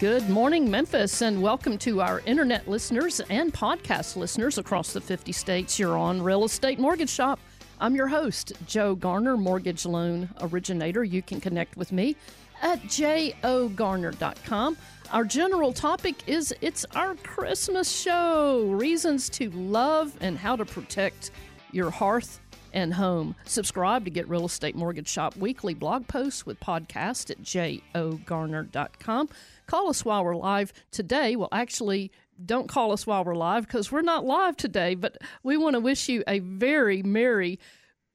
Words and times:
Good 0.00 0.28
morning, 0.28 0.68
Memphis, 0.70 1.22
and 1.22 1.40
welcome 1.40 1.78
to 1.78 2.00
our 2.00 2.20
internet 2.26 2.68
listeners 2.68 3.20
and 3.30 3.54
podcast 3.54 4.16
listeners 4.16 4.58
across 4.58 4.92
the 4.92 5.00
50 5.00 5.30
states. 5.30 5.78
You're 5.78 5.96
on 5.96 6.20
Real 6.20 6.44
Estate 6.44 6.80
Mortgage 6.80 7.08
Shop. 7.08 7.38
I'm 7.80 7.94
your 7.94 8.08
host, 8.08 8.52
Joe 8.66 8.96
Garner, 8.96 9.36
mortgage 9.36 9.86
loan 9.86 10.28
originator. 10.40 11.04
You 11.04 11.22
can 11.22 11.40
connect 11.40 11.76
with 11.76 11.92
me 11.92 12.16
at 12.60 12.82
jogarner.com. 12.82 14.76
Our 15.12 15.24
general 15.24 15.72
topic 15.72 16.16
is 16.26 16.52
it's 16.60 16.84
our 16.96 17.14
Christmas 17.16 17.88
show 17.90 18.64
reasons 18.72 19.28
to 19.30 19.48
love 19.50 20.16
and 20.20 20.36
how 20.36 20.56
to 20.56 20.64
protect 20.64 21.30
your 21.70 21.90
hearth 21.90 22.40
and 22.74 22.92
home. 22.92 23.34
Subscribe 23.44 24.04
to 24.04 24.10
get 24.10 24.28
Real 24.28 24.44
Estate 24.44 24.74
Mortgage 24.74 25.08
Shop 25.08 25.36
weekly 25.36 25.72
blog 25.72 26.06
posts 26.08 26.44
with 26.44 26.60
podcast 26.60 27.30
at 27.30 27.40
jogarner.com. 27.42 29.28
Call 29.66 29.88
us 29.88 30.04
while 30.04 30.24
we're 30.24 30.36
live 30.36 30.72
today. 30.90 31.36
Well, 31.36 31.48
actually, 31.52 32.12
don't 32.44 32.68
call 32.68 32.92
us 32.92 33.06
while 33.06 33.24
we're 33.24 33.34
live 33.34 33.66
because 33.66 33.90
we're 33.90 34.02
not 34.02 34.24
live 34.24 34.56
today, 34.56 34.94
but 34.94 35.18
we 35.42 35.56
want 35.56 35.74
to 35.74 35.80
wish 35.80 36.08
you 36.08 36.22
a 36.26 36.40
very 36.40 37.02
Merry 37.02 37.58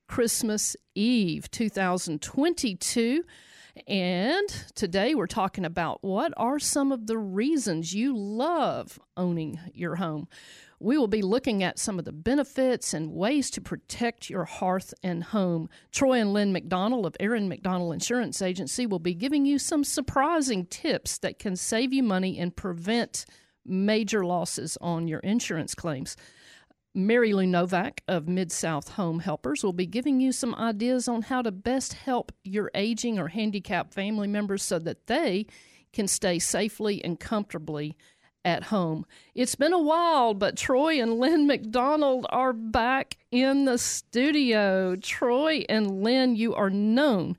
Christmas 0.07 0.75
Eve 0.95 1.49
2022. 1.51 3.23
And 3.87 4.49
today 4.75 5.15
we're 5.15 5.27
talking 5.27 5.65
about 5.65 6.03
what 6.03 6.33
are 6.37 6.59
some 6.59 6.91
of 6.91 7.07
the 7.07 7.17
reasons 7.17 7.93
you 7.93 8.15
love 8.15 8.99
owning 9.15 9.59
your 9.73 9.95
home. 9.95 10.27
We 10.81 10.97
will 10.97 11.07
be 11.07 11.21
looking 11.21 11.61
at 11.61 11.77
some 11.77 11.99
of 11.99 12.05
the 12.05 12.13
benefits 12.13 12.93
and 12.93 13.11
ways 13.11 13.49
to 13.51 13.61
protect 13.61 14.29
your 14.29 14.45
hearth 14.45 14.93
and 15.03 15.23
home. 15.25 15.69
Troy 15.91 16.21
and 16.21 16.31
Lynn 16.31 16.53
McDonald 16.53 17.05
of 17.05 17.17
Aaron 17.19 17.49
McDonald 17.49 17.93
Insurance 17.93 18.41
Agency 18.41 18.85
will 18.85 18.99
be 18.99 19.13
giving 19.13 19.45
you 19.45 19.59
some 19.59 19.83
surprising 19.83 20.65
tips 20.65 21.17
that 21.17 21.37
can 21.37 21.57
save 21.57 21.91
you 21.91 22.01
money 22.01 22.39
and 22.39 22.55
prevent 22.55 23.25
major 23.65 24.25
losses 24.25 24.77
on 24.79 25.07
your 25.09 25.19
insurance 25.19 25.75
claims. 25.75 26.15
Mary 26.95 27.33
Lou 27.33 27.45
Novak 27.45 28.01
of 28.07 28.27
Mid 28.27 28.51
South 28.51 28.89
Home 28.89 29.19
Helpers 29.19 29.63
will 29.63 29.73
be 29.73 29.85
giving 29.85 30.21
you 30.21 30.31
some 30.31 30.55
ideas 30.55 31.07
on 31.07 31.23
how 31.23 31.41
to 31.41 31.51
best 31.51 31.93
help 31.93 32.31
your 32.43 32.71
aging 32.73 33.19
or 33.19 33.27
handicapped 33.27 33.93
family 33.93 34.27
members 34.27 34.63
so 34.63 34.79
that 34.79 35.07
they 35.07 35.45
can 35.91 36.07
stay 36.07 36.39
safely 36.39 37.03
and 37.03 37.19
comfortably 37.19 37.97
at 38.45 38.63
home. 38.63 39.05
It's 39.35 39.55
been 39.55 39.73
a 39.73 39.81
while, 39.81 40.33
but 40.33 40.57
Troy 40.57 41.01
and 41.01 41.19
Lynn 41.19 41.47
McDonald 41.47 42.25
are 42.29 42.53
back 42.53 43.17
in 43.31 43.65
the 43.65 43.77
studio. 43.77 44.95
Troy 44.95 45.65
and 45.67 46.03
Lynn, 46.03 46.35
you 46.35 46.55
are 46.55 46.69
known 46.69 47.37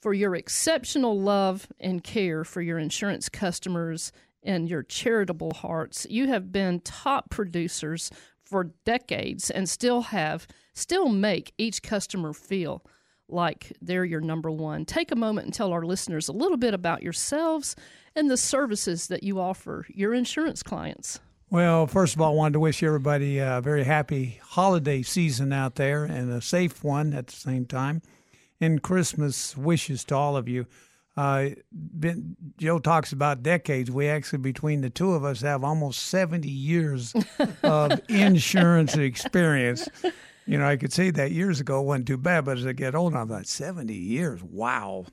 for 0.00 0.12
your 0.12 0.34
exceptional 0.34 1.18
love 1.18 1.66
and 1.80 2.04
care 2.04 2.44
for 2.44 2.60
your 2.60 2.78
insurance 2.78 3.28
customers 3.28 4.12
and 4.42 4.68
your 4.68 4.82
charitable 4.82 5.54
hearts. 5.54 6.06
You 6.10 6.28
have 6.28 6.52
been 6.52 6.80
top 6.80 7.30
producers 7.30 8.10
for 8.44 8.72
decades 8.84 9.50
and 9.50 9.68
still 9.68 10.02
have 10.02 10.46
still 10.74 11.08
make 11.08 11.54
each 11.56 11.82
customer 11.82 12.32
feel 12.32 12.84
like 13.28 13.72
they're 13.80 14.04
your 14.04 14.20
number 14.20 14.50
one. 14.50 14.84
Take 14.84 15.10
a 15.10 15.16
moment 15.16 15.46
and 15.46 15.54
tell 15.54 15.72
our 15.72 15.84
listeners 15.84 16.28
a 16.28 16.32
little 16.32 16.56
bit 16.56 16.74
about 16.74 17.02
yourselves 17.02 17.74
and 18.14 18.30
the 18.30 18.36
services 18.36 19.08
that 19.08 19.22
you 19.22 19.40
offer 19.40 19.86
your 19.88 20.14
insurance 20.14 20.62
clients. 20.62 21.20
Well, 21.50 21.86
first 21.86 22.14
of 22.14 22.20
all, 22.20 22.32
I 22.32 22.34
wanted 22.34 22.54
to 22.54 22.60
wish 22.60 22.82
everybody 22.82 23.38
a 23.38 23.60
very 23.62 23.84
happy 23.84 24.40
holiday 24.42 25.02
season 25.02 25.52
out 25.52 25.76
there 25.76 26.04
and 26.04 26.32
a 26.32 26.40
safe 26.40 26.82
one 26.82 27.12
at 27.12 27.28
the 27.28 27.36
same 27.36 27.66
time. 27.66 28.02
And 28.60 28.82
Christmas 28.82 29.56
wishes 29.56 30.04
to 30.04 30.16
all 30.16 30.36
of 30.36 30.48
you. 30.48 30.66
Uh, 31.16 31.50
been, 31.72 32.36
Joe 32.58 32.80
talks 32.80 33.12
about 33.12 33.42
decades. 33.42 33.90
We 33.90 34.08
actually, 34.08 34.40
between 34.40 34.80
the 34.80 34.90
two 34.90 35.12
of 35.12 35.24
us, 35.24 35.42
have 35.42 35.62
almost 35.62 36.04
70 36.06 36.48
years 36.48 37.14
of 37.62 38.00
insurance 38.08 38.96
experience. 38.96 39.88
You 40.46 40.58
know, 40.58 40.66
I 40.66 40.76
could 40.76 40.92
say 40.92 41.10
that 41.10 41.32
years 41.32 41.60
ago 41.60 41.80
wasn't 41.80 42.06
too 42.06 42.18
bad, 42.18 42.44
but 42.44 42.58
as 42.58 42.66
I 42.66 42.72
get 42.72 42.94
older, 42.94 43.16
I'm 43.16 43.28
like, 43.28 43.46
70 43.46 43.94
years. 43.94 44.42
Wow. 44.42 45.06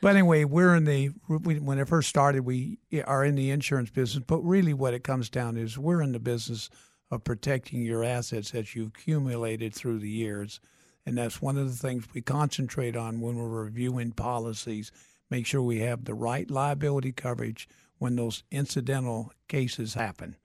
But 0.00 0.14
anyway, 0.14 0.44
we're 0.44 0.76
in 0.76 0.84
the 0.84 1.10
we, 1.28 1.58
when 1.58 1.78
it 1.78 1.88
first 1.88 2.08
started, 2.08 2.44
we 2.44 2.78
are 3.04 3.24
in 3.24 3.34
the 3.34 3.50
insurance 3.50 3.90
business. 3.90 4.24
But 4.26 4.40
really, 4.40 4.72
what 4.72 4.94
it 4.94 5.02
comes 5.02 5.28
down 5.28 5.54
to 5.54 5.60
is 5.60 5.76
we're 5.76 6.02
in 6.02 6.12
the 6.12 6.20
business 6.20 6.70
of 7.10 7.24
protecting 7.24 7.82
your 7.82 8.04
assets 8.04 8.52
that 8.52 8.74
you've 8.74 8.88
accumulated 8.88 9.74
through 9.74 9.98
the 9.98 10.08
years, 10.08 10.60
and 11.04 11.18
that's 11.18 11.42
one 11.42 11.58
of 11.58 11.66
the 11.66 11.76
things 11.76 12.06
we 12.14 12.20
concentrate 12.20 12.96
on 12.96 13.20
when 13.20 13.36
we're 13.36 13.64
reviewing 13.64 14.12
policies. 14.12 14.92
Make 15.30 15.46
sure 15.46 15.62
we 15.62 15.80
have 15.80 16.04
the 16.04 16.14
right 16.14 16.48
liability 16.50 17.12
coverage 17.12 17.68
when 17.98 18.14
those 18.16 18.44
incidental 18.50 19.32
cases 19.48 19.94
happen. 19.94 20.36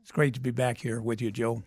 It's 0.00 0.10
great 0.10 0.34
to 0.34 0.40
be 0.40 0.50
back 0.50 0.78
here 0.78 1.00
with 1.00 1.20
you, 1.20 1.30
Joe. 1.30 1.62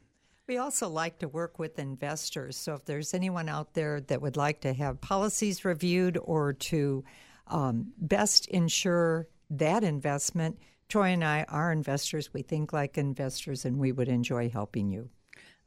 We 0.48 0.58
also 0.58 0.88
like 0.88 1.20
to 1.20 1.28
work 1.28 1.58
with 1.58 1.80
investors. 1.80 2.56
So 2.56 2.76
if 2.76 2.86
there's 2.86 3.16
anyone 3.16 3.50
out 3.50 3.74
there 3.74 4.02
that 4.02 4.22
would 4.22 4.38
like 4.38 4.62
to 4.62 4.74
have 4.74 5.02
policies 5.02 5.66
reviewed 5.66 6.20
or 6.22 6.54
to 6.54 7.04
um, 7.48 7.94
best 7.98 8.48
ensure 8.48 9.28
that 9.50 9.84
investment. 9.84 10.60
Troy 10.88 11.10
and 11.10 11.24
I 11.24 11.46
are 11.50 11.72
investors. 11.72 12.34
We 12.34 12.42
think 12.42 12.74
like 12.74 12.98
investors, 12.98 13.66
and 13.66 13.78
we 13.78 13.92
would 13.92 14.08
enjoy 14.08 14.50
helping 14.50 14.92
you. 14.92 15.10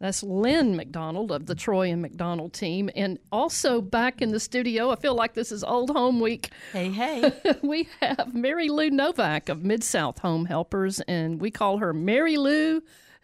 That's 0.00 0.22
Lynn 0.22 0.76
McDonald 0.76 1.32
of 1.32 1.46
the 1.46 1.56
Troy 1.56 1.90
and 1.90 2.00
McDonald 2.00 2.52
team. 2.52 2.88
And 2.94 3.18
also 3.32 3.80
back 3.80 4.22
in 4.22 4.30
the 4.30 4.38
studio, 4.38 4.90
I 4.90 4.96
feel 4.96 5.16
like 5.16 5.34
this 5.34 5.50
is 5.50 5.64
old 5.64 5.90
home 5.90 6.20
week. 6.20 6.50
Hey, 6.72 6.90
hey. 6.90 7.32
we 7.62 7.88
have 8.00 8.32
Mary 8.32 8.68
Lou 8.68 8.90
Novak 8.90 9.48
of 9.48 9.64
Mid 9.64 9.82
South 9.82 10.20
Home 10.20 10.44
Helpers, 10.44 11.00
and 11.00 11.40
we 11.40 11.50
call 11.50 11.78
her 11.78 11.92
Mary 11.92 12.36
Lou, 12.36 12.80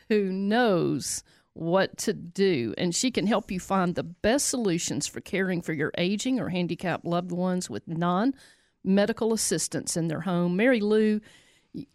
who 0.09 0.33
knows 0.33 1.23
what 1.55 1.97
to 1.99 2.13
do, 2.13 2.75
and 2.77 2.95
she 2.95 3.11
can 3.11 3.27
help 3.27 3.51
you 3.51 3.61
find 3.61 3.95
the 3.95 4.03
best 4.03 4.49
solutions 4.49 5.07
for 5.07 5.21
caring 5.21 5.63
for 5.63 5.73
your 5.73 5.93
aging 5.97 6.41
or 6.41 6.49
handicapped 6.49 7.05
loved 7.05 7.33
ones 7.33 7.71
with 7.71 7.87
non 7.89 8.35
medical 8.85 9.33
assistance 9.33 9.97
in 9.97 10.09
their 10.09 10.21
home. 10.21 10.57
Mary 10.57 10.81
Lou, 10.81 11.21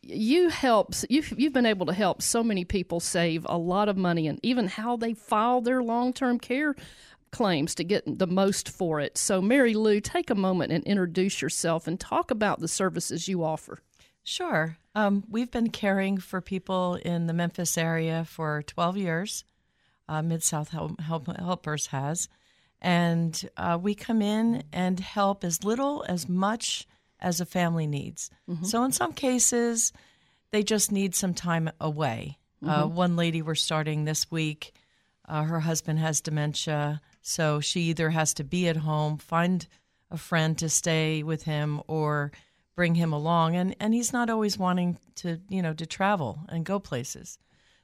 you 0.01 0.49
help 0.49 0.93
you've, 1.09 1.33
you've 1.37 1.53
been 1.53 1.65
able 1.65 1.85
to 1.85 1.93
help 1.93 2.21
so 2.21 2.43
many 2.43 2.65
people 2.65 2.99
save 2.99 3.45
a 3.47 3.57
lot 3.57 3.87
of 3.87 3.95
money 3.95 4.27
and 4.27 4.39
even 4.43 4.67
how 4.67 4.97
they 4.97 5.13
file 5.13 5.61
their 5.61 5.81
long-term 5.83 6.39
care 6.39 6.75
claims 7.31 7.75
to 7.75 7.83
get 7.83 8.17
the 8.17 8.27
most 8.27 8.69
for 8.69 8.99
it. 8.99 9.17
So 9.17 9.41
Mary 9.41 9.73
Lou, 9.73 10.01
take 10.01 10.29
a 10.29 10.35
moment 10.35 10.71
and 10.71 10.83
introduce 10.85 11.41
yourself 11.41 11.87
and 11.87 11.99
talk 11.99 12.31
about 12.31 12.59
the 12.59 12.67
services 12.67 13.27
you 13.27 13.43
offer. 13.43 13.79
Sure. 14.23 14.77
Um, 14.99 15.23
we've 15.29 15.49
been 15.49 15.69
caring 15.69 16.17
for 16.17 16.41
people 16.41 16.95
in 16.95 17.27
the 17.27 17.33
Memphis 17.33 17.77
area 17.77 18.25
for 18.25 18.63
12 18.63 18.97
years 18.97 19.45
uh, 20.09 20.21
Mid 20.21 20.43
South 20.43 20.69
Help, 20.69 20.99
Help, 20.99 21.27
Helpers 21.37 21.87
has. 21.87 22.27
And 22.81 23.49
uh, 23.55 23.77
we 23.81 23.95
come 23.95 24.21
in 24.21 24.63
and 24.73 24.99
help 24.99 25.45
as 25.45 25.63
little 25.63 26.03
as 26.09 26.27
much 26.27 26.85
as 27.19 27.39
a 27.39 27.45
family 27.45 27.87
needs. 27.87 28.29
Mm-hmm. 28.49 28.65
So 28.65 28.83
in 28.83 28.91
some 28.91 29.13
cases, 29.13 29.93
they 30.51 30.63
just 30.63 30.91
need 30.91 31.15
some 31.15 31.33
time 31.33 31.69
away. 31.79 32.37
Uh, 32.61 32.67
mm-hmm. 32.67 32.83
Uh, 32.83 32.87
one 32.87 33.15
lady 33.15 33.41
we're 33.41 33.55
starting 33.55 34.03
this 34.03 34.29
week, 34.29 34.73
uh, 35.29 35.43
her 35.43 35.61
husband 35.61 35.99
has 35.99 36.19
dementia, 36.19 36.99
so 37.21 37.61
she 37.61 37.81
either 37.83 38.09
has 38.09 38.33
to 38.33 38.43
be 38.43 38.67
at 38.67 38.77
home, 38.77 39.17
find 39.17 39.65
a 40.11 40.17
friend 40.17 40.57
to 40.57 40.67
stay 40.67 41.23
with 41.23 41.43
him, 41.43 41.81
or 41.87 42.31
bring 42.79 42.95
him 42.95 43.11
along. 43.11 43.57
And, 43.57 43.75
and 43.81 43.93
he's 43.93 44.13
not 44.13 44.29
always 44.29 44.57
wanting 44.57 44.97
to, 45.15 45.37
you 45.49 45.61
know, 45.61 45.73
to 45.73 45.85
travel 45.85 46.39
and 46.47 46.63
go 46.63 46.79
places. 46.79 47.37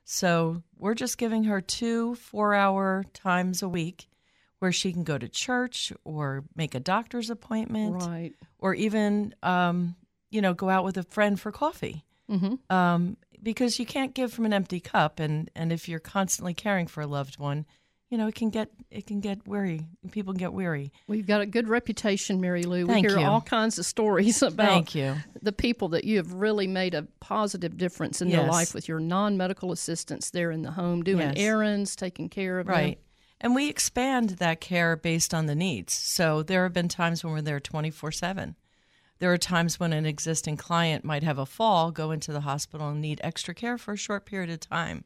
So 0.06 0.64
we're 0.78 0.94
just 0.94 1.18
giving 1.18 1.44
her 1.44 1.60
two 1.60 2.16
four 2.16 2.54
hour 2.54 3.04
times 3.14 3.62
a 3.62 3.68
week 3.68 4.08
where 4.60 4.72
she 4.72 4.94
can 4.94 5.04
go 5.04 5.18
to 5.18 5.28
church 5.28 5.92
or 6.06 6.46
make 6.56 6.76
a 6.76 6.80
doctor's 6.80 7.30
appointment. 7.30 8.06
Right. 8.06 8.32
Or 8.58 8.74
even, 8.74 9.36
um, 9.44 9.98
you 10.32 10.42
know, 10.42 10.54
go 10.54 10.70
out 10.70 10.86
with 10.86 10.96
a 10.96 11.04
friend 11.04 11.38
for 11.38 11.52
coffee. 11.52 12.06
Mm-hmm. 12.32 12.74
Um, 12.74 13.18
because 13.44 13.78
you 13.80 13.86
can't 13.86 14.14
give 14.14 14.32
from 14.32 14.46
an 14.46 14.54
empty 14.54 14.80
cup. 14.80 15.20
And, 15.20 15.52
and 15.58 15.74
if 15.74 15.90
you're 15.90 16.00
constantly 16.00 16.54
caring 16.54 16.88
for 16.88 17.02
a 17.02 17.08
loved 17.08 17.38
one, 17.38 17.66
you 18.10 18.18
know, 18.18 18.28
it 18.28 18.36
can 18.36 18.50
get 18.50 18.70
it 18.92 19.08
can 19.08 19.20
get 19.20 19.48
weary. 19.48 19.88
People 20.12 20.34
get 20.34 20.54
weary. 20.54 20.92
We've 21.08 21.26
got 21.26 21.42
a 21.42 21.46
good 21.46 21.68
reputation, 21.68 22.40
Mary 22.40 22.64
Lou. 22.64 22.86
Thank 22.86 23.08
we 23.08 23.12
hear 23.12 23.20
you. 23.20 23.26
all 23.26 23.42
kinds 23.42 23.80
of 23.80 23.86
stories 23.86 24.42
about 24.42 24.68
Thank 24.68 24.96
you. 24.96 25.16
the 25.42 25.52
people 25.52 25.90
that 25.90 26.04
you 26.04 26.18
have 26.18 26.34
really 26.34 26.68
made 26.68 26.94
a 26.94 27.04
positive 27.20 27.78
difference 27.78 28.22
in 28.22 28.30
yes. 28.30 28.40
their 28.42 28.52
life 28.52 28.74
with 28.74 28.88
your 28.88 29.00
non 29.00 29.38
medical 29.38 29.72
assistance 29.72 30.30
there 30.30 30.52
in 30.52 30.62
the 30.62 30.72
home, 30.72 31.04
doing 31.04 31.30
yes. 31.30 31.36
errands, 31.38 31.96
taking 31.96 32.30
care 32.30 32.60
of 32.60 32.68
right. 32.68 32.96
them. 32.96 33.04
And 33.42 33.56
we 33.56 33.70
expand 33.70 34.30
that 34.32 34.62
care 34.62 34.96
based 34.96 35.34
on 35.34 35.48
the 35.48 35.56
needs. 35.56 35.94
So 35.94 36.42
there 36.42 36.64
have 36.64 36.74
been 36.74 36.88
times 36.88 37.24
when 37.24 37.34
we're 37.34 37.42
there 37.42 37.60
24 37.60 38.12
7. 38.12 38.56
There 39.20 39.32
are 39.32 39.38
times 39.38 39.80
when 39.80 39.94
an 39.94 40.06
existing 40.06 40.58
client 40.58 41.06
might 41.06 41.24
have 41.24 41.38
a 41.38 41.46
fall, 41.46 41.92
go 41.92 42.12
into 42.12 42.34
the 42.34 42.42
hospital, 42.42 42.90
and 42.90 43.02
need 43.02 43.22
extra 43.24 43.54
care 43.54 43.78
for 43.78 43.94
a 43.94 43.98
short 43.98 44.26
period 44.26 44.50
of 44.50 44.60
time. 44.60 45.06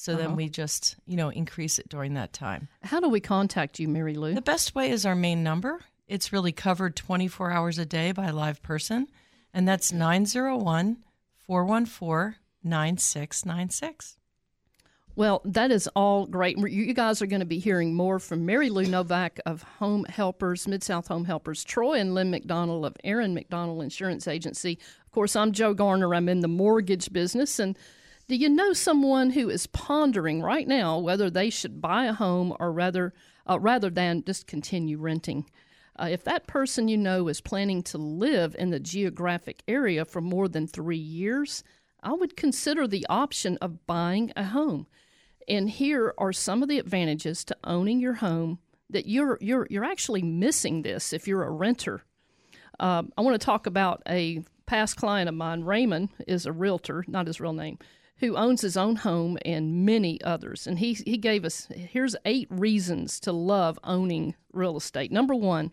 So 0.00 0.14
uh-huh. 0.14 0.22
then 0.22 0.36
we 0.36 0.48
just, 0.48 0.96
you 1.04 1.14
know, 1.14 1.28
increase 1.28 1.78
it 1.78 1.90
during 1.90 2.14
that 2.14 2.32
time. 2.32 2.68
How 2.82 3.00
do 3.00 3.10
we 3.10 3.20
contact 3.20 3.78
you, 3.78 3.86
Mary 3.86 4.14
Lou? 4.14 4.32
The 4.32 4.40
best 4.40 4.74
way 4.74 4.90
is 4.90 5.04
our 5.04 5.14
main 5.14 5.42
number. 5.42 5.80
It's 6.08 6.32
really 6.32 6.52
covered 6.52 6.96
24 6.96 7.50
hours 7.50 7.76
a 7.76 7.84
day 7.84 8.12
by 8.12 8.28
a 8.28 8.32
live 8.32 8.62
person, 8.62 9.08
and 9.52 9.68
that's 9.68 9.92
901 9.92 10.96
414 11.36 12.36
9696. 12.64 14.16
Well, 15.16 15.42
that 15.44 15.70
is 15.70 15.86
all 15.88 16.24
great. 16.24 16.56
You 16.56 16.94
guys 16.94 17.20
are 17.20 17.26
going 17.26 17.40
to 17.40 17.46
be 17.46 17.58
hearing 17.58 17.92
more 17.92 18.18
from 18.18 18.46
Mary 18.46 18.70
Lou 18.70 18.86
Novak 18.86 19.38
of 19.44 19.64
Home 19.80 20.04
Helpers, 20.04 20.66
Mid 20.66 20.82
South 20.82 21.08
Home 21.08 21.26
Helpers, 21.26 21.62
Troy 21.62 22.00
and 22.00 22.14
Lynn 22.14 22.30
McDonald 22.30 22.86
of 22.86 22.96
Aaron 23.04 23.34
McDonald 23.34 23.82
Insurance 23.82 24.26
Agency. 24.26 24.78
Of 25.04 25.12
course, 25.12 25.36
I'm 25.36 25.52
Joe 25.52 25.74
Garner. 25.74 26.14
I'm 26.14 26.30
in 26.30 26.40
the 26.40 26.48
mortgage 26.48 27.12
business. 27.12 27.58
And 27.58 27.76
do 28.30 28.36
you 28.36 28.48
know 28.48 28.72
someone 28.72 29.30
who 29.30 29.50
is 29.50 29.66
pondering 29.66 30.40
right 30.40 30.68
now 30.68 30.96
whether 30.96 31.28
they 31.28 31.50
should 31.50 31.80
buy 31.80 32.04
a 32.04 32.12
home 32.12 32.56
or 32.60 32.70
rather, 32.70 33.12
uh, 33.44 33.58
rather 33.58 33.90
than 33.90 34.22
just 34.24 34.46
continue 34.46 34.98
renting? 34.98 35.50
Uh, 35.98 36.06
if 36.12 36.22
that 36.22 36.46
person 36.46 36.86
you 36.86 36.96
know 36.96 37.26
is 37.26 37.40
planning 37.40 37.82
to 37.82 37.98
live 37.98 38.54
in 38.56 38.70
the 38.70 38.78
geographic 38.78 39.64
area 39.66 40.04
for 40.04 40.20
more 40.20 40.46
than 40.46 40.68
three 40.68 40.96
years, 40.96 41.64
I 42.04 42.12
would 42.12 42.36
consider 42.36 42.86
the 42.86 43.04
option 43.08 43.58
of 43.60 43.84
buying 43.88 44.32
a 44.36 44.44
home. 44.44 44.86
And 45.48 45.68
here 45.68 46.14
are 46.16 46.32
some 46.32 46.62
of 46.62 46.68
the 46.68 46.78
advantages 46.78 47.42
to 47.46 47.56
owning 47.64 47.98
your 47.98 48.14
home 48.14 48.60
that 48.90 49.08
you're 49.08 49.38
you're 49.40 49.66
you're 49.68 49.84
actually 49.84 50.22
missing 50.22 50.82
this 50.82 51.12
if 51.12 51.26
you're 51.26 51.42
a 51.42 51.50
renter. 51.50 52.04
Um, 52.78 53.12
I 53.18 53.22
want 53.22 53.40
to 53.40 53.44
talk 53.44 53.66
about 53.66 54.04
a 54.08 54.44
past 54.66 54.96
client 54.96 55.28
of 55.28 55.34
mine. 55.34 55.64
Raymond 55.64 56.10
is 56.28 56.46
a 56.46 56.52
realtor, 56.52 57.04
not 57.08 57.26
his 57.26 57.40
real 57.40 57.52
name, 57.52 57.78
who 58.20 58.36
owns 58.36 58.60
his 58.60 58.76
own 58.76 58.96
home 58.96 59.38
and 59.44 59.84
many 59.84 60.22
others. 60.22 60.66
And 60.66 60.78
he 60.78 60.94
he 60.94 61.16
gave 61.16 61.44
us 61.44 61.66
here's 61.74 62.16
eight 62.24 62.48
reasons 62.50 63.18
to 63.20 63.32
love 63.32 63.78
owning 63.82 64.34
real 64.52 64.76
estate. 64.76 65.10
Number 65.10 65.34
one 65.34 65.72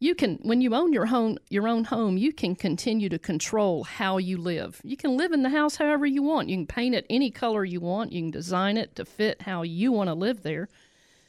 you 0.00 0.14
can 0.14 0.38
when 0.42 0.60
you 0.60 0.74
own 0.74 0.92
your 0.92 1.06
home 1.06 1.38
your 1.48 1.68
own 1.68 1.84
home 1.84 2.18
you 2.18 2.32
can 2.32 2.54
continue 2.54 3.08
to 3.08 3.18
control 3.18 3.84
how 3.84 4.18
you 4.18 4.36
live 4.36 4.80
you 4.84 4.96
can 4.96 5.16
live 5.16 5.32
in 5.32 5.42
the 5.42 5.48
house 5.48 5.76
however 5.76 6.04
you 6.04 6.22
want 6.22 6.48
you 6.48 6.56
can 6.56 6.66
paint 6.66 6.94
it 6.94 7.06
any 7.08 7.30
color 7.30 7.64
you 7.64 7.80
want 7.80 8.12
you 8.12 8.20
can 8.20 8.30
design 8.30 8.76
it 8.76 8.94
to 8.96 9.04
fit 9.04 9.42
how 9.42 9.62
you 9.62 9.92
want 9.92 10.08
to 10.08 10.14
live 10.14 10.42
there 10.42 10.68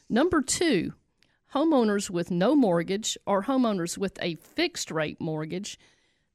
number 0.09 0.41
two 0.41 0.94
homeowners 1.53 2.09
with 2.09 2.31
no 2.31 2.56
mortgage 2.56 3.18
or 3.25 3.44
homeowners 3.44 3.98
with 3.98 4.18
a 4.21 4.36
fixed 4.36 4.91
rate 4.91 5.21
mortgage 5.21 5.77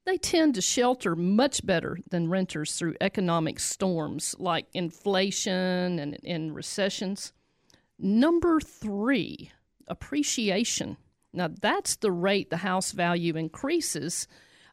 they 0.05 0.17
tend 0.17 0.55
to 0.55 0.61
shelter 0.61 1.15
much 1.15 1.65
better 1.65 1.99
than 2.09 2.29
renters 2.29 2.75
through 2.75 2.95
economic 3.01 3.59
storms 3.59 4.35
like 4.39 4.65
inflation 4.73 5.99
and, 5.99 6.17
and 6.23 6.55
recessions 6.55 7.33
number 7.99 8.59
three 8.59 9.51
appreciation 9.87 10.97
now, 11.33 11.49
that's 11.61 11.95
the 11.95 12.11
rate 12.11 12.49
the 12.49 12.57
house 12.57 12.91
value 12.91 13.35
increases 13.35 14.27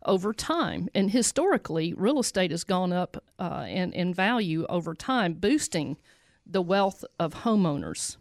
over 0.05 0.33
time. 0.33 0.89
And 0.95 1.11
historically, 1.11 1.93
real 1.95 2.19
estate 2.19 2.51
has 2.51 2.65
gone 2.65 2.93
up 2.93 3.23
uh, 3.39 3.67
in, 3.69 3.93
in 3.93 4.13
value 4.13 4.67
over 4.69 4.95
time, 4.95 5.35
boosting 5.35 5.97
the 6.45 6.63
wealth 6.63 7.05
of 7.19 7.35
homeowners. 7.43 8.17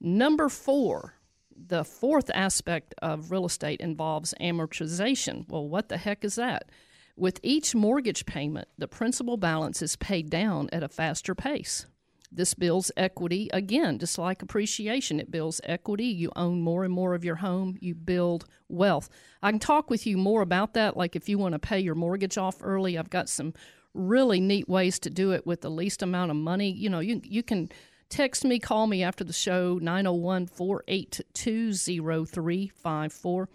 Number 0.00 0.48
four, 0.48 1.13
the 1.56 1.84
fourth 1.84 2.30
aspect 2.34 2.94
of 3.00 3.30
real 3.30 3.46
estate 3.46 3.80
involves 3.80 4.34
amortization. 4.40 5.48
Well, 5.48 5.68
what 5.68 5.88
the 5.88 5.96
heck 5.96 6.24
is 6.24 6.36
that? 6.36 6.70
With 7.16 7.38
each 7.42 7.74
mortgage 7.74 8.26
payment, 8.26 8.68
the 8.76 8.88
principal 8.88 9.36
balance 9.36 9.82
is 9.82 9.96
paid 9.96 10.30
down 10.30 10.68
at 10.72 10.82
a 10.82 10.88
faster 10.88 11.34
pace. 11.34 11.86
This 12.32 12.54
builds 12.54 12.90
equity 12.96 13.48
again, 13.52 14.00
just 14.00 14.18
like 14.18 14.42
appreciation. 14.42 15.20
It 15.20 15.30
builds 15.30 15.60
equity. 15.62 16.06
You 16.06 16.32
own 16.34 16.60
more 16.60 16.82
and 16.82 16.92
more 16.92 17.14
of 17.14 17.24
your 17.24 17.36
home. 17.36 17.76
You 17.80 17.94
build 17.94 18.46
wealth. 18.68 19.08
I 19.40 19.52
can 19.52 19.60
talk 19.60 19.88
with 19.88 20.04
you 20.04 20.16
more 20.16 20.42
about 20.42 20.74
that. 20.74 20.96
Like 20.96 21.14
if 21.14 21.28
you 21.28 21.38
want 21.38 21.52
to 21.52 21.60
pay 21.60 21.78
your 21.78 21.94
mortgage 21.94 22.36
off 22.36 22.56
early, 22.60 22.98
I've 22.98 23.10
got 23.10 23.28
some 23.28 23.54
really 23.94 24.40
neat 24.40 24.68
ways 24.68 24.98
to 25.00 25.10
do 25.10 25.30
it 25.30 25.46
with 25.46 25.60
the 25.60 25.70
least 25.70 26.02
amount 26.02 26.32
of 26.32 26.36
money. 26.36 26.72
You 26.72 26.90
know, 26.90 26.98
you 26.98 27.20
you 27.22 27.44
can 27.44 27.68
text 28.14 28.44
me, 28.44 28.60
call 28.60 28.86
me 28.86 29.02
after 29.02 29.24
the 29.24 29.32
show 29.32 29.78
901 29.82 30.46
482 30.46 31.72
0354. 31.72 33.48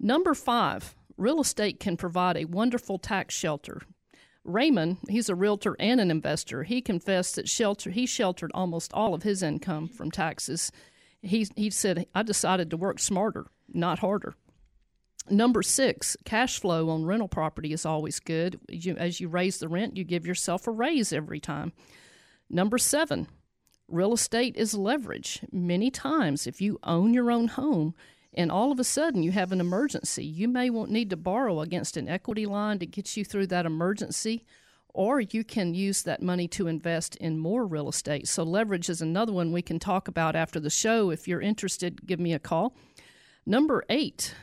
Number 0.00 0.34
five, 0.34 0.96
real 1.16 1.40
estate 1.40 1.78
can 1.78 1.96
provide 1.96 2.36
a 2.36 2.44
wonderful 2.46 2.98
tax 2.98 3.36
shelter. 3.36 3.82
Raymond, 4.42 4.98
he's 5.08 5.28
a 5.28 5.34
realtor 5.36 5.76
and 5.78 6.00
an 6.00 6.10
investor. 6.10 6.64
He 6.64 6.82
confessed 6.82 7.36
that 7.36 7.48
shelter 7.48 7.90
he 7.90 8.04
sheltered 8.04 8.50
almost 8.52 8.92
all 8.92 9.14
of 9.14 9.22
his 9.22 9.44
income 9.44 9.86
from 9.86 10.10
taxes. 10.10 10.72
He 11.22 11.46
he 11.54 11.70
said, 11.70 12.06
"I 12.14 12.24
decided 12.24 12.70
to 12.70 12.76
work 12.76 12.98
smarter, 12.98 13.46
not 13.72 14.00
harder." 14.00 14.34
Number 15.30 15.62
six, 15.62 16.16
cash 16.24 16.58
flow 16.58 16.90
on 16.90 17.06
rental 17.06 17.28
property 17.28 17.72
is 17.72 17.86
always 17.86 18.18
good. 18.18 18.58
You, 18.68 18.96
as 18.96 19.20
you 19.20 19.28
raise 19.28 19.58
the 19.58 19.68
rent, 19.68 19.96
you 19.96 20.04
give 20.04 20.26
yourself 20.26 20.66
a 20.66 20.72
raise 20.72 21.12
every 21.12 21.40
time. 21.40 21.72
Number 22.50 22.76
seven, 22.76 23.28
real 23.88 24.12
estate 24.12 24.56
is 24.56 24.74
leverage. 24.74 25.40
Many 25.52 25.90
times, 25.90 26.46
if 26.46 26.60
you 26.60 26.78
own 26.82 27.14
your 27.14 27.30
own 27.30 27.48
home, 27.48 27.94
and 28.36 28.50
all 28.50 28.72
of 28.72 28.80
a 28.80 28.84
sudden 28.84 29.22
you 29.22 29.32
have 29.32 29.52
an 29.52 29.60
emergency. 29.60 30.24
You 30.24 30.48
may 30.48 30.70
won't 30.70 30.90
need 30.90 31.10
to 31.10 31.16
borrow 31.16 31.60
against 31.60 31.96
an 31.96 32.08
equity 32.08 32.46
line 32.46 32.78
to 32.80 32.86
get 32.86 33.16
you 33.16 33.24
through 33.24 33.46
that 33.48 33.66
emergency, 33.66 34.44
or 34.88 35.20
you 35.20 35.44
can 35.44 35.74
use 35.74 36.02
that 36.02 36.22
money 36.22 36.48
to 36.48 36.66
invest 36.66 37.16
in 37.16 37.38
more 37.38 37.66
real 37.66 37.88
estate. 37.88 38.28
So, 38.28 38.42
leverage 38.42 38.88
is 38.88 39.00
another 39.00 39.32
one 39.32 39.52
we 39.52 39.62
can 39.62 39.78
talk 39.78 40.08
about 40.08 40.36
after 40.36 40.60
the 40.60 40.70
show. 40.70 41.10
If 41.10 41.26
you're 41.28 41.40
interested, 41.40 42.06
give 42.06 42.20
me 42.20 42.32
a 42.32 42.38
call. 42.38 42.76
Number 43.46 43.84
eight, 43.88 44.34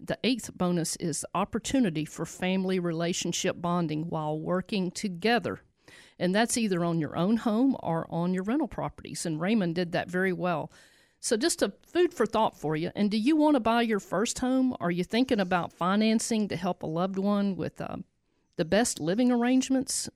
the 0.00 0.18
eighth 0.24 0.56
bonus 0.56 0.96
is 0.96 1.24
opportunity 1.34 2.04
for 2.04 2.24
family 2.24 2.78
relationship 2.78 3.60
bonding 3.60 4.08
while 4.08 4.38
working 4.38 4.90
together. 4.90 5.60
And 6.18 6.34
that's 6.34 6.56
either 6.56 6.84
on 6.84 6.98
your 6.98 7.16
own 7.16 7.38
home 7.38 7.76
or 7.80 8.06
on 8.10 8.32
your 8.32 8.42
rental 8.42 8.68
properties. 8.68 9.26
And 9.26 9.40
Raymond 9.40 9.74
did 9.74 9.92
that 9.92 10.10
very 10.10 10.32
well. 10.32 10.70
So, 11.20 11.36
just 11.36 11.62
a 11.62 11.72
food 11.82 12.14
for 12.14 12.26
thought 12.26 12.56
for 12.56 12.76
you. 12.76 12.92
And 12.94 13.10
do 13.10 13.16
you 13.16 13.36
want 13.36 13.54
to 13.56 13.60
buy 13.60 13.82
your 13.82 14.00
first 14.00 14.38
home? 14.38 14.76
Are 14.80 14.90
you 14.90 15.02
thinking 15.02 15.40
about 15.40 15.72
financing 15.72 16.48
to 16.48 16.56
help 16.56 16.82
a 16.82 16.86
loved 16.86 17.18
one 17.18 17.56
with 17.56 17.80
uh, 17.80 17.96
the 18.56 18.64
best 18.64 19.00
living 19.00 19.32
arrangements? 19.32 20.08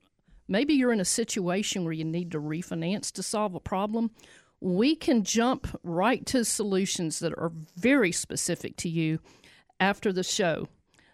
Maybe 0.47 0.73
you're 0.73 0.93
in 0.93 1.01
a 1.01 1.05
situation 1.05 1.83
where 1.83 1.93
you 1.93 2.05
need 2.05 2.31
to 2.31 2.39
refinance 2.39 3.11
to 3.13 3.23
solve 3.23 3.55
a 3.55 3.59
problem. 3.59 4.11
We 4.59 4.95
can 4.95 5.23
jump 5.23 5.79
right 5.83 6.25
to 6.27 6.45
solutions 6.45 7.19
that 7.19 7.33
are 7.33 7.51
very 7.75 8.11
specific 8.11 8.77
to 8.77 8.89
you 8.89 9.19
after 9.79 10.13
the 10.13 10.23
show. 10.23 10.67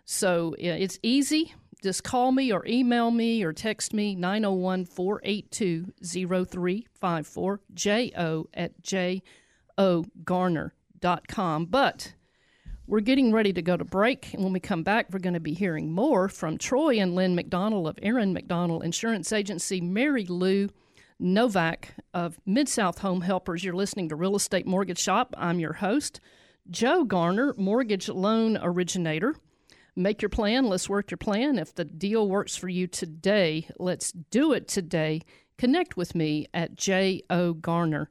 So, 0.06 0.56
it's 0.60 1.00
easy. 1.02 1.54
Just 1.84 2.04
call 2.04 2.32
me 2.32 2.52
or 2.52 2.66
email 2.66 3.12
me 3.12 3.44
or 3.44 3.54
text 3.54 3.94
me 3.94 4.16
901 4.16 4.86
482 4.86 5.94
0354 6.02 7.60
jo 7.74 8.50
at 8.54 8.82
j 8.82 9.22
ogarner.com. 9.78 11.66
But 11.66 12.14
we're 12.88 13.02
getting 13.02 13.32
ready 13.32 13.54
to 13.54 13.62
go 13.62 13.78
to 13.78 13.84
break. 13.86 14.34
And 14.34 14.44
when 14.44 14.54
we 14.54 14.60
come 14.60 14.82
back, 14.82 15.08
we're 15.12 15.20
going 15.20 15.34
to 15.34 15.40
be 15.40 15.54
hearing 15.54 15.92
more 15.92 16.30
from 16.30 16.58
Troy 16.58 17.00
and 17.00 17.16
Lynn 17.16 17.36
McDonald 17.36 17.88
of 17.88 18.00
Aaron 18.02 18.34
McDonald 18.34 18.84
Insurance 18.84 19.32
Agency, 19.32 19.82
Mary 19.82 20.26
Lou 20.26 20.70
Novak 21.20 21.96
of 22.14 22.40
Mid 22.46 22.70
South 22.70 23.00
Home 23.00 23.22
Helpers. 23.22 23.64
You're 23.64 23.76
listening 23.76 24.10
to 24.10 24.16
Real 24.16 24.36
Estate 24.36 24.66
Mortgage 24.66 25.00
Shop. 25.00 25.36
I'm 25.38 25.60
your 25.60 25.74
host, 25.74 26.20
Joe 26.70 27.04
Garner, 27.04 27.54
mortgage 27.58 28.08
loan 28.10 28.58
originator. 28.62 29.36
Make 29.98 30.22
your 30.22 30.30
plan. 30.30 30.68
Let's 30.68 30.88
work 30.88 31.12
your 31.12 31.18
plan. 31.18 31.58
If 31.58 31.76
the 31.76 31.84
deal 31.84 32.30
works 32.30 32.56
for 32.56 32.70
you 32.70 32.88
today, 32.88 33.68
let's 33.78 34.12
do 34.12 34.54
it 34.54 34.68
today. 34.68 35.24
Connect 35.58 35.98
with 35.98 36.16
me 36.16 36.48
at 36.54 36.76
jogarner.com 36.76 38.08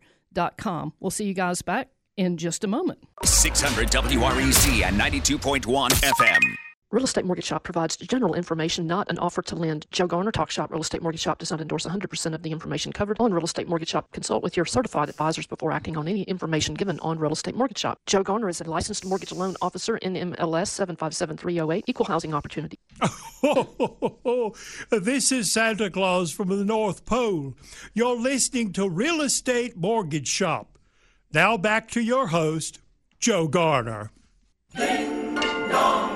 com. 0.57 0.93
We'll 1.01 1.11
see 1.11 1.25
you 1.25 1.35
guys 1.35 1.63
back 1.63 1.89
in 2.17 2.37
just 2.37 2.65
a 2.65 2.69
moment. 2.69 2.99
600 3.25 3.89
WREC 3.89 4.83
and 4.83 5.01
92.1 5.01 5.91
FM. 5.91 6.66
Real 6.97 7.05
Estate 7.05 7.27
Mortgage 7.27 7.45
Shop 7.45 7.63
provides 7.63 7.95
general 7.99 8.33
information, 8.33 8.87
not 8.87 9.11
an 9.11 9.19
offer 9.19 9.43
to 9.43 9.55
lend. 9.55 9.87
Joe 9.91 10.07
Garner 10.07 10.33
Talk 10.33 10.51
Shop 10.51 10.73
Real 10.73 10.81
Estate 10.81 11.03
Mortgage 11.03 11.21
Shop 11.21 11.39
does 11.39 11.51
not 11.51 11.61
endorse 11.61 11.85
100% 11.85 12.33
of 12.33 12.43
the 12.43 12.51
information 12.51 12.91
covered 12.91 13.19
on 13.21 13.35
Real 13.35 13.45
Estate 13.45 13.69
Mortgage 13.69 13.91
Shop. 13.91 14.11
Consult 14.13 14.43
with 14.43 14.57
your 14.57 14.65
certified 14.65 15.11
advisors 15.11 15.47
before 15.47 15.73
acting 15.73 15.99
on 15.99 16.09
any 16.09 16.23
information 16.23 16.73
given 16.73 16.99
on 17.01 17.19
Real 17.19 17.33
Estate 17.33 17.55
Mortgage 17.55 17.77
Shop. 17.77 18.01
Joe 18.07 18.23
Garner 18.23 18.49
is 18.49 18.63
a 18.63 18.65
licensed 18.65 19.05
mortgage 19.05 19.31
loan 19.31 19.57
officer 19.61 19.99
NMLS 20.03 20.69
757308, 20.69 21.85
Equal 21.87 22.07
Housing 22.07 22.33
Opportunity. 22.33 22.79
this 24.91 25.33
is 25.33 25.53
Santa 25.53 25.91
Claus 25.91 26.33
from 26.33 26.49
the 26.49 26.65
North 26.65 27.05
Pole. 27.05 27.53
You're 27.93 28.19
listening 28.19 28.73
to 28.73 28.89
Real 28.89 29.21
Estate 29.21 29.77
Mortgage 29.77 30.29
Shop. 30.29 30.79
Now 31.31 31.59
back 31.59 31.91
to 31.91 32.01
your 32.01 32.29
host, 32.29 32.81
Joe 33.21 33.49
Garner. 33.49 34.13
Ding 34.75 35.35
dong. 35.35 36.16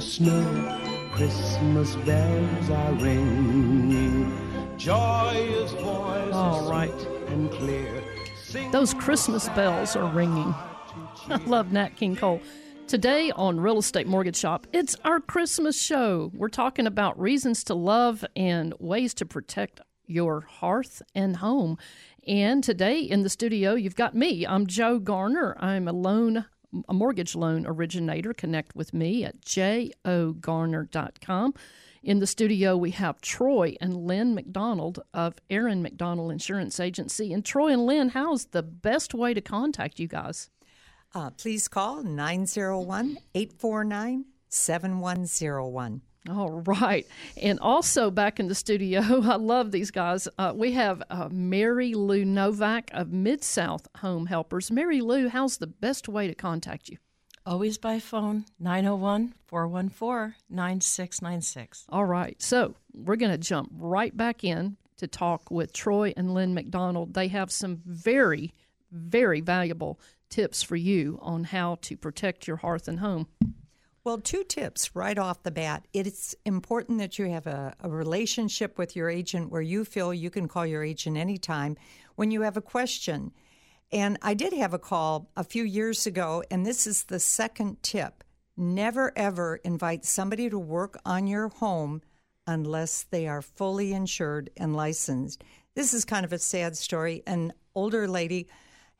Snow, 0.00 1.10
Christmas 1.12 1.96
bells 1.96 2.70
are 2.70 2.92
ringing. 2.94 4.32
Joyous 4.76 5.72
voices 5.72 6.34
All 6.34 6.70
right. 6.70 6.90
and 7.28 7.50
clear. 7.50 8.02
Sing 8.42 8.70
Those 8.70 8.94
Christmas 8.94 9.48
bells 9.50 9.96
are 9.96 10.10
ringing. 10.12 10.54
I 11.28 11.36
love 11.46 11.72
Nat 11.72 11.96
King 11.96 12.16
Cole. 12.16 12.40
Today 12.86 13.30
on 13.36 13.60
Real 13.60 13.78
Estate 13.78 14.06
Mortgage 14.08 14.36
Shop, 14.36 14.66
it's 14.72 14.96
our 15.04 15.20
Christmas 15.20 15.80
show. 15.80 16.30
We're 16.34 16.48
talking 16.48 16.86
about 16.86 17.20
reasons 17.20 17.62
to 17.64 17.74
love 17.74 18.24
and 18.34 18.74
ways 18.80 19.14
to 19.14 19.26
protect 19.26 19.80
your 20.06 20.40
hearth 20.40 21.02
and 21.14 21.36
home. 21.36 21.78
And 22.26 22.64
today 22.64 23.00
in 23.00 23.22
the 23.22 23.30
studio, 23.30 23.74
you've 23.74 23.94
got 23.94 24.14
me. 24.14 24.44
I'm 24.46 24.66
Joe 24.66 24.98
Garner. 24.98 25.56
I'm 25.60 25.86
a 25.86 25.92
loan 25.92 26.46
a 26.88 26.94
mortgage 26.94 27.34
loan 27.34 27.66
originator. 27.66 28.32
Connect 28.32 28.76
with 28.76 28.94
me 28.94 29.24
at 29.24 29.40
jogarner.com. 29.40 31.54
In 32.02 32.18
the 32.18 32.26
studio, 32.26 32.76
we 32.76 32.92
have 32.92 33.20
Troy 33.20 33.76
and 33.80 33.94
Lynn 33.94 34.34
McDonald 34.34 35.00
of 35.12 35.34
Aaron 35.50 35.82
McDonald 35.82 36.32
Insurance 36.32 36.80
Agency. 36.80 37.32
And 37.32 37.44
Troy 37.44 37.72
and 37.72 37.84
Lynn, 37.84 38.10
how's 38.10 38.46
the 38.46 38.62
best 38.62 39.12
way 39.12 39.34
to 39.34 39.40
contact 39.40 40.00
you 40.00 40.08
guys? 40.08 40.50
Uh, 41.14 41.30
please 41.30 41.68
call 41.68 42.02
901 42.02 43.18
849 43.34 44.24
7101. 44.48 46.02
All 46.28 46.50
right. 46.50 47.06
And 47.40 47.58
also 47.60 48.10
back 48.10 48.38
in 48.38 48.48
the 48.48 48.54
studio, 48.54 49.00
I 49.22 49.36
love 49.36 49.72
these 49.72 49.90
guys. 49.90 50.28
Uh, 50.38 50.52
we 50.54 50.72
have 50.72 51.02
uh, 51.08 51.28
Mary 51.30 51.94
Lou 51.94 52.24
Novak 52.24 52.90
of 52.92 53.10
Mid 53.12 53.42
South 53.42 53.88
Home 53.98 54.26
Helpers. 54.26 54.70
Mary 54.70 55.00
Lou, 55.00 55.28
how's 55.28 55.56
the 55.56 55.66
best 55.66 56.08
way 56.08 56.26
to 56.26 56.34
contact 56.34 56.88
you? 56.88 56.98
Always 57.46 57.78
by 57.78 57.98
phone, 58.00 58.44
901 58.58 59.34
414 59.46 60.34
9696. 60.50 61.86
All 61.88 62.04
right. 62.04 62.40
So 62.40 62.74
we're 62.92 63.16
going 63.16 63.32
to 63.32 63.38
jump 63.38 63.70
right 63.74 64.14
back 64.14 64.44
in 64.44 64.76
to 64.98 65.06
talk 65.06 65.50
with 65.50 65.72
Troy 65.72 66.12
and 66.16 66.34
Lynn 66.34 66.52
McDonald. 66.52 67.14
They 67.14 67.28
have 67.28 67.50
some 67.50 67.80
very, 67.86 68.52
very 68.92 69.40
valuable 69.40 69.98
tips 70.28 70.62
for 70.62 70.76
you 70.76 71.18
on 71.22 71.44
how 71.44 71.78
to 71.82 71.96
protect 71.96 72.46
your 72.46 72.58
hearth 72.58 72.86
and 72.88 73.00
home. 73.00 73.26
Well, 74.02 74.18
two 74.18 74.44
tips 74.44 74.96
right 74.96 75.18
off 75.18 75.42
the 75.42 75.50
bat. 75.50 75.86
It's 75.92 76.34
important 76.46 76.98
that 77.00 77.18
you 77.18 77.26
have 77.26 77.46
a, 77.46 77.74
a, 77.80 77.90
relationship 77.90 78.78
with 78.78 78.96
your 78.96 79.10
agent 79.10 79.50
where 79.50 79.60
you 79.60 79.84
feel 79.84 80.14
you 80.14 80.30
can 80.30 80.48
call 80.48 80.64
your 80.64 80.82
agent 80.82 81.18
anytime 81.18 81.76
when 82.16 82.30
you 82.30 82.40
have 82.40 82.56
a 82.56 82.62
question. 82.62 83.32
And 83.92 84.16
I 84.22 84.32
did 84.32 84.54
have 84.54 84.72
a 84.72 84.78
call 84.78 85.28
a 85.36 85.44
few 85.44 85.64
years 85.64 86.06
ago, 86.06 86.42
and 86.50 86.64
this 86.64 86.86
is 86.86 87.04
the 87.04 87.20
second 87.20 87.82
tip. 87.82 88.24
Never 88.56 89.12
ever 89.16 89.56
invite 89.56 90.06
somebody 90.06 90.48
to 90.48 90.58
work 90.58 90.98
on 91.04 91.26
your 91.26 91.48
home 91.48 92.00
unless 92.46 93.02
they 93.02 93.28
are 93.28 93.42
fully 93.42 93.92
insured 93.92 94.48
and 94.56 94.74
licensed. 94.74 95.44
This 95.74 95.92
is 95.92 96.06
kind 96.06 96.24
of 96.24 96.32
a 96.32 96.38
sad 96.38 96.74
story. 96.74 97.22
An 97.26 97.52
older 97.74 98.08
lady 98.08 98.48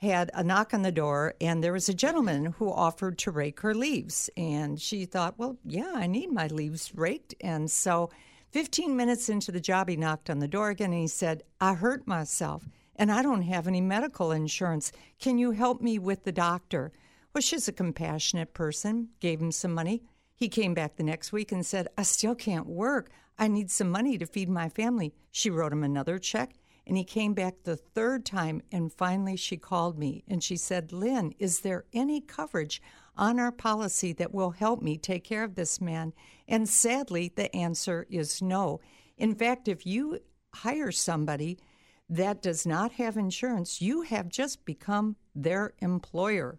had 0.01 0.31
a 0.33 0.43
knock 0.43 0.73
on 0.73 0.83
the 0.83 0.93
door, 0.93 1.35
and 1.41 1.63
there 1.63 1.73
was 1.73 1.89
a 1.89 1.95
gentleman 1.95 2.47
who 2.59 2.73
offered 2.73 3.19
to 3.19 3.31
rake 3.31 3.61
her 3.61 3.75
leaves. 3.75 4.31
And 4.37 4.81
she 4.81 5.05
thought, 5.05 5.39
well, 5.39 5.59
yeah, 5.65 5.93
I 5.95 6.07
need 6.07 6.33
my 6.33 6.47
leaves 6.47 6.95
raked. 6.95 7.35
And 7.41 7.71
so, 7.71 8.11
15 8.51 8.97
minutes 8.97 9.29
into 9.29 9.53
the 9.53 9.61
job, 9.61 9.89
he 9.89 9.97
knocked 9.97 10.31
on 10.31 10.41
the 10.41 10.49
door 10.49 10.71
again 10.71 10.93
and 10.93 11.03
he 11.03 11.07
said, 11.07 11.45
I 11.61 11.75
hurt 11.75 12.09
myself 12.09 12.69
and 12.97 13.13
I 13.13 13.23
don't 13.23 13.43
have 13.43 13.69
any 13.69 13.81
medical 13.81 14.33
insurance. 14.33 14.91
Can 15.21 15.39
you 15.39 15.53
help 15.53 15.81
me 15.81 16.01
with 16.01 16.25
the 16.25 16.33
doctor? 16.33 16.91
Well, 17.33 17.43
she's 17.43 17.69
a 17.69 17.73
compassionate 17.73 18.53
person, 18.53 19.11
gave 19.21 19.41
him 19.41 19.53
some 19.53 19.73
money. 19.73 20.03
He 20.35 20.49
came 20.49 20.75
back 20.75 20.97
the 20.97 21.05
next 21.05 21.33
week 21.33 21.53
and 21.53 21.65
said, 21.65 21.89
I 21.97 22.03
still 22.03 22.35
can't 22.35 22.67
work. 22.67 23.11
I 23.39 23.47
need 23.47 23.71
some 23.71 23.89
money 23.89 24.19
to 24.19 24.27
feed 24.27 24.49
my 24.49 24.69
family. 24.69 25.15
She 25.31 25.49
wrote 25.49 25.73
him 25.73 25.85
another 25.85 26.19
check 26.19 26.51
and 26.91 26.99
he 26.99 27.05
came 27.05 27.35
back 27.35 27.55
the 27.63 27.77
third 27.77 28.27
time, 28.27 28.63
and 28.73 28.93
finally 28.93 29.37
she 29.37 29.57
called 29.57 29.97
me 29.97 30.25
and 30.27 30.43
she 30.43 30.57
said, 30.57 30.93
Lynn, 30.93 31.33
is 31.39 31.61
there 31.61 31.85
any 31.93 32.21
coverage 32.21 32.83
on 33.17 33.39
our 33.39 33.53
policy 33.53 34.13
that 34.15 34.35
will 34.35 34.51
help 34.51 34.83
me 34.83 34.99
take 34.99 35.23
care 35.23 35.45
of 35.45 35.55
this 35.55 35.81
man? 35.81 36.13
And 36.49 36.69
sadly, 36.69 37.33
the 37.33 37.55
answer 37.55 38.09
is 38.11 38.43
no. 38.43 38.81
In 39.17 39.37
fact, 39.37 39.69
if 39.69 39.87
you 39.87 40.19
hire 40.53 40.91
somebody 40.91 41.61
that 42.09 42.43
does 42.43 42.67
not 42.67 42.91
have 42.91 43.17
insurance, 43.17 43.81
you 43.81 44.03
have 44.03 44.29
just 44.29 44.65
become 44.65 45.15
their 45.33 45.75
employer. 45.79 46.59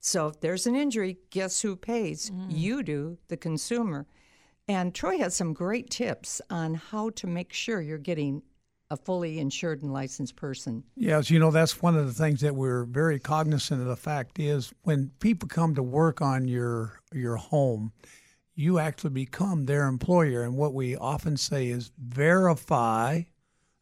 So 0.00 0.26
if 0.26 0.40
there's 0.40 0.66
an 0.66 0.74
injury, 0.74 1.18
guess 1.30 1.62
who 1.62 1.76
pays? 1.76 2.30
Mm. 2.30 2.46
You 2.48 2.82
do, 2.82 3.18
the 3.28 3.36
consumer. 3.36 4.08
And 4.66 4.92
Troy 4.92 5.18
has 5.18 5.36
some 5.36 5.52
great 5.52 5.88
tips 5.88 6.42
on 6.50 6.74
how 6.74 7.10
to 7.10 7.28
make 7.28 7.52
sure 7.52 7.80
you're 7.80 7.98
getting 7.98 8.42
a 8.90 8.96
fully 8.96 9.38
insured 9.38 9.82
and 9.82 9.92
licensed 9.92 10.36
person. 10.36 10.82
Yes, 10.96 11.30
you 11.30 11.38
know 11.38 11.50
that's 11.50 11.82
one 11.82 11.96
of 11.96 12.06
the 12.06 12.12
things 12.12 12.40
that 12.40 12.54
we're 12.54 12.84
very 12.84 13.18
cognizant 13.18 13.80
of. 13.80 13.86
The 13.86 13.96
fact 13.96 14.38
is, 14.38 14.72
when 14.82 15.10
people 15.20 15.48
come 15.48 15.74
to 15.74 15.82
work 15.82 16.22
on 16.22 16.48
your 16.48 17.00
your 17.12 17.36
home, 17.36 17.92
you 18.54 18.78
actually 18.78 19.10
become 19.10 19.66
their 19.66 19.86
employer, 19.86 20.42
and 20.42 20.56
what 20.56 20.74
we 20.74 20.96
often 20.96 21.36
say 21.36 21.68
is 21.68 21.90
verify. 21.98 23.22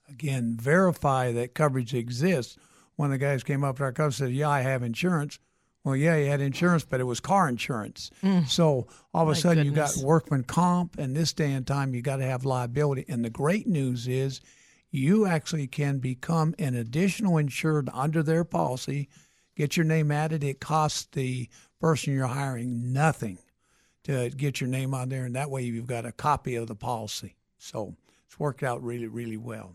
Again, 0.09 0.57
verify 0.61 1.33
that 1.33 1.55
coverage 1.55 1.93
exists. 1.93 2.57
One 2.95 3.13
of 3.13 3.19
the 3.19 3.25
guys 3.25 3.43
came 3.43 3.65
up 3.65 3.79
to 3.79 3.83
our 3.85 3.93
customer 3.93 4.27
and 4.27 4.33
said, 4.35 4.39
"Yeah, 4.39 4.49
I 4.49 4.61
have 4.61 4.83
insurance." 4.83 5.39
Well, 5.85 5.95
yeah, 5.95 6.19
he 6.19 6.27
had 6.27 6.41
insurance, 6.41 6.85
but 6.85 6.99
it 7.01 7.05
was 7.05 7.21
car 7.21 7.49
insurance. 7.49 8.11
Mm. 8.21 8.49
So 8.49 8.89
all 9.15 9.23
of 9.23 9.29
a 9.29 9.31
My 9.31 9.37
sudden, 9.37 9.65
goodness. 9.69 9.97
you 9.97 10.03
got 10.03 10.07
workman 10.09 10.43
comp, 10.43 10.99
and 10.99 11.15
this 11.15 11.33
day 11.33 11.53
and 11.53 11.65
time, 11.65 11.95
you 11.95 12.03
got 12.03 12.17
to 12.17 12.25
have 12.25 12.45
liability. 12.45 13.05
And 13.09 13.25
the 13.25 13.31
great 13.31 13.69
news 13.69 14.09
is 14.09 14.41
you 14.97 15.27
actually 15.27 15.67
can 15.67 15.99
become 15.99 16.55
an 16.59 16.75
additional 16.75 17.39
insured 17.39 17.89
under 17.93 18.23
their 18.23 18.45
policy, 18.45 19.09
get 19.55 19.77
your 19.77 19.85
name 19.85 20.11
added. 20.11 20.43
It 20.43 20.61
costs 20.61 21.07
the 21.13 21.49
person 21.81 22.15
you're 22.15 22.27
hiring 22.27 22.93
nothing 22.93 23.39
to 24.05 24.31
get 24.31 24.61
your 24.61 24.69
name 24.69 24.95
on 24.95 25.09
there, 25.09 25.25
and 25.25 25.35
that 25.37 25.51
way 25.51 25.63
you've 25.63 25.87
got 25.87 26.07
a 26.07 26.13
copy 26.13 26.55
of 26.55 26.69
the 26.69 26.75
policy. 26.75 27.37
So 27.59 27.97
it's 28.27 28.39
worked 28.39 28.63
out 28.63 28.83
really, 28.83 29.09
really 29.09 29.37
well. 29.37 29.75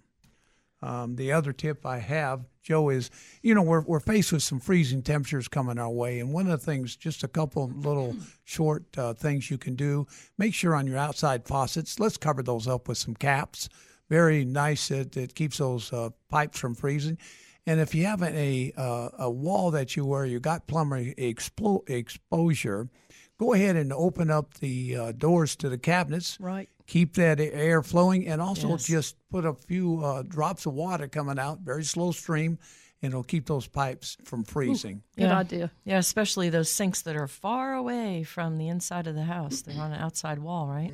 Um, 0.83 1.15
the 1.15 1.31
other 1.31 1.53
tip 1.53 1.85
I 1.85 1.99
have, 1.99 2.41
Joe, 2.63 2.89
is 2.89 3.11
you 3.43 3.53
know 3.53 3.61
we're 3.61 3.81
we're 3.81 3.99
faced 3.99 4.31
with 4.31 4.41
some 4.41 4.59
freezing 4.59 5.03
temperatures 5.03 5.47
coming 5.47 5.77
our 5.77 5.91
way, 5.91 6.19
and 6.19 6.33
one 6.33 6.47
of 6.47 6.59
the 6.59 6.65
things, 6.65 6.95
just 6.95 7.23
a 7.23 7.27
couple 7.27 7.69
little 7.75 8.15
short 8.45 8.85
uh, 8.97 9.13
things 9.13 9.51
you 9.51 9.59
can 9.59 9.75
do. 9.75 10.07
Make 10.39 10.55
sure 10.55 10.73
on 10.73 10.87
your 10.87 10.97
outside 10.97 11.45
faucets, 11.45 11.99
let's 11.99 12.17
cover 12.17 12.41
those 12.41 12.67
up 12.67 12.87
with 12.87 12.97
some 12.97 13.13
caps 13.13 13.69
very 14.11 14.43
nice. 14.43 14.91
It, 14.91 15.15
it 15.15 15.33
keeps 15.35 15.57
those 15.59 15.93
uh, 15.93 16.09
pipes 16.29 16.59
from 16.59 16.75
freezing. 16.75 17.17
And 17.65 17.79
if 17.79 17.95
you 17.95 18.05
have 18.07 18.21
a 18.23 18.73
uh, 18.75 19.09
a 19.19 19.31
wall 19.31 19.71
that 19.71 19.95
you 19.95 20.03
where 20.05 20.25
you 20.25 20.39
got 20.39 20.67
plumber 20.67 21.01
explo- 21.15 21.87
exposure, 21.89 22.89
go 23.37 23.53
ahead 23.53 23.75
and 23.77 23.93
open 23.93 24.29
up 24.29 24.55
the 24.55 24.95
uh, 24.97 25.11
doors 25.13 25.55
to 25.57 25.69
the 25.69 25.77
cabinets. 25.77 26.37
Right. 26.39 26.67
Keep 26.87 27.13
that 27.15 27.39
air 27.39 27.81
flowing, 27.83 28.27
and 28.27 28.41
also 28.41 28.69
Yes. 28.69 28.85
just 28.85 29.15
put 29.29 29.45
a 29.45 29.53
few 29.53 30.03
uh, 30.03 30.23
drops 30.23 30.65
of 30.65 30.73
water 30.73 31.07
coming 31.07 31.39
out, 31.39 31.59
very 31.61 31.83
slow 31.85 32.11
stream, 32.11 32.57
and 33.01 33.13
it'll 33.13 33.23
keep 33.23 33.45
those 33.45 33.67
pipes 33.67 34.17
from 34.25 34.43
freezing. 34.43 35.03
Good 35.15 35.25
Yeah. 35.29 35.37
idea. 35.37 35.71
Yeah, 35.85 35.99
especially 35.99 36.49
those 36.49 36.69
sinks 36.69 37.03
that 37.03 37.15
are 37.15 37.27
far 37.27 37.75
away 37.75 38.23
from 38.23 38.57
the 38.57 38.67
inside 38.67 39.07
of 39.07 39.15
the 39.15 39.23
house. 39.23 39.61
They're 39.61 39.79
on 39.79 39.93
an 39.93 40.01
outside 40.01 40.39
wall, 40.39 40.67
right? 40.67 40.91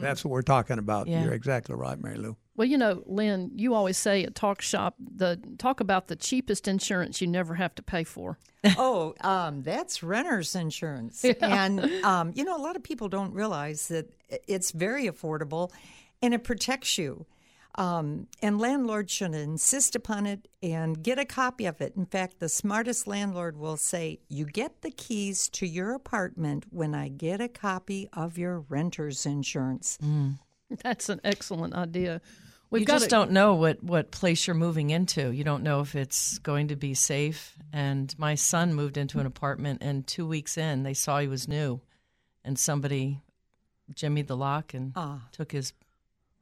That's 0.00 0.22
what 0.24 0.30
we're 0.30 0.42
talking 0.42 0.78
about. 0.78 1.08
Yeah. 1.08 1.24
You're 1.24 1.32
exactly 1.34 1.74
right, 1.74 1.98
Mary 2.00 2.18
Lou. 2.18 2.36
Well, 2.56 2.68
you 2.68 2.78
know, 2.78 3.02
Lynn, 3.06 3.50
you 3.56 3.74
always 3.74 3.96
say 3.96 4.22
at 4.22 4.34
Talk 4.34 4.62
Shop, 4.62 4.94
the 4.98 5.40
talk 5.58 5.80
about 5.80 6.06
the 6.06 6.14
cheapest 6.14 6.68
insurance 6.68 7.20
you 7.20 7.26
never 7.26 7.54
have 7.54 7.74
to 7.74 7.82
pay 7.82 8.04
for. 8.04 8.38
oh, 8.78 9.14
um, 9.20 9.62
that's 9.62 10.02
renter's 10.02 10.54
insurance. 10.54 11.24
And, 11.40 11.80
um, 12.04 12.32
you 12.34 12.44
know, 12.44 12.56
a 12.56 12.62
lot 12.62 12.76
of 12.76 12.82
people 12.82 13.08
don't 13.08 13.32
realize 13.32 13.88
that 13.88 14.10
it's 14.46 14.70
very 14.70 15.06
affordable 15.06 15.72
and 16.22 16.32
it 16.32 16.44
protects 16.44 16.96
you. 16.96 17.26
Um, 17.76 18.28
and 18.40 18.60
landlords 18.60 19.12
should 19.12 19.34
insist 19.34 19.96
upon 19.96 20.26
it 20.26 20.46
and 20.62 21.02
get 21.02 21.18
a 21.18 21.24
copy 21.24 21.66
of 21.66 21.80
it. 21.80 21.94
In 21.96 22.06
fact, 22.06 22.38
the 22.38 22.48
smartest 22.48 23.08
landlord 23.08 23.56
will 23.56 23.76
say, 23.76 24.20
You 24.28 24.44
get 24.46 24.82
the 24.82 24.92
keys 24.92 25.48
to 25.50 25.66
your 25.66 25.92
apartment 25.92 26.66
when 26.70 26.94
I 26.94 27.08
get 27.08 27.40
a 27.40 27.48
copy 27.48 28.08
of 28.12 28.38
your 28.38 28.60
renter's 28.60 29.26
insurance. 29.26 29.98
That's 30.82 31.08
an 31.08 31.20
excellent 31.24 31.74
idea. 31.74 32.20
We've 32.74 32.82
you 32.82 32.86
just 32.86 33.08
don't 33.08 33.30
know 33.30 33.54
what, 33.54 33.82
what 33.82 34.10
place 34.10 34.46
you're 34.46 34.54
moving 34.54 34.90
into. 34.90 35.30
You 35.30 35.44
don't 35.44 35.62
know 35.62 35.80
if 35.80 35.94
it's 35.94 36.38
going 36.38 36.68
to 36.68 36.76
be 36.76 36.94
safe. 36.94 37.56
And 37.72 38.14
my 38.18 38.34
son 38.34 38.74
moved 38.74 38.96
into 38.96 39.20
an 39.20 39.26
apartment, 39.26 39.82
and 39.82 40.06
two 40.06 40.26
weeks 40.26 40.58
in, 40.58 40.82
they 40.82 40.94
saw 40.94 41.18
he 41.18 41.28
was 41.28 41.48
new, 41.48 41.80
and 42.44 42.58
somebody 42.58 43.20
jimmied 43.92 44.26
the 44.26 44.36
lock 44.36 44.74
and 44.74 44.92
Ah. 44.96 45.28
took 45.32 45.52
his 45.52 45.72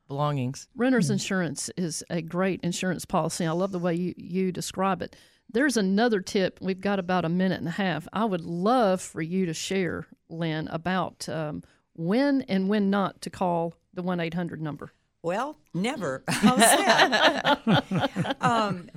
belongings. 0.09 0.69
Renter's 0.75 1.11
insurance 1.11 1.71
is 1.77 2.05
a 2.11 2.23
great 2.23 2.61
insurance 2.63 3.05
policy. 3.05 3.47
I 3.47 3.53
love 3.53 3.73
the 3.73 3.79
way 3.79 3.95
you, 3.95 4.15
you 4.17 4.53
describe 4.53 5.03
it. 5.03 5.17
There's 5.51 5.77
another 5.77 6.21
tip. 6.21 6.59
We've 6.63 6.81
got 6.81 6.99
about 6.99 7.25
a 7.25 7.29
minute 7.29 7.59
and 7.59 7.69
a 7.69 7.73
half. 7.73 8.09
I 8.13 8.25
would 8.25 8.41
love 8.43 9.01
for 9.01 9.21
you 9.21 9.47
to 9.47 9.55
share, 9.55 10.07
Lynn, 10.29 10.69
about 10.69 11.29
um, 11.29 11.63
when 11.95 12.43
and 12.43 12.69
when 12.69 12.89
not 12.91 13.21
to 13.23 13.31
call 13.31 13.75
the 13.93 14.03
1 14.03 14.19
800 14.21 14.63
number. 14.63 14.93
Well, 15.23 15.57
never. 15.73 16.25
How's 16.29 16.59
that? 16.59 18.37
um, 18.41 18.89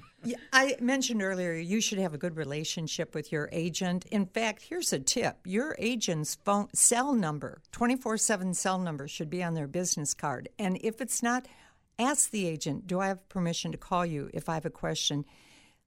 I 0.51 0.75
mentioned 0.79 1.21
earlier 1.21 1.53
you 1.53 1.79
should 1.79 1.99
have 1.99 2.13
a 2.13 2.17
good 2.17 2.35
relationship 2.35 3.13
with 3.13 3.31
your 3.31 3.47
agent. 3.51 4.05
In 4.07 4.25
fact, 4.25 4.63
here's 4.63 4.91
a 4.91 4.99
tip 4.99 5.37
your 5.45 5.75
agent's 5.77 6.35
phone 6.43 6.67
cell 6.73 7.13
number, 7.13 7.61
24 7.71 8.17
7 8.17 8.53
cell 8.53 8.79
number, 8.79 9.07
should 9.07 9.29
be 9.29 9.43
on 9.43 9.53
their 9.53 9.67
business 9.67 10.13
card. 10.13 10.49
And 10.57 10.79
if 10.81 10.99
it's 10.99 11.21
not, 11.21 11.47
ask 11.99 12.31
the 12.31 12.47
agent, 12.47 12.87
Do 12.87 12.99
I 12.99 13.07
have 13.07 13.27
permission 13.29 13.71
to 13.71 13.77
call 13.77 14.05
you 14.05 14.29
if 14.33 14.49
I 14.49 14.55
have 14.55 14.65
a 14.65 14.71
question? 14.71 15.25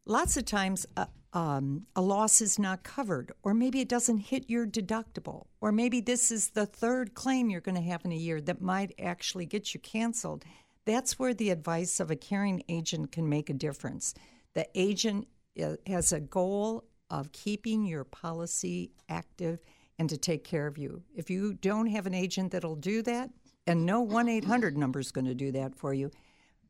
Lots 0.06 0.36
of 0.36 0.44
times, 0.44 0.86
uh, 0.96 1.06
um, 1.32 1.86
a 1.94 2.00
loss 2.00 2.40
is 2.40 2.58
not 2.58 2.82
covered, 2.82 3.32
or 3.42 3.52
maybe 3.52 3.80
it 3.80 3.88
doesn't 3.88 4.18
hit 4.18 4.48
your 4.48 4.66
deductible, 4.66 5.46
or 5.60 5.72
maybe 5.72 6.00
this 6.00 6.30
is 6.30 6.50
the 6.50 6.66
third 6.66 7.14
claim 7.14 7.50
you're 7.50 7.60
going 7.60 7.74
to 7.74 7.82
have 7.82 8.04
in 8.04 8.12
a 8.12 8.16
year 8.16 8.40
that 8.40 8.62
might 8.62 8.94
actually 8.98 9.44
get 9.44 9.74
you 9.74 9.80
canceled. 9.80 10.44
That's 10.86 11.18
where 11.18 11.34
the 11.34 11.50
advice 11.50 12.00
of 12.00 12.10
a 12.10 12.16
caring 12.16 12.62
agent 12.68 13.12
can 13.12 13.28
make 13.28 13.50
a 13.50 13.54
difference. 13.54 14.14
The 14.54 14.66
agent 14.74 15.28
uh, 15.62 15.76
has 15.86 16.12
a 16.12 16.20
goal 16.20 16.84
of 17.10 17.32
keeping 17.32 17.84
your 17.84 18.04
policy 18.04 18.92
active 19.08 19.58
and 19.98 20.08
to 20.08 20.16
take 20.16 20.44
care 20.44 20.66
of 20.66 20.78
you. 20.78 21.02
If 21.14 21.28
you 21.28 21.54
don't 21.54 21.88
have 21.88 22.06
an 22.06 22.14
agent 22.14 22.52
that'll 22.52 22.76
do 22.76 23.02
that, 23.02 23.30
and 23.66 23.84
no 23.84 24.00
1 24.00 24.28
800 24.28 24.78
number 24.78 24.98
is 24.98 25.12
going 25.12 25.26
to 25.26 25.34
do 25.34 25.52
that 25.52 25.74
for 25.74 25.92
you, 25.92 26.10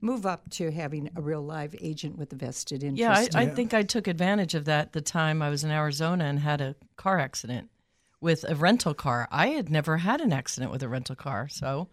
move 0.00 0.26
up 0.26 0.48
to 0.50 0.70
having 0.70 1.10
a 1.16 1.20
real 1.20 1.42
live 1.42 1.74
agent 1.80 2.16
with 2.18 2.32
a 2.32 2.36
vested 2.36 2.82
interest. 2.82 3.32
Yeah, 3.32 3.38
I, 3.38 3.42
I 3.42 3.46
think 3.48 3.74
I 3.74 3.82
took 3.82 4.06
advantage 4.06 4.54
of 4.54 4.64
that 4.66 4.92
the 4.92 5.00
time 5.00 5.42
I 5.42 5.50
was 5.50 5.64
in 5.64 5.70
Arizona 5.70 6.24
and 6.24 6.38
had 6.38 6.60
a 6.60 6.76
car 6.96 7.18
accident 7.18 7.70
with 8.20 8.44
a 8.48 8.54
rental 8.54 8.94
car. 8.94 9.28
I 9.30 9.48
had 9.48 9.70
never 9.70 9.98
had 9.98 10.20
an 10.20 10.32
accident 10.32 10.72
with 10.72 10.82
a 10.82 10.88
rental 10.88 11.16
car, 11.16 11.48
so 11.48 11.88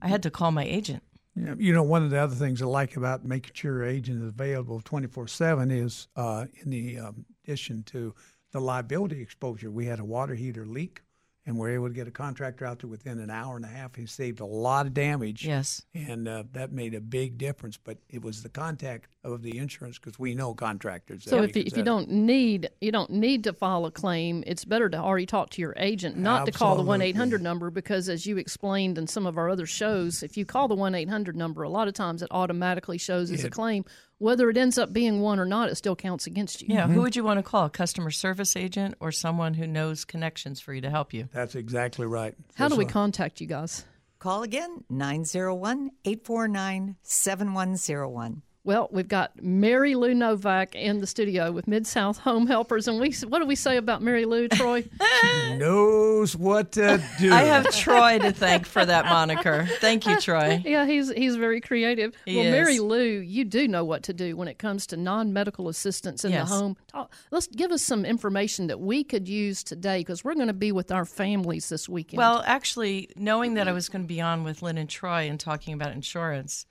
I 0.00 0.08
had 0.08 0.22
to 0.24 0.30
call 0.30 0.52
my 0.52 0.64
agent. 0.64 1.02
Yeah, 1.34 1.54
you 1.58 1.72
know, 1.74 1.82
one 1.82 2.02
of 2.02 2.10
the 2.10 2.18
other 2.18 2.34
things 2.34 2.62
I 2.62 2.66
like 2.66 2.96
about 2.96 3.24
making 3.24 3.52
sure 3.54 3.74
your 3.74 3.84
agent 3.84 4.22
is 4.22 4.28
available 4.28 4.80
24 4.80 5.28
7 5.28 5.70
is 5.70 6.08
uh, 6.16 6.46
in 6.62 6.70
the 6.70 6.98
um, 6.98 7.26
addition 7.44 7.82
to 7.84 8.14
the 8.52 8.60
liability 8.60 9.20
exposure. 9.20 9.70
We 9.70 9.84
had 9.84 10.00
a 10.00 10.04
water 10.04 10.34
heater 10.34 10.64
leak 10.64 11.02
and 11.46 11.56
we're 11.56 11.70
able 11.70 11.86
to 11.86 11.94
get 11.94 12.08
a 12.08 12.10
contractor 12.10 12.66
out 12.66 12.80
there 12.80 12.90
within 12.90 13.20
an 13.20 13.30
hour 13.30 13.54
and 13.54 13.64
a 13.64 13.68
half. 13.68 13.94
He 13.94 14.04
saved 14.06 14.40
a 14.40 14.44
lot 14.44 14.86
of 14.86 14.94
damage. 14.94 15.46
Yes. 15.46 15.82
And 15.94 16.26
uh, 16.26 16.42
that 16.52 16.72
made 16.72 16.92
a 16.92 17.00
big 17.00 17.38
difference. 17.38 17.76
But 17.76 17.98
it 18.10 18.20
was 18.20 18.42
the 18.42 18.48
contact 18.48 19.08
of 19.22 19.42
the 19.42 19.56
insurance 19.56 19.98
because 19.98 20.18
we 20.18 20.34
know 20.34 20.54
contractors. 20.54 21.24
So 21.24 21.42
if 21.42 21.54
you, 21.54 21.62
if 21.64 21.76
you 21.76 21.84
don't 21.84 22.10
need 22.10 22.70
you 22.80 22.90
don't 22.90 23.10
need 23.10 23.44
to 23.44 23.52
file 23.52 23.86
a 23.86 23.92
claim, 23.92 24.42
it's 24.46 24.64
better 24.64 24.88
to 24.88 24.96
already 24.96 25.26
talk 25.26 25.50
to 25.50 25.62
your 25.62 25.74
agent, 25.76 26.16
not 26.16 26.42
Absolutely. 26.42 26.52
to 26.52 26.58
call 26.58 26.76
the 26.76 26.82
one 26.82 27.00
eight 27.00 27.16
hundred 27.16 27.42
number 27.42 27.70
because 27.70 28.08
as 28.08 28.26
you 28.26 28.38
explained 28.38 28.98
in 28.98 29.06
some 29.06 29.24
of 29.24 29.38
our 29.38 29.48
other 29.48 29.66
shows, 29.66 30.24
if 30.24 30.36
you 30.36 30.44
call 30.44 30.66
the 30.66 30.74
one 30.74 30.96
eight 30.96 31.08
hundred 31.08 31.36
number, 31.36 31.62
a 31.62 31.68
lot 31.68 31.86
of 31.86 31.94
times 31.94 32.22
it 32.22 32.28
automatically 32.32 32.98
shows 32.98 33.30
as 33.30 33.44
a 33.44 33.50
claim. 33.50 33.84
Whether 34.18 34.48
it 34.48 34.56
ends 34.56 34.78
up 34.78 34.92
being 34.92 35.20
one 35.20 35.38
or 35.38 35.44
not, 35.44 35.68
it 35.68 35.74
still 35.74 35.94
counts 35.94 36.26
against 36.26 36.62
you. 36.62 36.68
Yeah, 36.70 36.86
who 36.86 36.92
mm-hmm. 36.92 37.02
would 37.02 37.16
you 37.16 37.24
want 37.24 37.38
to 37.38 37.42
call? 37.42 37.66
A 37.66 37.70
customer 37.70 38.10
service 38.10 38.56
agent 38.56 38.94
or 38.98 39.12
someone 39.12 39.54
who 39.54 39.66
knows 39.66 40.06
connections 40.06 40.58
for 40.58 40.72
you 40.72 40.80
to 40.80 40.90
help 40.90 41.12
you? 41.12 41.28
That's 41.32 41.54
exactly 41.54 42.06
right. 42.06 42.34
How 42.54 42.68
do 42.68 42.76
we 42.76 42.84
why- 42.84 42.90
contact 42.90 43.40
you 43.40 43.46
guys? 43.46 43.84
Call 44.18 44.42
again 44.42 44.84
901 44.88 45.90
849 46.04 46.96
7101. 47.02 48.42
Well, 48.66 48.88
we've 48.90 49.06
got 49.06 49.40
Mary 49.40 49.94
Lou 49.94 50.12
Novak 50.12 50.74
in 50.74 50.98
the 50.98 51.06
studio 51.06 51.52
with 51.52 51.68
Mid 51.68 51.86
South 51.86 52.18
Home 52.18 52.48
Helpers, 52.48 52.88
and 52.88 52.98
we 52.98 53.12
what 53.28 53.38
do 53.38 53.46
we 53.46 53.54
say 53.54 53.76
about 53.76 54.02
Mary 54.02 54.24
Lou, 54.24 54.48
Troy? 54.48 54.82
she 55.20 55.54
knows 55.54 56.34
what 56.34 56.72
to 56.72 57.00
do. 57.20 57.32
I 57.32 57.42
have 57.42 57.70
Troy 57.70 58.18
to 58.18 58.32
thank 58.32 58.66
for 58.66 58.84
that 58.84 59.04
moniker. 59.04 59.68
Thank 59.78 60.04
you, 60.04 60.20
Troy. 60.20 60.60
yeah, 60.66 60.84
he's 60.84 61.12
he's 61.12 61.36
very 61.36 61.60
creative. 61.60 62.16
He 62.24 62.38
well, 62.38 62.50
Mary. 62.50 62.80
Lou, 62.80 63.04
you 63.04 63.44
do 63.44 63.68
know 63.68 63.84
what 63.84 64.02
to 64.02 64.12
do 64.12 64.36
when 64.36 64.48
it 64.48 64.58
comes 64.58 64.84
to 64.88 64.96
non 64.96 65.32
medical 65.32 65.68
assistance 65.68 66.24
in 66.24 66.32
Yes. 66.32 66.48
the 66.48 66.56
home. 66.56 66.76
Talk, 66.88 67.14
let's 67.30 67.46
give 67.46 67.70
us 67.70 67.82
some 67.82 68.04
information 68.04 68.66
that 68.66 68.80
we 68.80 69.04
could 69.04 69.28
use 69.28 69.62
today 69.62 70.00
because 70.00 70.24
we're 70.24 70.34
going 70.34 70.48
to 70.48 70.52
be 70.52 70.72
with 70.72 70.90
our 70.90 71.04
families 71.04 71.68
this 71.68 71.88
weekend. 71.88 72.18
Well, 72.18 72.42
actually, 72.44 73.10
knowing 73.14 73.54
that 73.54 73.68
I 73.68 73.72
was 73.72 73.88
going 73.88 74.02
to 74.02 74.08
be 74.08 74.20
on 74.20 74.42
with 74.42 74.60
Lynn 74.60 74.76
and 74.76 74.90
Troy 74.90 75.28
and 75.28 75.38
talking 75.38 75.72
about 75.72 75.92
insurance, 75.92 76.66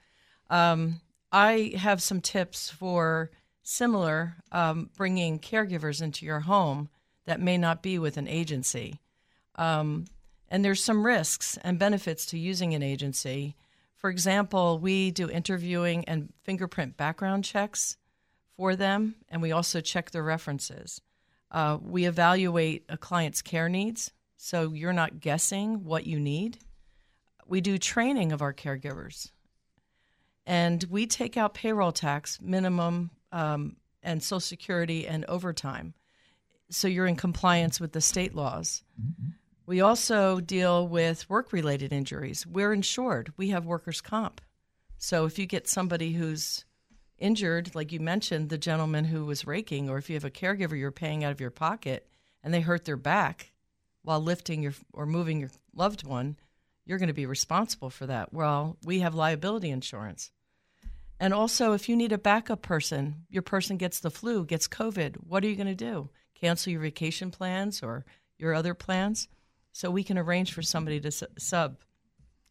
um, 0.50 1.00
I 1.32 1.74
have 1.78 2.02
some 2.02 2.22
tips 2.22 2.70
for 2.70 3.32
similar 3.64 4.36
um, 4.52 4.90
bringing 4.96 5.40
caregivers 5.40 6.02
into 6.02 6.26
your 6.26 6.42
home 6.42 6.90
that 7.26 7.42
may 7.42 7.58
not 7.58 7.82
be 7.82 7.98
with 7.98 8.18
an 8.18 8.28
agency. 8.28 9.00
Um, 9.56 10.06
and 10.50 10.64
there's 10.64 10.84
some 10.84 11.06
risks 11.06 11.58
and 11.64 11.80
benefits 11.80 12.26
to 12.28 12.38
using 12.38 12.74
an 12.74 12.84
agency. 12.84 13.56
For 13.96 14.10
example, 14.10 14.78
we 14.78 15.12
do 15.12 15.30
interviewing 15.30 16.06
and 16.06 16.32
fingerprint 16.44 16.98
background 16.98 17.44
checks 17.44 17.98
for 18.56 18.76
them, 18.76 19.16
and 19.28 19.42
we 19.42 19.52
also 19.52 19.82
check 19.82 20.12
their 20.12 20.24
references. 20.24 21.02
Uh, 21.52 21.78
we 21.82 22.06
evaluate 22.06 22.86
a 22.90 22.98
client's 22.98 23.42
care 23.42 23.70
needs, 23.70 24.12
so 24.38 24.72
you're 24.74 24.94
not 24.94 25.20
guessing 25.20 25.84
what 25.84 26.06
you 26.06 26.20
need. 26.20 26.60
We 27.48 27.62
do 27.62 27.78
training 27.78 28.32
of 28.32 28.42
our 28.42 28.54
caregivers, 28.54 29.32
and 30.46 30.84
we 30.90 31.08
take 31.08 31.38
out 31.38 31.54
payroll 31.54 31.92
tax, 31.92 32.40
minimum, 32.42 33.12
um, 33.32 33.78
and 34.04 34.22
Social 34.22 34.40
Security 34.40 35.08
and 35.08 35.26
overtime, 35.26 35.94
so 36.70 36.88
you're 36.88 37.08
in 37.08 37.16
compliance 37.16 37.80
with 37.80 37.92
the 37.92 38.02
state 38.02 38.36
laws. 38.36 38.84
We 39.66 39.82
also 39.82 40.40
deal 40.40 40.88
with 40.88 41.30
work 41.30 41.52
related 41.52 41.92
injuries. 41.92 42.46
We're 42.46 42.74
insured, 42.74 43.34
we 43.38 43.50
have 43.50 43.66
workers' 43.66 44.02
comp. 44.02 44.42
So 44.98 45.26
if 45.26 45.38
you 45.38 45.46
get 45.46 45.68
somebody 45.68 46.14
who's 46.14 46.66
injured, 47.18 47.74
like 47.76 47.92
you 47.92 48.00
mentioned, 48.00 48.50
the 48.50 48.58
gentleman 48.58 49.06
who 49.06 49.26
was 49.26 49.48
raking, 49.48 49.90
or 49.90 49.98
if 49.98 50.10
you 50.10 50.16
have 50.16 50.26
a 50.26 50.30
caregiver 50.30 50.78
you're 50.78 50.92
paying 50.92 51.24
out 51.24 51.32
of 51.32 51.42
your 51.42 51.52
pocket 51.52 52.08
and 52.44 52.54
they 52.54 52.62
hurt 52.62 52.86
their 52.86 52.98
back 52.98 53.52
while 54.04 54.20
lifting 54.20 54.62
your 54.62 54.74
or 54.94 55.06
moving 55.06 55.40
your 55.40 55.50
loved 55.74 56.06
one, 56.06 56.38
you're 56.86 57.00
going 57.00 57.08
to 57.08 57.14
be 57.14 57.26
responsible 57.26 57.90
for 57.90 58.06
that. 58.06 58.32
Well, 58.32 58.78
we 58.84 59.00
have 59.00 59.16
liability 59.16 59.72
insurance. 59.72 60.32
And 61.20 61.34
also, 61.34 61.74
if 61.74 61.88
you 61.88 61.96
need 61.96 62.12
a 62.12 62.18
backup 62.18 62.62
person, 62.62 63.26
your 63.30 63.42
person 63.42 63.78
gets 63.78 64.00
the 64.00 64.12
flu, 64.12 64.46
gets 64.46 64.68
COVID, 64.68 65.16
what 65.28 65.44
are 65.44 65.48
you 65.48 65.56
going 65.56 65.68
to 65.68 65.76
do? 65.76 66.10
Cancel 66.36 66.72
your 66.72 66.82
vacation 66.82 67.32
plans 67.32 67.82
or 67.82 68.06
your 68.38 68.54
other 68.54 68.74
plans? 68.74 69.28
So 69.72 69.90
we 69.90 70.04
can 70.04 70.18
arrange 70.18 70.54
for 70.54 70.62
somebody 70.62 71.00
to 71.00 71.12
sub. 71.38 71.78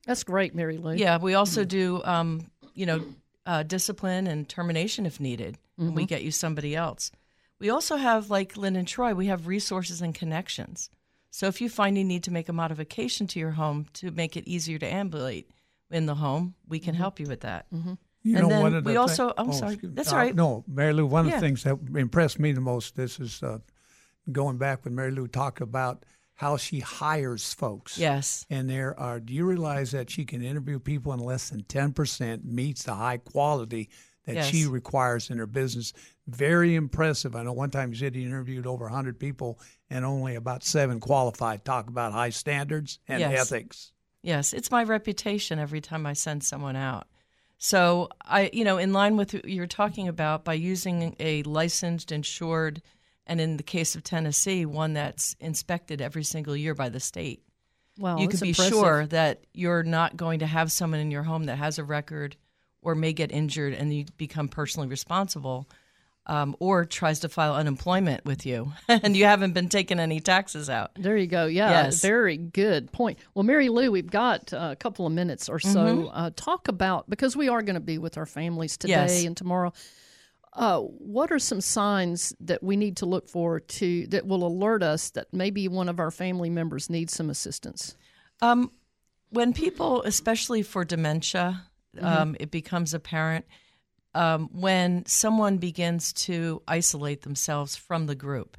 That's 0.07 0.25
great, 0.25 0.55
Mary 0.55 0.77
Lou. 0.79 0.95
Yeah, 0.95 1.19
we 1.19 1.35
also 1.35 1.65
do, 1.65 2.03
um, 2.05 2.51
you 2.75 2.87
know, 2.87 3.05
uh, 3.47 3.63
discipline 3.63 4.27
and 4.27 4.49
termination 4.49 5.07
if 5.07 5.21
needed, 5.21 5.59
and 5.79 5.95
we 5.95 6.07
get 6.07 6.23
you 6.23 6.31
somebody 6.31 6.75
else. 6.75 7.11
We 7.59 7.71
also 7.71 7.97
have, 7.97 8.31
like 8.31 8.57
Lynn 8.57 8.77
and 8.77 8.89
Troy, 8.89 9.15
we 9.15 9.27
have 9.27 9.47
resources 9.47 10.03
and 10.03 10.15
connections. 10.15 10.91
So 11.31 11.47
if 11.47 11.61
you 11.61 11.69
find 11.69 11.97
you 11.97 12.05
need 12.05 12.25
to 12.25 12.31
make 12.31 12.49
a 12.49 12.53
modification 12.53 13.27
to 13.29 13.39
your 13.39 13.53
home 13.53 13.87
to 13.95 14.11
make 14.11 14.37
it 14.37 14.47
easier 14.47 14.79
to 14.79 14.87
ambulate 14.87 15.51
in 15.91 16.07
the 16.07 16.15
home, 16.15 16.55
we 16.69 16.79
can 16.79 16.95
help 16.95 17.19
you 17.21 17.27
with 17.27 17.41
that. 17.41 17.67
You 18.25 18.39
And 18.39 18.49
know, 18.49 18.61
one 18.63 18.75
of 18.75 18.85
the 18.85 18.89
we 18.89 18.95
thi- 18.95 18.99
also- 18.99 19.33
I'm 19.37 19.53
sorry. 19.53 19.75
excuse 19.75 19.91
me. 19.93 19.97
That's 19.97 20.11
Uh, 20.11 20.17
all 20.17 20.23
right. 20.23 20.35
No, 20.35 20.65
Mary 20.67 20.93
Lou, 20.95 21.07
one 21.07 21.27
of 21.27 21.33
the 21.33 21.39
things 21.41 21.63
that 21.65 21.79
impressed 21.95 22.39
me 22.41 22.53
the 22.53 22.61
most, 22.63 22.97
this 22.97 23.21
is 23.21 23.43
uh, 23.43 23.59
going 24.33 24.57
back 24.57 24.85
when 24.85 24.95
Mary 24.95 25.11
Lou 25.11 25.29
talked 25.29 25.61
about 25.61 26.05
how 26.37 26.57
she 26.57 26.81
hires 26.81 27.53
folks. 27.53 27.99
Yes. 27.99 28.47
And 28.49 28.69
there 28.69 28.99
are, 28.99 29.21
do 29.21 29.33
you 29.35 29.45
realize 29.45 29.91
that 29.93 30.09
she 30.11 30.25
can 30.25 30.43
interview 30.43 30.79
people 30.79 31.13
and 31.13 31.21
less 31.23 31.51
than 31.51 31.65
10% 31.65 32.45
meets 32.45 32.85
the 32.85 32.95
high 32.95 33.19
quality 33.19 33.91
that 34.25 34.37
Yes. 34.37 34.47
she 34.47 34.67
requires 34.67 35.29
in 35.29 35.37
her 35.37 35.47
business? 35.47 35.93
Very 36.27 36.75
impressive. 36.75 37.37
I 37.37 37.43
know 37.43 37.53
one 37.53 37.71
time 37.71 37.93
she 37.93 38.01
said 38.01 38.15
he 38.15 38.25
interviewed 38.25 38.67
over 38.67 38.87
100 38.87 39.21
people 39.21 39.61
and 39.91 40.03
only 40.05 40.35
about 40.35 40.65
seven 40.65 40.99
qualified. 40.99 41.63
Talk 41.65 41.89
about 41.89 42.13
high 42.15 42.31
standards 42.31 42.99
and 43.07 43.21
Yes. 43.21 43.53
ethics. 43.53 43.93
Yes, 44.23 44.55
it's 44.55 44.71
my 44.71 44.83
reputation 44.83 45.59
every 45.59 45.83
time 45.83 46.07
I 46.07 46.15
send 46.15 46.43
someone 46.43 46.75
out. 46.77 47.07
So 47.65 48.11
I, 48.23 48.51
you 48.53 48.63
know, 48.63 48.77
in 48.77 48.93
line 48.93 49.17
with 49.17 49.33
what 49.33 49.49
you're 49.49 49.67
talking 49.67 50.07
about, 50.07 50.45
by 50.45 50.53
using 50.53 51.17
a 51.19 51.43
licensed, 51.45 52.13
insured, 52.13 52.83
and 53.27 53.41
in 53.41 53.57
the 53.57 53.63
case 53.63 53.95
of 53.97 54.05
Tennessee, 54.05 54.67
one 54.67 54.93
that's 54.93 55.35
inspected 55.41 56.03
every 56.03 56.25
single 56.25 56.55
year 56.55 56.75
by 56.75 56.91
the 56.91 57.01
state, 57.01 57.43
Wow, 57.97 58.19
you 58.19 58.29
can 58.29 58.39
be 58.39 58.51
impressive. 58.51 58.71
sure 58.75 59.07
that 59.07 59.47
you're 59.55 59.83
not 59.83 60.15
going 60.15 60.41
to 60.41 60.47
have 60.47 60.71
someone 60.71 61.01
in 61.01 61.11
your 61.11 61.23
home 61.23 61.45
that 61.45 61.57
has 61.57 61.79
a 61.79 61.85
record 61.85 62.37
or 62.83 62.95
may 62.95 63.15
get 63.15 63.33
injured 63.33 63.73
and 63.73 63.95
you 63.95 64.05
become 64.19 64.49
personally 64.49 64.89
responsible. 64.89 65.67
Um, 66.27 66.57
or 66.59 66.87
tries 66.87 67.21
to 67.21 67.29
file 67.29 67.55
unemployment 67.55 68.25
with 68.25 68.47
you, 68.47 68.73
and 68.89 69.15
you 69.15 69.27
haven't 69.27 69.53
been 69.53 69.69
taking 69.69 70.01
any 70.01 70.21
taxes 70.21 70.71
out. 70.71 70.93
There 70.97 71.19
you 71.19 71.27
go. 71.27 71.45
Yeah, 71.45 71.69
Yes. 71.85 72.01
very 72.01 72.39
good 72.39 72.91
point. 72.93 73.19
Well, 73.35 73.43
Mary 73.43 73.69
Lou, 73.69 73.91
we've 73.93 74.11
got 74.11 74.51
uh, 74.55 74.71
a 74.73 74.77
couple 74.77 75.07
of 75.07 75.13
minutes 75.13 75.51
or 75.51 75.61
so. 75.61 75.69
Mm-hmm. 75.85 76.09
Uh, 76.11 76.31
talk 76.35 76.69
about 76.69 77.11
because 77.11 77.37
we 77.37 77.51
are 77.51 77.61
going 77.61 77.75
to 77.75 77.81
be 77.81 77.99
with 77.99 78.17
our 78.17 78.25
families 78.25 78.79
today 78.79 78.93
Yes. 78.93 79.25
and 79.25 79.37
tomorrow. 79.37 79.75
Uh, 80.55 80.81
what 80.81 81.31
are 81.31 81.39
some 81.39 81.61
signs 81.61 82.33
that 82.41 82.63
we 82.63 82.77
need 82.77 82.97
to 82.99 83.07
look 83.07 83.29
for 83.29 83.61
to 83.61 84.07
that 84.07 84.27
will 84.27 84.47
alert 84.47 84.83
us 84.83 85.11
that 85.11 85.27
maybe 85.31 85.69
one 85.69 85.91
of 85.91 86.01
our 86.01 86.11
family 86.11 86.49
members 86.49 86.89
needs 86.89 87.13
some 87.13 87.29
assistance? 87.29 87.97
Um, 88.41 88.71
when 89.29 89.53
people, 89.53 90.03
especially 90.05 90.63
for 90.63 90.85
dementia, 90.87 91.65
um, 92.01 92.35
it 92.41 92.51
becomes 92.51 92.95
apparent 92.95 93.45
um, 94.15 94.49
when 94.53 95.05
someone 95.07 95.59
begins 95.59 96.13
to 96.13 96.63
isolate 96.69 97.23
themselves 97.23 97.77
from 97.77 98.07
the 98.07 98.15
group. 98.15 98.57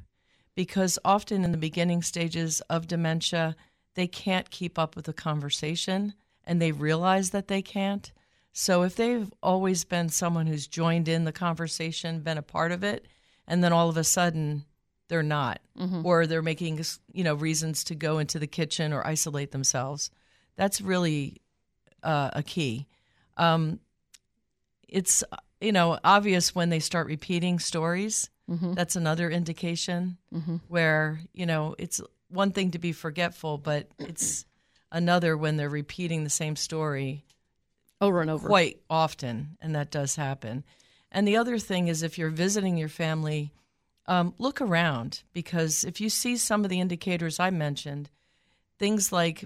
Because 0.54 0.98
often 1.04 1.44
in 1.44 1.52
the 1.52 1.58
beginning 1.58 2.02
stages 2.02 2.60
of 2.62 2.86
dementia, 2.86 3.56
they 3.94 4.06
can't 4.06 4.50
keep 4.50 4.78
up 4.78 4.96
with 4.96 5.04
the 5.04 5.12
conversation 5.12 6.14
and 6.44 6.62
they 6.62 6.72
realize 6.72 7.30
that 7.30 7.48
they 7.48 7.60
can't. 7.62 8.12
So 8.52 8.82
if 8.82 8.96
they've 8.96 9.30
always 9.42 9.84
been 9.84 10.08
someone 10.08 10.46
who's 10.46 10.66
joined 10.66 11.08
in 11.08 11.24
the 11.24 11.32
conversation, 11.32 12.20
been 12.20 12.38
a 12.38 12.42
part 12.42 12.72
of 12.72 12.84
it, 12.84 13.06
and 13.46 13.62
then 13.62 13.72
all 13.72 13.88
of 13.88 13.96
a 13.96 14.04
sudden 14.04 14.64
they're 15.08 15.22
not, 15.22 15.60
or 16.04 16.26
they're 16.26 16.42
making 16.42 16.82
you 17.12 17.22
know 17.22 17.34
reasons 17.34 17.84
to 17.84 17.94
go 17.94 18.18
into 18.18 18.38
the 18.38 18.46
kitchen 18.46 18.92
or 18.92 19.06
isolate 19.06 19.50
themselves, 19.50 20.10
that's 20.56 20.80
really 20.80 21.42
uh, 22.02 22.30
a 22.32 22.42
key. 22.42 22.86
Um, 23.36 23.80
it's 24.88 25.22
you 25.60 25.72
know 25.72 25.98
obvious 26.04 26.54
when 26.54 26.68
they 26.70 26.80
start 26.80 27.06
repeating 27.06 27.58
stories. 27.58 28.30
That's 28.74 28.94
another 28.96 29.28
indication 29.30 30.18
where 30.68 31.20
you 31.32 31.46
know 31.46 31.74
it's 31.78 32.00
one 32.28 32.52
thing 32.52 32.70
to 32.72 32.78
be 32.78 32.92
forgetful, 32.92 33.58
but 33.58 33.88
it's 33.98 34.44
another 34.92 35.36
when 35.36 35.56
they're 35.56 35.68
repeating 35.68 36.22
the 36.24 36.30
same 36.30 36.54
story 36.56 37.24
Over 38.00 38.20
and 38.20 38.30
over. 38.30 38.46
quite 38.46 38.80
often, 38.88 39.56
and 39.60 39.74
that 39.74 39.90
does 39.90 40.16
happen. 40.16 40.64
And 41.10 41.26
the 41.26 41.36
other 41.36 41.58
thing 41.58 41.88
is, 41.88 42.02
if 42.02 42.18
you're 42.18 42.30
visiting 42.30 42.76
your 42.76 42.88
family, 42.88 43.52
um, 44.06 44.34
look 44.38 44.60
around 44.60 45.22
because 45.32 45.82
if 45.84 46.00
you 46.00 46.08
see 46.10 46.36
some 46.36 46.62
of 46.64 46.70
the 46.70 46.80
indicators 46.80 47.40
I 47.40 47.50
mentioned, 47.50 48.10
things 48.78 49.10
like 49.12 49.44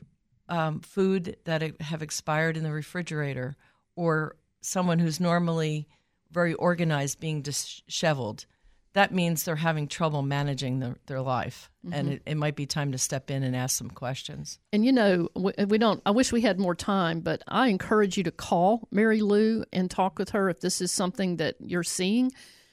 um, 0.49 0.81
food 0.81 1.37
that 1.45 1.81
have 1.81 2.03
expired 2.03 2.57
in 2.57 2.65
the 2.65 2.73
refrigerator, 2.73 3.57
or 3.97 4.37
someone 4.61 4.99
who's 4.99 5.21
normally 5.21 5.87
very 6.31 6.55
organized 6.55 7.21
being 7.21 7.43
disheveled, 7.43 8.47
that 8.93 9.15
means 9.15 9.45
they're 9.45 9.57
having 9.57 9.87
trouble 9.87 10.23
managing 10.23 10.81
their, 10.81 10.97
their 11.07 11.21
life. 11.21 11.71
And 11.93 12.13
it, 12.15 12.23
it 12.27 12.35
might 12.37 12.57
be 12.57 12.67
time 12.67 12.93
to 12.93 12.99
step 12.99 13.31
in 13.31 13.43
and 13.43 13.55
ask 13.55 13.79
some 13.79 13.89
questions. 13.91 14.59
And 14.73 14.85
you 14.85 14.93
know, 14.93 15.29
we, 15.37 15.53
we 15.67 15.79
don't. 15.79 16.03
I 16.05 16.11
wish 16.11 16.33
we 16.33 16.41
had 16.41 16.59
more 16.59 16.75
time, 16.75 17.21
but 17.21 17.43
I 17.47 17.69
encourage 17.69 18.17
you 18.17 18.25
to 18.25 18.33
call 18.33 18.89
Mary 18.91 19.23
Lou 19.23 19.65
and 19.73 19.91
talk 19.91 20.19
with 20.19 20.31
her 20.31 20.51
if 20.51 20.61
this 20.61 20.81
is 20.81 20.91
something 20.91 21.37
that 21.37 21.55
you're 21.61 21.85
seeing, 21.85 22.33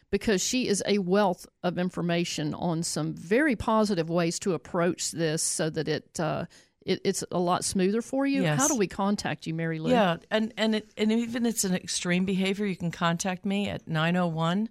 because 0.10 0.44
she 0.44 0.68
is 0.68 0.82
a 0.88 0.98
wealth 0.98 1.46
of 1.64 1.78
information 1.78 2.54
on 2.54 2.82
some 2.82 3.14
very 3.14 3.56
positive 3.56 4.10
ways 4.10 4.40
to 4.40 4.54
approach 4.54 5.12
this, 5.12 5.44
so 5.44 5.70
that 5.70 5.88
it, 5.88 6.20
uh, 6.20 6.46
it 6.88 7.02
it's 7.04 7.24
a 7.32 7.40
lot 7.40 7.64
smoother 7.64 8.02
for 8.02 8.26
you. 8.26 8.44
Yes. 8.44 8.60
How 8.60 8.68
do 8.68 8.76
we 8.76 8.88
contact 8.88 9.46
you, 9.46 9.54
Mary 9.54 9.80
Lou? 9.80 9.92
Yeah, 9.92 10.18
and 10.32 10.54
and 10.58 10.76
it, 10.76 10.90
and 10.98 11.12
even 11.12 11.46
it's 11.46 11.64
an 11.64 11.76
extreme 11.76 12.26
behavior, 12.26 12.66
you 12.66 12.76
can 12.76 12.92
contact 12.92 13.46
me 13.46 13.70
at 13.70 13.88
901 13.88 14.70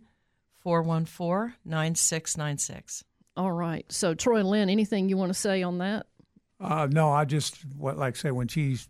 414 0.61 1.55
9696. 1.65 3.05
All 3.37 3.53
right. 3.53 3.85
So 3.93 4.15
Troy 4.15 4.39
and 4.39 4.49
Lynn, 4.49 4.71
anything 4.71 5.09
you 5.09 5.17
want 5.17 5.31
to 5.31 5.39
say 5.39 5.63
on 5.63 5.79
that? 5.79 6.07
Uh, 6.59 6.89
no, 6.91 7.13
I 7.13 7.27
just 7.27 7.65
what 7.77 7.99
like 7.99 8.17
I 8.17 8.19
say 8.19 8.31
when 8.31 8.49
she's 8.49 8.89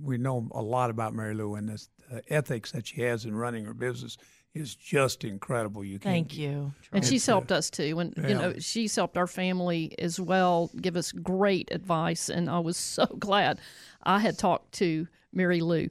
we 0.00 0.18
know 0.18 0.46
a 0.52 0.62
lot 0.62 0.90
about 0.90 1.14
Mary 1.14 1.34
Lou 1.34 1.54
and 1.54 1.68
this 1.68 1.88
uh, 2.12 2.20
ethics 2.28 2.72
that 2.72 2.86
she 2.86 3.00
has 3.00 3.24
in 3.24 3.34
running 3.34 3.64
her 3.64 3.74
business 3.74 4.18
is 4.56 4.74
just 4.74 5.24
incredible. 5.24 5.84
You 5.84 5.98
can't 5.98 6.14
Thank 6.14 6.38
you. 6.38 6.72
And 6.92 7.04
she's 7.04 7.26
helped 7.26 7.52
us 7.52 7.70
too. 7.70 7.98
And 7.98 8.14
you 8.16 8.34
know, 8.34 8.54
she's 8.58 8.96
helped 8.96 9.16
our 9.16 9.26
family 9.26 9.94
as 9.98 10.18
well, 10.18 10.70
give 10.80 10.96
us 10.96 11.12
great 11.12 11.68
advice. 11.72 12.28
And 12.28 12.48
I 12.48 12.58
was 12.58 12.76
so 12.96 13.06
glad 13.06 13.60
I 14.02 14.18
had 14.18 14.38
talked 14.38 14.72
to 14.74 15.06
Mary 15.32 15.60
Lou. 15.60 15.88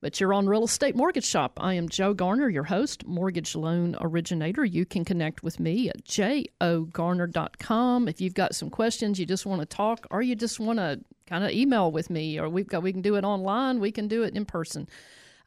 But 0.00 0.20
you're 0.20 0.32
on 0.32 0.46
Real 0.46 0.62
Estate 0.62 0.94
Mortgage 0.94 1.24
Shop. 1.24 1.58
I 1.60 1.74
am 1.74 1.88
Joe 1.88 2.14
Garner, 2.14 2.48
your 2.48 2.62
host, 2.62 3.04
mortgage 3.04 3.56
loan 3.56 3.96
originator. 4.00 4.64
You 4.64 4.86
can 4.86 5.04
connect 5.04 5.42
with 5.42 5.58
me 5.58 5.88
at 5.88 6.04
jogarner.com. 6.04 8.06
If 8.06 8.20
you've 8.20 8.34
got 8.34 8.54
some 8.54 8.70
questions, 8.70 9.18
you 9.18 9.26
just 9.26 9.44
want 9.44 9.60
to 9.60 9.66
talk, 9.66 10.06
or 10.12 10.22
you 10.22 10.36
just 10.36 10.60
want 10.60 10.78
to 10.78 11.00
kind 11.26 11.42
of 11.42 11.50
email 11.50 11.90
with 11.90 12.10
me, 12.10 12.38
or 12.38 12.48
we've 12.48 12.68
got 12.68 12.84
we 12.84 12.92
can 12.92 13.02
do 13.02 13.16
it 13.16 13.24
online, 13.24 13.80
we 13.80 13.90
can 13.90 14.06
do 14.06 14.22
it 14.22 14.36
in 14.36 14.44
person. 14.44 14.88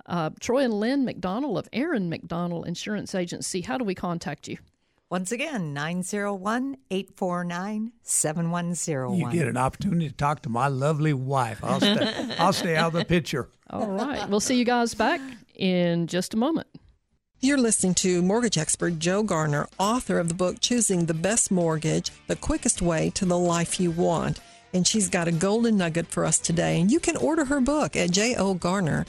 Uh, 0.05 0.31
Troy 0.39 0.63
and 0.63 0.73
Lynn 0.73 1.05
McDonald 1.05 1.57
of 1.57 1.69
Aaron 1.73 2.09
McDonald 2.09 2.67
Insurance 2.67 3.13
Agency. 3.15 3.61
How 3.61 3.77
do 3.77 3.83
we 3.83 3.95
contact 3.95 4.47
you? 4.47 4.57
Once 5.09 5.31
again, 5.33 5.73
901 5.73 6.77
849 6.89 7.91
You 9.19 9.29
get 9.31 9.47
an 9.47 9.57
opportunity 9.57 10.07
to 10.07 10.15
talk 10.15 10.41
to 10.43 10.49
my 10.49 10.67
lovely 10.69 11.11
wife. 11.13 11.61
I'll 11.63 11.81
stay. 11.81 12.35
I'll 12.39 12.53
stay 12.53 12.77
out 12.77 12.87
of 12.87 12.93
the 12.93 13.03
picture. 13.05 13.49
All 13.69 13.91
right. 13.91 14.29
We'll 14.29 14.39
see 14.39 14.55
you 14.55 14.63
guys 14.63 14.93
back 14.93 15.19
in 15.55 16.07
just 16.07 16.33
a 16.33 16.37
moment. 16.37 16.67
You're 17.41 17.57
listening 17.57 17.95
to 17.95 18.21
mortgage 18.21 18.57
expert 18.57 18.99
Joe 18.99 19.23
Garner, 19.23 19.67
author 19.79 20.19
of 20.19 20.27
the 20.29 20.33
book 20.33 20.61
Choosing 20.61 21.07
the 21.07 21.13
Best 21.13 21.51
Mortgage 21.51 22.11
The 22.27 22.35
Quickest 22.35 22.81
Way 22.81 23.09
to 23.15 23.25
the 23.25 23.37
Life 23.37 23.79
You 23.79 23.91
Want. 23.91 24.39
And 24.73 24.87
she's 24.87 25.09
got 25.09 25.27
a 25.27 25.31
golden 25.31 25.77
nugget 25.77 26.07
for 26.07 26.25
us 26.25 26.39
today. 26.39 26.79
And 26.79 26.91
you 26.91 26.99
can 26.99 27.17
order 27.17 27.45
her 27.45 27.59
book 27.61 27.95
at 27.95 28.09
jogarner.com. 28.09 29.05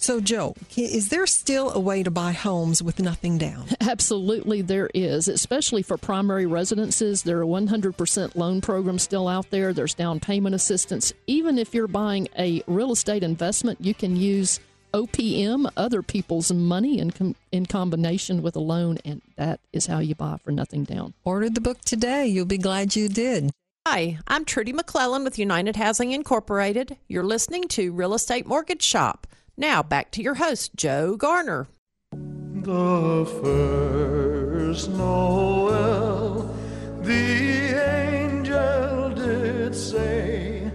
So, 0.00 0.20
Joe, 0.20 0.54
is 0.76 1.08
there 1.08 1.26
still 1.26 1.72
a 1.72 1.80
way 1.80 2.04
to 2.04 2.10
buy 2.10 2.30
homes 2.30 2.80
with 2.80 3.00
nothing 3.00 3.36
down? 3.36 3.66
Absolutely, 3.80 4.62
there 4.62 4.88
is, 4.94 5.26
especially 5.26 5.82
for 5.82 5.96
primary 5.96 6.46
residences. 6.46 7.24
There 7.24 7.40
are 7.40 7.44
100% 7.44 8.36
loan 8.36 8.60
programs 8.60 9.02
still 9.02 9.26
out 9.26 9.50
there. 9.50 9.72
There's 9.72 9.94
down 9.94 10.20
payment 10.20 10.54
assistance. 10.54 11.12
Even 11.26 11.58
if 11.58 11.74
you're 11.74 11.88
buying 11.88 12.28
a 12.38 12.62
real 12.68 12.92
estate 12.92 13.24
investment, 13.24 13.80
you 13.80 13.92
can 13.92 14.14
use 14.14 14.60
OPM, 14.94 15.68
other 15.76 16.02
people's 16.02 16.52
money, 16.52 17.00
in, 17.00 17.10
com- 17.10 17.36
in 17.50 17.66
combination 17.66 18.40
with 18.40 18.54
a 18.54 18.60
loan, 18.60 18.98
and 19.04 19.20
that 19.36 19.58
is 19.72 19.86
how 19.86 19.98
you 19.98 20.14
buy 20.14 20.38
for 20.44 20.52
nothing 20.52 20.84
down. 20.84 21.12
Order 21.24 21.50
the 21.50 21.60
book 21.60 21.80
today. 21.80 22.28
You'll 22.28 22.46
be 22.46 22.58
glad 22.58 22.94
you 22.94 23.08
did. 23.08 23.50
Hi, 23.90 24.18
I'm 24.28 24.44
Trudy 24.44 24.74
McClellan 24.74 25.24
with 25.24 25.38
United 25.38 25.76
Housing 25.76 26.12
Incorporated. 26.12 26.98
You're 27.08 27.24
listening 27.24 27.68
to 27.68 27.90
Real 27.90 28.12
Estate 28.12 28.46
Mortgage 28.46 28.82
Shop. 28.82 29.26
Now 29.56 29.82
back 29.82 30.10
to 30.10 30.22
your 30.22 30.34
host, 30.34 30.76
Joe 30.76 31.16
Garner. 31.16 31.68
The 32.12 33.24
first 33.42 34.90
Noel, 34.90 36.54
the 37.00 37.80
angel 37.80 39.14
did 39.14 39.74
say, 39.74 40.70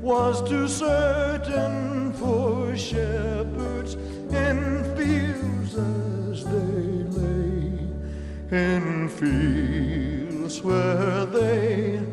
was 0.00 0.42
too 0.48 0.66
certain 0.66 2.12
for 2.14 2.76
shepherds 2.76 3.94
in 3.94 4.82
fields 4.96 5.76
as 5.76 6.44
they 6.44 7.20
lay, 7.20 7.78
in 8.50 9.08
fields 9.08 10.60
where 10.62 11.26
they 11.26 12.05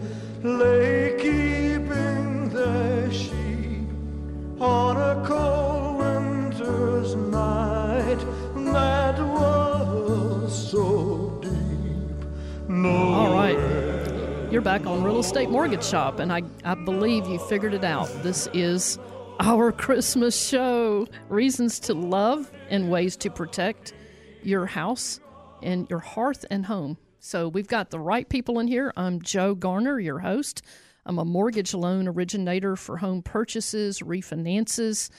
back 14.80 14.88
on 14.88 15.04
Real 15.04 15.20
Estate 15.20 15.52
Mortgage 15.52 15.86
Shop, 15.86 16.18
and 16.18 16.34
I, 16.34 16.42
I 16.66 16.74
believe 16.74 17.28
you 17.28 17.38
figured 17.38 17.76
it 17.76 17.84
out. 17.84 18.08
This 18.24 18.48
is 18.56 18.98
our 19.40 19.72
Christmas 19.84 20.36
show 20.36 21.06
Reasons 21.30 21.80
to 21.82 21.94
Love 21.94 22.52
and 22.72 22.90
Ways 22.90 23.16
to 23.18 23.30
Protect 23.30 23.94
Your 24.42 24.66
House 24.66 25.20
and 25.62 25.88
Your 25.92 26.00
Hearth 26.00 26.44
and 26.50 26.66
Home. 26.66 26.98
So 27.20 27.50
we've 27.50 27.68
got 27.68 27.92
the 27.92 28.00
right 28.00 28.28
people 28.28 28.58
in 28.58 28.66
here. 28.66 28.92
I'm 28.98 29.22
Joe 29.22 29.54
Garner, 29.54 30.00
your 30.00 30.18
host. 30.18 30.64
I'm 31.06 31.20
a 31.20 31.26
mortgage 31.26 31.76
loan 31.76 32.08
originator 32.08 32.76
for 32.76 32.98
home 32.98 33.22
purchases, 33.22 34.00
refinances, 34.00 35.12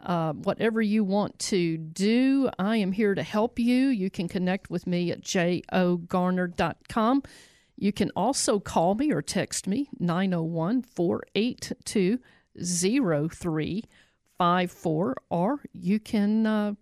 uh, 0.00 0.32
whatever 0.32 0.82
you 0.82 1.04
want 1.04 1.38
to 1.38 1.78
do. 1.78 2.50
I 2.58 2.78
am 2.78 2.90
here 2.90 3.14
to 3.14 3.22
help 3.22 3.60
you. 3.60 3.86
You 3.86 4.10
can 4.10 4.26
connect 4.26 4.68
with 4.68 4.84
me 4.84 5.12
at 5.12 5.20
jogarner.com. 5.20 7.22
You 7.76 7.92
can 7.92 8.10
also 8.16 8.58
call 8.58 8.94
me 8.94 9.12
or 9.12 9.20
text 9.22 9.66
me 9.66 9.90
901 9.98 10.82
482 10.82 12.18
0354 12.58 15.16
or 15.28 15.60
you 15.72 16.00
can 16.00 16.46
uh, 16.46 16.72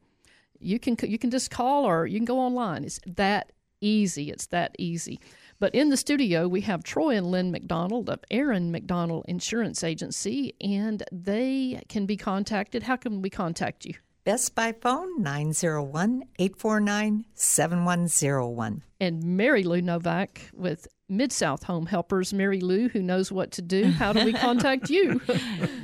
you 0.61 0.79
can 0.79 0.97
you 1.03 1.19
can 1.19 1.31
just 1.31 1.51
call 1.51 1.85
or 1.85 2.07
you 2.07 2.19
can 2.19 2.25
go 2.25 2.39
online. 2.39 2.85
It's 2.85 3.01
that 3.07 3.51
easy. 3.81 4.31
It's 4.31 4.47
that 4.47 4.77
easy. 4.79 5.19
But 5.61 5.75
in 5.75 5.89
the 5.89 5.97
studio, 5.97 6.49
we 6.49 6.63
have 6.63 6.83
Troy 6.83 7.17
and 7.17 7.27
Lynn 7.27 7.51
McDonald 7.51 8.11
of 8.11 8.21
Aaron 8.31 8.73
McDonald 8.73 9.25
Insurance 9.29 9.85
Agency, 9.85 10.55
and 10.61 11.03
they 11.13 11.83
can 11.89 12.07
be 12.07 12.17
contacted. 12.17 12.85
How 12.85 12.97
can 12.97 13.23
we 13.23 13.31
contact 13.31 13.85
you? 13.85 13.95
Best 14.25 14.55
by 14.55 14.73
phone 14.73 15.23
901 15.23 16.25
849 16.39 17.27
7101. 17.35 18.83
And 18.99 19.23
Mary 19.23 19.63
Lou 19.65 19.83
Novak 19.83 20.49
with 20.55 20.89
Mid 21.11 21.31
South 21.31 21.65
Home 21.65 21.85
Helpers. 21.85 22.33
Mary 22.33 22.63
Lou, 22.63 22.89
who 22.89 23.03
knows 23.03 23.31
what 23.31 23.51
to 23.51 23.61
do. 23.61 23.91
How 23.91 24.15
do 24.15 24.25
we 24.25 24.33
contact 24.49 24.89
you? 24.89 25.21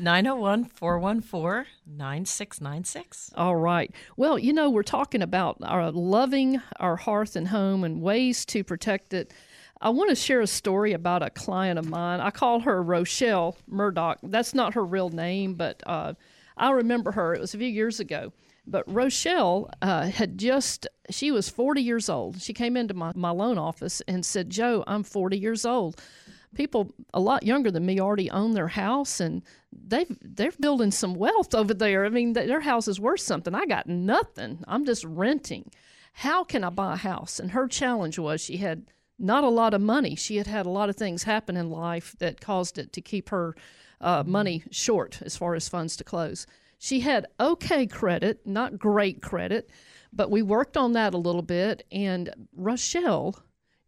901 0.00 0.64
414 0.64 1.70
9696. 1.86 3.32
All 3.36 3.56
right. 3.56 3.94
Well, 4.16 4.38
you 4.38 4.54
know, 4.54 4.70
we're 4.70 4.84
talking 4.84 5.20
about 5.20 5.58
our 5.60 5.90
loving 5.90 6.62
our 6.76 6.96
hearth 6.96 7.36
and 7.36 7.48
home 7.48 7.84
and 7.84 8.00
ways 8.00 8.46
to 8.46 8.64
protect 8.64 9.12
it. 9.12 9.34
I 9.82 9.90
want 9.90 10.08
to 10.08 10.16
share 10.16 10.40
a 10.40 10.46
story 10.46 10.94
about 10.94 11.22
a 11.22 11.28
client 11.28 11.78
of 11.78 11.86
mine. 11.86 12.20
I 12.20 12.30
call 12.30 12.60
her 12.60 12.82
Rochelle 12.82 13.58
Murdoch. 13.66 14.18
That's 14.22 14.54
not 14.54 14.72
her 14.72 14.84
real 14.84 15.10
name, 15.10 15.56
but 15.56 15.82
uh, 15.86 16.14
I 16.56 16.70
remember 16.70 17.12
her. 17.12 17.34
It 17.34 17.40
was 17.40 17.54
a 17.54 17.58
few 17.58 17.68
years 17.68 18.00
ago. 18.00 18.32
But 18.66 18.84
Rochelle 18.92 19.70
uh, 19.82 20.08
had 20.08 20.38
just, 20.38 20.86
she 21.10 21.30
was 21.30 21.48
40 21.48 21.82
years 21.82 22.08
old. 22.08 22.40
She 22.40 22.52
came 22.52 22.76
into 22.76 22.94
my, 22.94 23.12
my 23.14 23.30
loan 23.30 23.58
office 23.58 24.00
and 24.06 24.24
said, 24.24 24.50
Joe, 24.50 24.84
I'm 24.86 25.02
40 25.02 25.38
years 25.38 25.64
old. 25.64 26.00
People 26.54 26.92
a 27.14 27.20
lot 27.20 27.44
younger 27.44 27.70
than 27.70 27.86
me 27.86 28.00
already 28.00 28.30
own 28.30 28.52
their 28.52 28.68
house 28.68 29.20
and 29.20 29.42
they've, 29.72 30.16
they're 30.20 30.52
building 30.60 30.90
some 30.90 31.14
wealth 31.14 31.54
over 31.54 31.72
there. 31.72 32.04
I 32.04 32.08
mean, 32.08 32.32
their 32.32 32.60
house 32.60 32.88
is 32.88 33.00
worth 33.00 33.20
something. 33.20 33.54
I 33.54 33.66
got 33.66 33.86
nothing. 33.86 34.62
I'm 34.66 34.84
just 34.84 35.04
renting. 35.04 35.70
How 36.12 36.44
can 36.44 36.64
I 36.64 36.70
buy 36.70 36.94
a 36.94 36.96
house? 36.96 37.38
And 37.38 37.52
her 37.52 37.68
challenge 37.68 38.18
was 38.18 38.40
she 38.40 38.58
had 38.58 38.86
not 39.18 39.44
a 39.44 39.48
lot 39.48 39.74
of 39.74 39.80
money. 39.80 40.16
She 40.16 40.36
had 40.36 40.46
had 40.46 40.66
a 40.66 40.70
lot 40.70 40.88
of 40.88 40.96
things 40.96 41.22
happen 41.22 41.56
in 41.56 41.70
life 41.70 42.16
that 42.18 42.40
caused 42.40 42.78
it 42.78 42.92
to 42.94 43.00
keep 43.00 43.28
her 43.28 43.54
uh, 44.00 44.24
money 44.26 44.62
short 44.70 45.20
as 45.22 45.36
far 45.36 45.54
as 45.54 45.68
funds 45.68 45.96
to 45.96 46.04
close. 46.04 46.46
She 46.78 47.00
had 47.00 47.26
okay 47.38 47.86
credit, 47.86 48.46
not 48.46 48.78
great 48.78 49.20
credit, 49.20 49.70
but 50.12 50.30
we 50.30 50.42
worked 50.42 50.76
on 50.76 50.92
that 50.94 51.14
a 51.14 51.18
little 51.18 51.42
bit. 51.42 51.86
And 51.92 52.30
Rochelle 52.56 53.36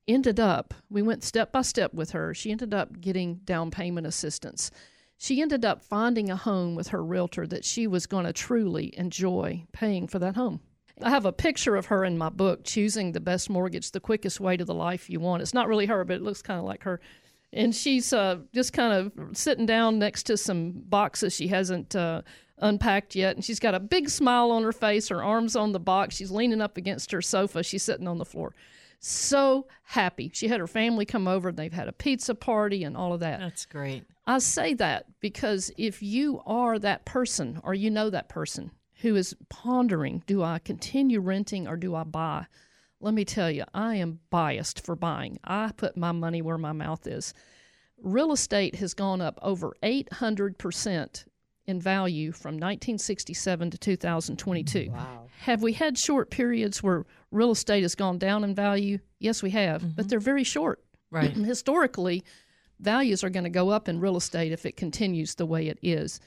ended 0.06 0.38
up, 0.38 0.74
we 0.90 1.02
went 1.02 1.24
step 1.24 1.52
by 1.52 1.62
step 1.62 1.94
with 1.94 2.10
her. 2.10 2.34
She 2.34 2.50
ended 2.50 2.74
up 2.74 3.00
getting 3.00 3.36
down 3.44 3.70
payment 3.70 4.06
assistance. 4.06 4.70
She 5.16 5.40
ended 5.40 5.64
up 5.64 5.82
finding 5.82 6.30
a 6.30 6.36
home 6.36 6.74
with 6.74 6.88
her 6.88 7.02
realtor 7.02 7.46
that 7.46 7.64
she 7.64 7.86
was 7.86 8.06
going 8.06 8.24
to 8.24 8.32
truly 8.32 8.92
enjoy 8.98 9.64
paying 9.72 10.08
for 10.08 10.18
that 10.18 10.34
home. 10.34 10.60
I 11.00 11.10
have 11.10 11.24
a 11.24 11.32
picture 11.32 11.76
of 11.76 11.86
her 11.86 12.04
in 12.04 12.18
my 12.18 12.28
book, 12.28 12.64
Choosing 12.64 13.12
the 13.12 13.20
Best 13.20 13.48
Mortgage, 13.48 13.92
the 13.92 14.00
Quickest 14.00 14.40
Way 14.40 14.56
to 14.56 14.64
the 14.64 14.74
Life 14.74 15.08
You 15.08 15.20
Want. 15.20 15.40
It's 15.40 15.54
not 15.54 15.68
really 15.68 15.86
her, 15.86 16.04
but 16.04 16.16
it 16.16 16.22
looks 16.22 16.42
kind 16.42 16.58
of 16.58 16.66
like 16.66 16.82
her 16.82 17.00
and 17.52 17.74
she's 17.74 18.12
uh, 18.12 18.38
just 18.54 18.72
kind 18.72 18.92
of 18.92 19.36
sitting 19.36 19.66
down 19.66 19.98
next 19.98 20.24
to 20.24 20.36
some 20.36 20.72
boxes 20.72 21.34
she 21.34 21.48
hasn't 21.48 21.94
uh, 21.94 22.22
unpacked 22.58 23.14
yet. 23.14 23.36
And 23.36 23.44
she's 23.44 23.60
got 23.60 23.74
a 23.74 23.80
big 23.80 24.08
smile 24.08 24.50
on 24.50 24.62
her 24.62 24.72
face, 24.72 25.08
her 25.08 25.22
arms 25.22 25.54
on 25.54 25.72
the 25.72 25.80
box. 25.80 26.16
She's 26.16 26.30
leaning 26.30 26.62
up 26.62 26.76
against 26.76 27.12
her 27.12 27.20
sofa. 27.20 27.62
She's 27.62 27.82
sitting 27.82 28.08
on 28.08 28.18
the 28.18 28.24
floor. 28.24 28.54
So 29.00 29.66
happy. 29.82 30.30
She 30.32 30.48
had 30.48 30.60
her 30.60 30.66
family 30.66 31.04
come 31.04 31.28
over. 31.28 31.50
And 31.50 31.58
they've 31.58 31.72
had 31.72 31.88
a 31.88 31.92
pizza 31.92 32.34
party 32.34 32.84
and 32.84 32.96
all 32.96 33.12
of 33.12 33.20
that. 33.20 33.40
That's 33.40 33.66
great. 33.66 34.04
I 34.26 34.38
say 34.38 34.74
that 34.74 35.06
because 35.20 35.72
if 35.76 36.02
you 36.02 36.40
are 36.46 36.78
that 36.78 37.04
person 37.04 37.60
or 37.64 37.74
you 37.74 37.90
know 37.90 38.08
that 38.08 38.28
person 38.28 38.70
who 39.00 39.16
is 39.16 39.34
pondering, 39.48 40.22
do 40.26 40.42
I 40.42 40.60
continue 40.60 41.20
renting 41.20 41.66
or 41.66 41.76
do 41.76 41.94
I 41.96 42.04
buy? 42.04 42.46
Let 43.02 43.14
me 43.14 43.24
tell 43.24 43.50
you, 43.50 43.64
I 43.74 43.96
am 43.96 44.20
biased 44.30 44.84
for 44.84 44.94
buying. 44.94 45.38
I 45.44 45.72
put 45.76 45.96
my 45.96 46.12
money 46.12 46.40
where 46.40 46.56
my 46.56 46.72
mouth 46.72 47.06
is. 47.06 47.34
Real 48.00 48.32
estate 48.32 48.76
has 48.76 48.94
gone 48.94 49.20
up 49.20 49.38
over 49.42 49.74
800% 49.82 51.24
in 51.66 51.80
value 51.80 52.32
from 52.32 52.54
1967 52.54 53.70
to 53.70 53.78
2022. 53.78 54.90
Wow. 54.90 55.26
Have 55.40 55.62
we 55.62 55.72
had 55.72 55.98
short 55.98 56.30
periods 56.30 56.82
where 56.82 57.04
real 57.30 57.50
estate 57.50 57.82
has 57.82 57.94
gone 57.94 58.18
down 58.18 58.44
in 58.44 58.54
value? 58.54 58.98
Yes, 59.18 59.42
we 59.42 59.50
have, 59.50 59.82
mm-hmm. 59.82 59.92
but 59.96 60.08
they're 60.08 60.20
very 60.20 60.44
short. 60.44 60.82
Right. 61.10 61.32
Historically, 61.32 62.24
values 62.78 63.24
are 63.24 63.30
going 63.30 63.44
to 63.44 63.50
go 63.50 63.70
up 63.70 63.88
in 63.88 64.00
real 64.00 64.16
estate 64.16 64.52
if 64.52 64.64
it 64.64 64.76
continues 64.76 65.34
the 65.34 65.46
way 65.46 65.66
it 65.66 65.78
is 65.82 66.20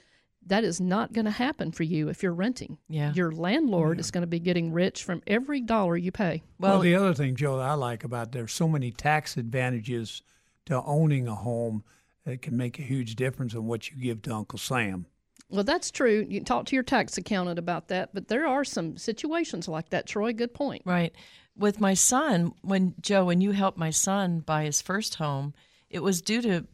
that 0.48 0.64
is 0.64 0.80
not 0.80 1.14
going 1.14 1.26
to 1.26 1.32
happen 1.32 1.72
for 1.72 1.84
you 1.84 2.10
if 2.10 2.22
you're 2.22 2.34
renting. 2.34 2.78
Yeah. 2.88 3.14
Your 3.14 3.32
landlord 3.32 3.98
yeah. 3.98 4.02
is 4.02 4.12
going 4.12 4.22
to 4.22 4.28
be 4.28 4.40
getting 4.40 4.72
rich 4.72 5.04
from 5.04 5.22
every 5.26 5.62
dollar 5.62 5.98
you 5.98 6.12
pay. 6.12 6.44
Well, 6.60 6.74
well, 6.74 6.82
the 6.82 6.96
other 6.96 7.14
thing, 7.14 7.36
Joe, 7.36 7.58
that 7.58 7.68
I 7.68 7.74
like 7.74 8.04
about 8.04 8.32
there's 8.32 8.54
so 8.54 8.68
many 8.68 8.92
tax 8.92 9.38
advantages 9.38 10.22
to 10.66 10.82
owning 10.84 11.28
a 11.28 11.36
home 11.36 11.84
that 12.26 12.42
can 12.42 12.58
make 12.58 12.80
a 12.80 12.84
huge 12.84 13.16
difference 13.16 13.54
in 13.54 13.66
what 13.66 13.90
you 13.90 14.02
give 14.02 14.22
to 14.24 14.34
Uncle 14.34 14.60
Sam. 14.60 15.06
Well, 15.50 15.64
that's 15.64 15.92
true. 15.92 16.26
You 16.28 16.40
can 16.40 16.46
talk 16.46 16.66
to 16.68 16.76
your 16.76 16.84
tax 16.84 17.18
accountant 17.18 17.60
about 17.60 17.88
that, 17.90 18.10
but 18.14 18.28
there 18.28 18.48
are 18.48 18.64
some 18.64 18.98
situations 18.98 19.68
like 19.68 19.90
that, 19.90 20.08
Troy. 20.08 20.34
Good 20.34 20.54
point. 20.54 20.82
Right. 20.86 21.14
With 21.56 21.80
my 21.80 21.94
son, 21.94 22.54
when 22.62 22.96
Joe, 23.00 23.26
when 23.26 23.42
you 23.42 23.52
helped 23.52 23.78
my 23.78 23.92
son 23.92 24.40
buy 24.40 24.66
his 24.66 24.82
first 24.82 25.16
home, 25.16 25.54
it 25.90 26.00
was 26.00 26.22
due 26.22 26.42
to 26.42 26.66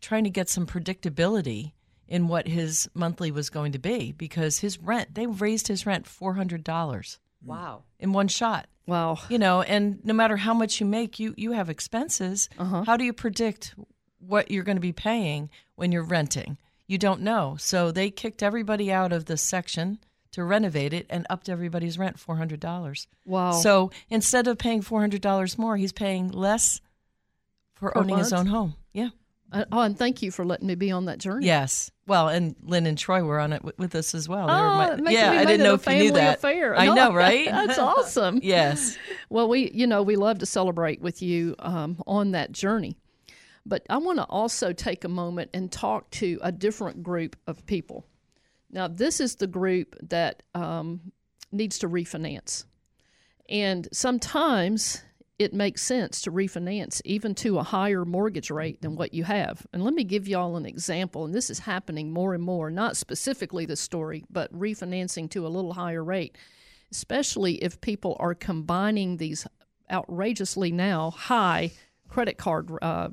trying 0.00 0.24
to 0.24 0.30
get 0.30 0.48
some 0.48 0.66
predictability 0.66 1.72
in 2.08 2.28
what 2.28 2.46
his 2.48 2.88
monthly 2.94 3.30
was 3.30 3.50
going 3.50 3.72
to 3.72 3.78
be 3.78 4.12
because 4.12 4.58
his 4.60 4.78
rent, 4.78 5.14
they 5.14 5.26
raised 5.26 5.68
his 5.68 5.86
rent 5.86 6.06
$400. 6.06 7.18
Wow. 7.44 7.82
In 7.98 8.12
one 8.12 8.28
shot. 8.28 8.66
Wow. 8.86 9.18
You 9.28 9.38
know, 9.38 9.62
and 9.62 10.04
no 10.04 10.14
matter 10.14 10.36
how 10.36 10.54
much 10.54 10.80
you 10.80 10.86
make, 10.86 11.18
you, 11.18 11.34
you 11.36 11.52
have 11.52 11.68
expenses. 11.68 12.48
Uh-huh. 12.58 12.84
How 12.84 12.96
do 12.96 13.04
you 13.04 13.12
predict 13.12 13.74
what 14.18 14.50
you're 14.50 14.64
going 14.64 14.76
to 14.76 14.80
be 14.80 14.92
paying 14.92 15.50
when 15.74 15.90
you're 15.92 16.02
renting? 16.04 16.58
You 16.86 16.98
don't 16.98 17.22
know. 17.22 17.56
So 17.58 17.90
they 17.90 18.10
kicked 18.10 18.42
everybody 18.42 18.92
out 18.92 19.12
of 19.12 19.24
the 19.24 19.36
section 19.36 19.98
to 20.32 20.44
renovate 20.44 20.92
it 20.92 21.06
and 21.10 21.26
upped 21.30 21.48
everybody's 21.48 21.98
rent 21.98 22.16
$400. 22.16 23.06
Wow. 23.24 23.52
So 23.52 23.90
instead 24.08 24.46
of 24.46 24.58
paying 24.58 24.82
$400 24.82 25.58
more, 25.58 25.76
he's 25.76 25.92
paying 25.92 26.28
less 26.28 26.80
for 27.74 27.90
Per 27.90 27.98
owning 27.98 28.16
month? 28.16 28.26
his 28.26 28.32
own 28.32 28.46
home. 28.46 28.74
Yeah. 28.92 29.08
Uh, 29.52 29.64
oh, 29.70 29.80
and 29.82 29.96
thank 29.96 30.22
you 30.22 30.30
for 30.30 30.44
letting 30.44 30.66
me 30.66 30.74
be 30.74 30.90
on 30.90 31.04
that 31.04 31.18
journey. 31.18 31.46
Yes. 31.46 31.90
Well, 32.06 32.28
and 32.28 32.56
Lynn 32.62 32.86
and 32.86 32.98
Troy 32.98 33.22
were 33.22 33.38
on 33.38 33.52
it 33.52 33.58
w- 33.58 33.74
with 33.78 33.94
us 33.94 34.14
as 34.14 34.28
well. 34.28 34.50
Oh, 34.50 34.96
my- 35.00 35.10
yeah, 35.10 35.30
I 35.32 35.44
didn't 35.44 35.62
know 35.64 35.74
if 35.74 35.86
you 35.86 35.94
knew 35.94 36.12
that. 36.12 36.38
Affair. 36.38 36.76
I 36.76 36.86
No, 36.86 36.94
know, 36.94 37.12
right? 37.14 37.46
That's 37.46 37.78
awesome. 37.78 38.40
yes. 38.42 38.98
Well, 39.30 39.48
we, 39.48 39.70
you 39.72 39.86
know, 39.86 40.02
we 40.02 40.16
love 40.16 40.38
to 40.40 40.46
celebrate 40.46 41.00
with 41.00 41.22
you 41.22 41.54
um, 41.60 42.02
on 42.06 42.32
that 42.32 42.50
journey. 42.52 42.96
But 43.64 43.84
I 43.88 43.98
want 43.98 44.18
to 44.18 44.24
also 44.24 44.72
take 44.72 45.04
a 45.04 45.08
moment 45.08 45.50
and 45.54 45.70
talk 45.70 46.10
to 46.12 46.38
a 46.42 46.52
different 46.52 47.02
group 47.02 47.36
of 47.46 47.64
people. 47.66 48.04
Now, 48.70 48.88
this 48.88 49.20
is 49.20 49.36
the 49.36 49.46
group 49.46 49.96
that 50.08 50.42
um, 50.54 51.12
needs 51.52 51.78
to 51.80 51.88
refinance. 51.88 52.64
And 53.48 53.88
sometimes 53.92 55.02
it 55.38 55.52
makes 55.52 55.82
sense 55.82 56.22
to 56.22 56.32
refinance 56.32 57.02
even 57.04 57.34
to 57.34 57.58
a 57.58 57.62
higher 57.62 58.04
mortgage 58.04 58.50
rate 58.50 58.80
than 58.80 58.96
what 58.96 59.12
you 59.12 59.24
have. 59.24 59.66
And 59.72 59.84
let 59.84 59.92
me 59.92 60.04
give 60.04 60.26
y'all 60.26 60.56
an 60.56 60.64
example, 60.64 61.24
and 61.24 61.34
this 61.34 61.50
is 61.50 61.58
happening 61.58 62.10
more 62.10 62.34
and 62.34 62.42
more, 62.42 62.70
not 62.70 62.96
specifically 62.96 63.66
this 63.66 63.80
story, 63.80 64.24
but 64.30 64.52
refinancing 64.52 65.30
to 65.30 65.46
a 65.46 65.48
little 65.48 65.74
higher 65.74 66.02
rate, 66.02 66.38
especially 66.90 67.62
if 67.62 67.80
people 67.80 68.16
are 68.18 68.34
combining 68.34 69.18
these 69.18 69.46
outrageously 69.90 70.72
now 70.72 71.10
high 71.10 71.70
credit 72.08 72.38
card 72.38 72.70
uh, 72.80 73.08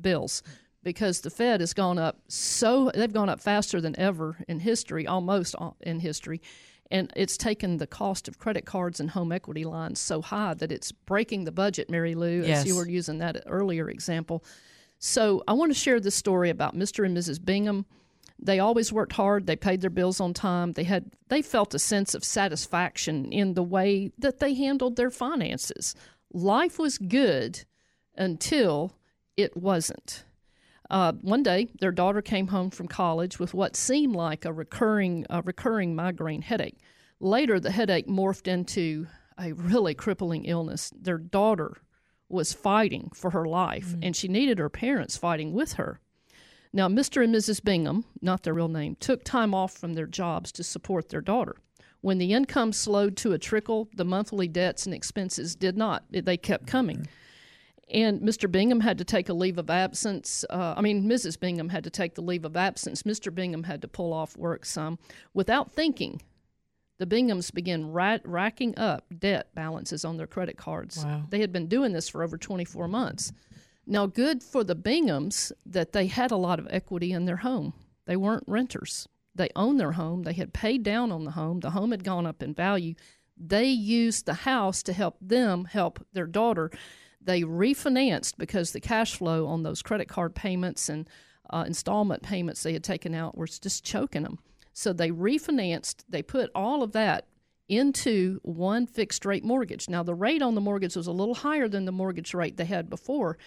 bills 0.00 0.42
because 0.82 1.20
the 1.20 1.30
Fed 1.30 1.60
has 1.60 1.74
gone 1.74 1.98
up 1.98 2.18
so 2.28 2.90
they've 2.94 3.12
gone 3.12 3.28
up 3.28 3.40
faster 3.40 3.80
than 3.80 3.98
ever 3.98 4.36
in 4.48 4.60
history, 4.60 5.06
almost 5.06 5.54
in 5.80 6.00
history, 6.00 6.40
and 6.92 7.10
it's 7.16 7.36
taken 7.36 7.78
the 7.78 7.86
cost 7.86 8.28
of 8.28 8.38
credit 8.38 8.66
cards 8.66 9.00
and 9.00 9.10
home 9.10 9.32
equity 9.32 9.64
lines 9.64 9.98
so 9.98 10.20
high 10.22 10.54
that 10.54 10.70
it's 10.70 10.92
breaking 10.92 11.44
the 11.44 11.50
budget. 11.50 11.90
Mary 11.90 12.14
Lou, 12.14 12.42
Yes. 12.42 12.60
as 12.60 12.66
you 12.66 12.76
were 12.76 12.88
using 12.88 13.18
that 13.18 13.42
earlier 13.46 13.88
example. 13.90 14.44
So 14.98 15.42
I 15.48 15.54
want 15.54 15.72
to 15.72 15.78
share 15.78 15.98
this 15.98 16.14
story 16.14 16.50
about 16.50 16.76
Mr. 16.76 17.04
and 17.04 17.16
Mrs. 17.16 17.44
Bingham. 17.44 17.86
They 18.38 18.58
always 18.60 18.92
worked 18.92 19.14
hard. 19.14 19.46
They 19.46 19.56
paid 19.56 19.80
their 19.80 19.90
bills 19.90 20.20
on 20.20 20.34
time. 20.34 20.72
They 20.72 20.84
had 20.84 21.10
they 21.28 21.42
felt 21.42 21.74
a 21.74 21.78
sense 21.78 22.14
of 22.14 22.24
satisfaction 22.24 23.32
in 23.32 23.54
the 23.54 23.62
way 23.62 24.12
that 24.18 24.38
they 24.40 24.54
handled 24.54 24.96
their 24.96 25.10
finances. 25.10 25.94
Life 26.32 26.78
was 26.78 26.98
good 26.98 27.64
until 28.16 28.92
it 29.36 29.56
wasn't. 29.56 30.24
Uh, 30.92 31.12
one 31.22 31.42
day, 31.42 31.68
their 31.80 31.90
daughter 31.90 32.20
came 32.20 32.48
home 32.48 32.68
from 32.68 32.86
college 32.86 33.38
with 33.38 33.54
what 33.54 33.74
seemed 33.74 34.14
like 34.14 34.44
a 34.44 34.52
recurring, 34.52 35.24
a 35.30 35.40
recurring 35.40 35.94
migraine 35.94 36.42
headache. 36.42 36.76
Later, 37.18 37.58
the 37.58 37.70
headache 37.70 38.06
morphed 38.06 38.46
into 38.46 39.06
a 39.38 39.54
really 39.54 39.94
crippling 39.94 40.44
illness. 40.44 40.92
Their 40.94 41.16
daughter 41.16 41.78
was 42.28 42.52
fighting 42.52 43.10
for 43.14 43.30
her 43.30 43.46
life, 43.46 43.94
and 44.02 44.14
she 44.14 44.28
needed 44.28 44.58
her 44.58 44.68
parents 44.68 45.16
fighting 45.16 45.54
with 45.54 45.74
her. 45.74 45.98
Now, 46.74 46.88
Mr. 46.88 47.24
and 47.24 47.34
Mrs. 47.34 47.64
Bingham, 47.64 48.04
not 48.20 48.42
their 48.42 48.54
real 48.54 48.68
name, 48.68 48.96
took 49.00 49.24
time 49.24 49.54
off 49.54 49.72
from 49.72 49.94
their 49.94 50.06
jobs 50.06 50.52
to 50.52 50.62
support 50.62 51.08
their 51.08 51.20
daughter. 51.22 51.56
When 52.02 52.18
the 52.18 52.34
income 52.34 52.72
slowed 52.72 53.16
to 53.18 53.32
a 53.32 53.38
trickle, 53.38 53.88
the 53.94 54.04
monthly 54.04 54.48
debts 54.48 54.84
and 54.84 54.94
expenses 54.94 55.54
did 55.54 55.76
not. 55.76 56.04
They 56.10 56.36
kept 56.36 56.66
coming. 56.66 57.06
And 57.90 58.20
Mr. 58.20 58.50
Bingham 58.50 58.80
had 58.80 58.98
to 58.98 59.04
take 59.04 59.28
a 59.28 59.34
leave 59.34 59.58
of 59.58 59.68
absence. 59.68 60.44
Uh, 60.48 60.74
I 60.76 60.80
mean, 60.80 61.04
Mrs. 61.04 61.38
Bingham 61.38 61.68
had 61.68 61.84
to 61.84 61.90
take 61.90 62.14
the 62.14 62.22
leave 62.22 62.44
of 62.44 62.56
absence. 62.56 63.02
Mr. 63.02 63.34
Bingham 63.34 63.64
had 63.64 63.82
to 63.82 63.88
pull 63.88 64.12
off 64.12 64.36
work 64.36 64.64
some. 64.64 64.98
Without 65.34 65.72
thinking, 65.72 66.22
the 66.98 67.06
Binghams 67.06 67.52
began 67.52 67.90
ra- 67.90 68.18
racking 68.24 68.78
up 68.78 69.04
debt 69.18 69.48
balances 69.54 70.04
on 70.04 70.16
their 70.16 70.26
credit 70.26 70.56
cards. 70.56 71.04
Wow. 71.04 71.24
They 71.28 71.40
had 71.40 71.52
been 71.52 71.66
doing 71.66 71.92
this 71.92 72.08
for 72.08 72.22
over 72.22 72.38
24 72.38 72.88
months. 72.88 73.32
Now, 73.86 74.06
good 74.06 74.42
for 74.42 74.62
the 74.62 74.76
Binghams 74.76 75.50
that 75.66 75.92
they 75.92 76.06
had 76.06 76.30
a 76.30 76.36
lot 76.36 76.58
of 76.58 76.68
equity 76.70 77.12
in 77.12 77.24
their 77.24 77.38
home. 77.38 77.74
They 78.06 78.16
weren't 78.16 78.44
renters. 78.46 79.08
They 79.34 79.48
owned 79.56 79.80
their 79.80 79.92
home. 79.92 80.22
They 80.22 80.34
had 80.34 80.52
paid 80.52 80.82
down 80.82 81.10
on 81.10 81.24
the 81.24 81.32
home. 81.32 81.60
The 81.60 81.70
home 81.70 81.90
had 81.90 82.04
gone 82.04 82.26
up 82.26 82.42
in 82.42 82.54
value. 82.54 82.94
They 83.36 83.66
used 83.66 84.26
the 84.26 84.34
house 84.34 84.82
to 84.84 84.92
help 84.92 85.16
them 85.20 85.64
help 85.64 86.06
their 86.12 86.26
daughter. 86.26 86.70
They 87.24 87.42
refinanced 87.42 88.34
because 88.38 88.72
the 88.72 88.80
cash 88.80 89.14
flow 89.14 89.46
on 89.46 89.62
those 89.62 89.82
credit 89.82 90.08
card 90.08 90.34
payments 90.34 90.88
and 90.88 91.08
uh, 91.50 91.64
installment 91.66 92.22
payments 92.22 92.62
they 92.62 92.72
had 92.72 92.84
taken 92.84 93.14
out 93.14 93.36
was 93.36 93.58
just 93.58 93.84
choking 93.84 94.22
them. 94.22 94.38
So 94.72 94.92
they 94.92 95.10
refinanced. 95.10 96.04
They 96.08 96.22
put 96.22 96.50
all 96.54 96.82
of 96.82 96.92
that 96.92 97.26
into 97.68 98.40
one 98.42 98.86
fixed 98.86 99.24
rate 99.24 99.44
mortgage. 99.44 99.88
Now, 99.88 100.02
the 100.02 100.14
rate 100.14 100.42
on 100.42 100.54
the 100.54 100.60
mortgage 100.60 100.96
was 100.96 101.06
a 101.06 101.12
little 101.12 101.34
higher 101.34 101.68
than 101.68 101.84
the 101.84 101.92
mortgage 101.92 102.34
rate 102.34 102.56
they 102.56 102.64
had 102.64 102.90
before, 102.90 103.38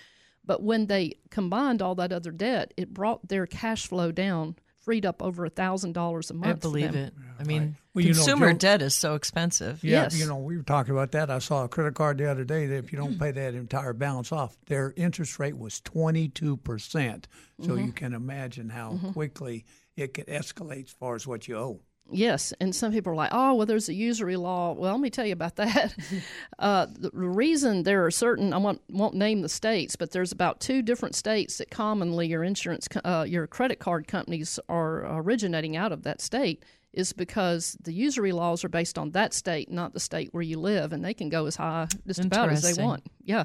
but 0.44 0.64
when 0.64 0.88
they 0.88 1.18
combined 1.30 1.82
all 1.82 1.96
that 1.96 2.12
other 2.12 2.32
debt, 2.32 2.74
it 2.78 2.94
brought 2.94 3.28
their 3.28 3.46
cash 3.46 3.88
flow 3.88 4.12
down, 4.12 4.56
freed 4.86 5.06
up 5.06 5.22
over 5.22 5.44
a 5.46 5.50
thousand 5.50 5.92
dollars 5.94 6.30
a 6.32 6.34
month. 6.34 6.46
I 6.48 6.54
for 6.54 6.60
believe 6.62 6.94
them. 6.94 7.06
it. 7.08 7.14
I 7.40 7.44
mean, 7.44 7.76
Well, 7.94 8.06
you 8.06 8.12
know, 8.12 8.16
consumer 8.18 8.52
Joe- 8.54 8.58
debt 8.60 8.82
is 8.84 8.94
so 8.94 9.16
expensive. 9.16 9.84
Yeah, 9.84 10.04
Yes. 10.04 10.18
you 10.20 10.26
know, 10.28 10.38
we 10.38 10.56
were 10.56 10.64
talking 10.64 10.94
about 10.94 11.12
that. 11.14 11.30
I 11.30 11.40
saw 11.40 11.64
a 11.64 11.68
credit 11.68 11.96
card 11.96 12.18
the 12.20 12.30
other 12.30 12.44
day 12.46 12.68
that 12.68 12.78
if 12.78 12.92
you 12.94 12.98
don't 13.00 13.20
pay 13.20 13.32
that 13.32 13.56
entire 13.56 13.94
balance 13.94 14.32
off, 14.32 14.56
their 14.68 14.94
interest 14.96 15.40
rate 15.40 15.58
was 15.58 15.82
22%. 15.82 17.28
So 17.62 17.70
Mm-hmm. 17.70 17.86
you 17.86 17.92
can 17.92 18.14
imagine 18.14 18.70
how 18.70 19.00
quickly 19.14 19.66
it 19.98 20.14
could 20.14 20.28
escalate 20.28 20.86
as 20.86 20.92
far 20.92 21.16
as 21.16 21.26
what 21.26 21.48
you 21.48 21.58
owe. 21.58 21.82
Yes, 22.12 22.54
and 22.60 22.76
some 22.76 22.92
people 22.92 23.14
are 23.14 23.16
like, 23.16 23.32
"Oh, 23.34 23.56
well, 23.56 23.66
there's 23.66 23.90
a 23.90 23.94
usury 23.94 24.36
law." 24.36 24.74
Well, 24.74 24.92
let 24.92 25.02
me 25.02 25.10
tell 25.10 25.26
you 25.26 25.34
about 25.34 25.56
that. 25.58 25.96
uh, 26.60 26.88
the 26.88 27.10
reason 27.14 27.84
there 27.84 28.06
are 28.06 28.12
certain 28.12 28.54
I 28.54 28.58
won't, 28.58 28.82
won't 28.90 29.16
name 29.16 29.42
the 29.42 29.50
states, 29.50 29.96
but 29.96 30.12
there's 30.12 30.32
about 30.32 30.60
two 30.60 30.82
different 30.82 31.16
states 31.16 31.58
that 31.58 31.72
commonly 31.72 32.28
your 32.28 32.44
insurance, 32.44 32.88
uh, 33.04 33.26
your 33.28 33.48
credit 33.48 33.80
card 33.80 34.08
companies 34.08 34.60
are 34.70 35.18
originating 35.18 35.76
out 35.76 35.92
of 35.92 36.04
that 36.04 36.22
state 36.22 36.64
is 36.96 37.12
because 37.12 37.78
the 37.82 37.92
usury 37.92 38.32
laws 38.32 38.64
are 38.64 38.70
based 38.70 38.98
on 38.98 39.12
that 39.12 39.34
state, 39.34 39.70
not 39.70 39.94
the 39.94 40.00
state 40.00 40.30
where 40.34 40.42
you 40.42 40.58
live, 40.58 40.94
and 40.94 41.04
they 41.04 41.14
can 41.14 41.30
go 41.30 41.46
as 41.46 41.58
high 41.58 41.88
just 42.08 42.24
about 42.24 42.50
as 42.50 42.62
they 42.62 42.82
want. 42.82 43.04
Yeah. 43.24 43.44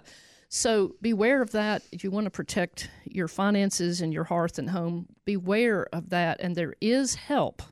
So 0.49 0.97
beware 1.01 1.43
of 1.43 1.53
that. 1.53 1.83
If 1.93 2.03
you 2.03 2.11
want 2.11 2.25
to 2.25 2.31
protect 2.31 2.91
your 3.05 3.29
finances 3.29 4.01
and 4.01 4.13
your 4.13 4.25
hearth 4.25 4.59
and 4.59 4.71
home, 4.71 5.07
beware 5.25 5.87
of 5.93 6.11
that. 6.11 6.41
And 6.41 6.57
there 6.57 6.75
is 6.81 7.15
help. 7.15 7.63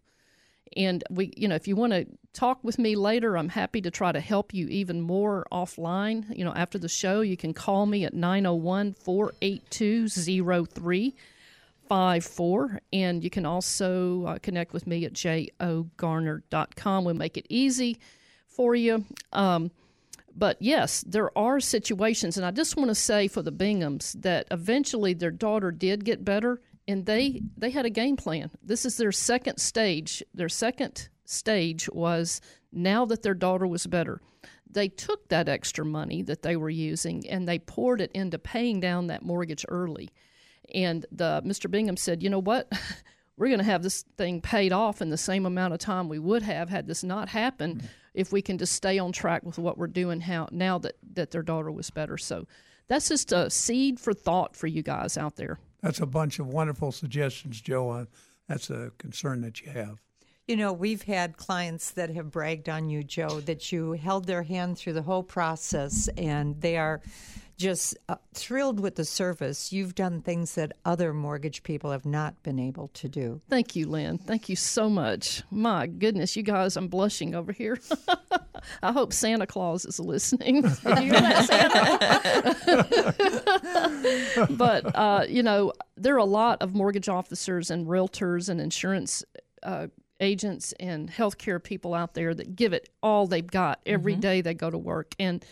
And 0.76 1.04
we, 1.10 1.32
you 1.36 1.48
know, 1.48 1.54
if 1.54 1.68
you 1.68 1.76
want 1.76 1.92
to 1.92 2.06
talk 2.32 2.58
with 2.62 2.78
me 2.78 2.96
later, 2.96 3.36
I'm 3.36 3.48
happy 3.48 3.80
to 3.82 3.90
try 3.90 4.12
to 4.12 4.20
help 4.20 4.54
you 4.54 4.68
even 4.68 5.00
more 5.00 5.46
offline. 5.50 6.24
You 6.36 6.44
know, 6.44 6.54
after 6.54 6.78
the 6.78 6.88
show, 6.88 7.20
you 7.20 7.36
can 7.36 7.52
call 7.54 7.86
me 7.86 8.04
at 8.04 8.14
901 8.14 8.92
482 8.94 10.08
0354. 10.08 12.80
And 12.92 13.24
you 13.24 13.30
can 13.30 13.46
also 13.46 14.24
uh, 14.24 14.38
connect 14.38 14.72
with 14.72 14.86
me 14.86 15.04
at 15.04 15.12
jogarner.com. 15.12 17.04
We'll 17.04 17.14
make 17.14 17.36
it 17.36 17.46
easy 17.48 17.98
for 18.46 18.74
you. 18.74 19.04
Um, 19.32 19.70
but 20.38 20.56
yes, 20.60 21.02
there 21.06 21.36
are 21.36 21.58
situations, 21.58 22.36
and 22.36 22.46
I 22.46 22.52
just 22.52 22.76
want 22.76 22.90
to 22.90 22.94
say 22.94 23.26
for 23.26 23.42
the 23.42 23.50
Binghams 23.50 24.12
that 24.22 24.46
eventually 24.52 25.12
their 25.12 25.32
daughter 25.32 25.72
did 25.72 26.04
get 26.04 26.24
better, 26.24 26.60
and 26.88 27.04
they 27.04 27.42
they 27.56 27.70
had 27.70 27.86
a 27.86 27.90
game 27.90 28.16
plan. 28.16 28.50
This 28.62 28.84
is 28.84 28.96
their 28.96 29.12
second 29.12 29.58
stage. 29.58 30.24
Their 30.34 30.48
second 30.48 31.10
stage 31.26 31.88
was 31.92 32.40
now 32.72 33.04
that 33.04 33.22
their 33.22 33.34
daughter 33.34 33.66
was 33.66 33.86
better. 33.86 34.20
They 34.68 34.88
took 34.88 35.28
that 35.28 35.48
extra 35.48 35.84
money 35.84 36.22
that 36.22 36.42
they 36.42 36.56
were 36.56 36.70
using 36.70 37.28
and 37.28 37.46
they 37.46 37.58
poured 37.58 38.00
it 38.00 38.10
into 38.12 38.38
paying 38.38 38.80
down 38.80 39.06
that 39.06 39.22
mortgage 39.22 39.64
early. 39.68 40.08
And 40.74 41.06
the 41.12 41.42
Mr. 41.44 41.70
Bingham 41.70 41.98
said, 41.98 42.22
"You 42.22 42.30
know 42.30 42.40
what? 42.40 42.72
We're 43.36 43.48
going 43.48 43.58
to 43.58 43.64
have 43.64 43.84
this 43.84 44.02
thing 44.16 44.40
paid 44.40 44.72
off 44.72 45.00
in 45.00 45.10
the 45.10 45.16
same 45.16 45.46
amount 45.46 45.72
of 45.72 45.78
time 45.78 46.08
we 46.08 46.18
would 46.18 46.42
have 46.42 46.68
had 46.68 46.88
this 46.88 47.04
not 47.04 47.28
happened 47.28 47.88
if 48.12 48.32
we 48.32 48.42
can 48.42 48.58
just 48.58 48.72
stay 48.72 48.98
on 48.98 49.12
track 49.12 49.44
with 49.44 49.58
what 49.58 49.78
we're 49.78 49.86
doing 49.86 50.20
how, 50.20 50.48
now 50.50 50.76
that, 50.78 50.96
that 51.12 51.30
their 51.30 51.42
daughter 51.42 51.70
was 51.70 51.90
better." 51.90 52.18
So 52.18 52.46
that's 52.88 53.08
just 53.08 53.30
a 53.30 53.48
seed 53.48 54.00
for 54.00 54.12
thought 54.12 54.56
for 54.56 54.66
you 54.66 54.82
guys 54.82 55.16
out 55.16 55.36
there. 55.36 55.60
That's 55.82 56.00
a 56.00 56.06
bunch 56.06 56.38
of 56.38 56.46
wonderful 56.48 56.92
suggestions, 56.92 57.60
Joe. 57.60 57.90
Uh, 57.90 58.04
that's 58.48 58.70
a 58.70 58.92
concern 58.98 59.42
that 59.42 59.60
you 59.60 59.70
have. 59.70 60.00
You 60.46 60.56
know, 60.56 60.72
we've 60.72 61.02
had 61.02 61.36
clients 61.36 61.90
that 61.90 62.08
have 62.10 62.30
bragged 62.30 62.70
on 62.70 62.88
you, 62.88 63.04
Joe, 63.04 63.40
that 63.40 63.70
you 63.70 63.92
held 63.92 64.26
their 64.26 64.42
hand 64.42 64.78
through 64.78 64.94
the 64.94 65.02
whole 65.02 65.22
process 65.22 66.08
and 66.16 66.58
they 66.62 66.78
are 66.78 67.02
just 67.58 67.98
uh, 68.08 68.14
thrilled 68.32 68.80
with 68.80 68.94
the 68.94 69.04
service. 69.04 69.72
You've 69.72 69.94
done 69.94 70.22
things 70.22 70.54
that 70.54 70.72
other 70.86 71.12
mortgage 71.12 71.64
people 71.64 71.90
have 71.90 72.06
not 72.06 72.42
been 72.42 72.58
able 72.58 72.88
to 72.94 73.08
do. 73.08 73.42
Thank 73.50 73.76
you, 73.76 73.88
Lynn. 73.88 74.16
Thank 74.16 74.48
you 74.48 74.56
so 74.56 74.88
much. 74.88 75.42
My 75.50 75.86
goodness, 75.86 76.34
you 76.34 76.42
guys, 76.44 76.76
I'm 76.76 76.88
blushing 76.88 77.34
over 77.34 77.52
here. 77.52 77.78
I 78.82 78.92
hope 78.92 79.12
Santa 79.12 79.46
Claus 79.46 79.84
is 79.84 80.00
listening. 80.00 80.62
Did 80.62 80.72
you 80.84 80.94
hear 80.96 81.20
that, 81.20 81.44
Santa? 84.36 84.54
but, 84.54 84.96
uh, 84.96 85.24
you 85.28 85.42
know, 85.42 85.72
there 85.96 86.14
are 86.14 86.18
a 86.18 86.24
lot 86.24 86.62
of 86.62 86.74
mortgage 86.74 87.08
officers 87.08 87.70
and 87.70 87.86
realtors 87.86 88.48
and 88.48 88.60
insurance 88.60 89.24
uh, 89.62 89.88
agents 90.20 90.72
and 90.80 91.10
healthcare 91.10 91.62
people 91.62 91.94
out 91.94 92.14
there 92.14 92.34
that 92.34 92.56
give 92.56 92.72
it 92.72 92.88
all 93.02 93.26
they've 93.26 93.46
got 93.46 93.80
every 93.86 94.14
day 94.16 94.40
they 94.40 94.54
go 94.54 94.70
to 94.70 94.78
work. 94.78 95.14
And 95.18 95.44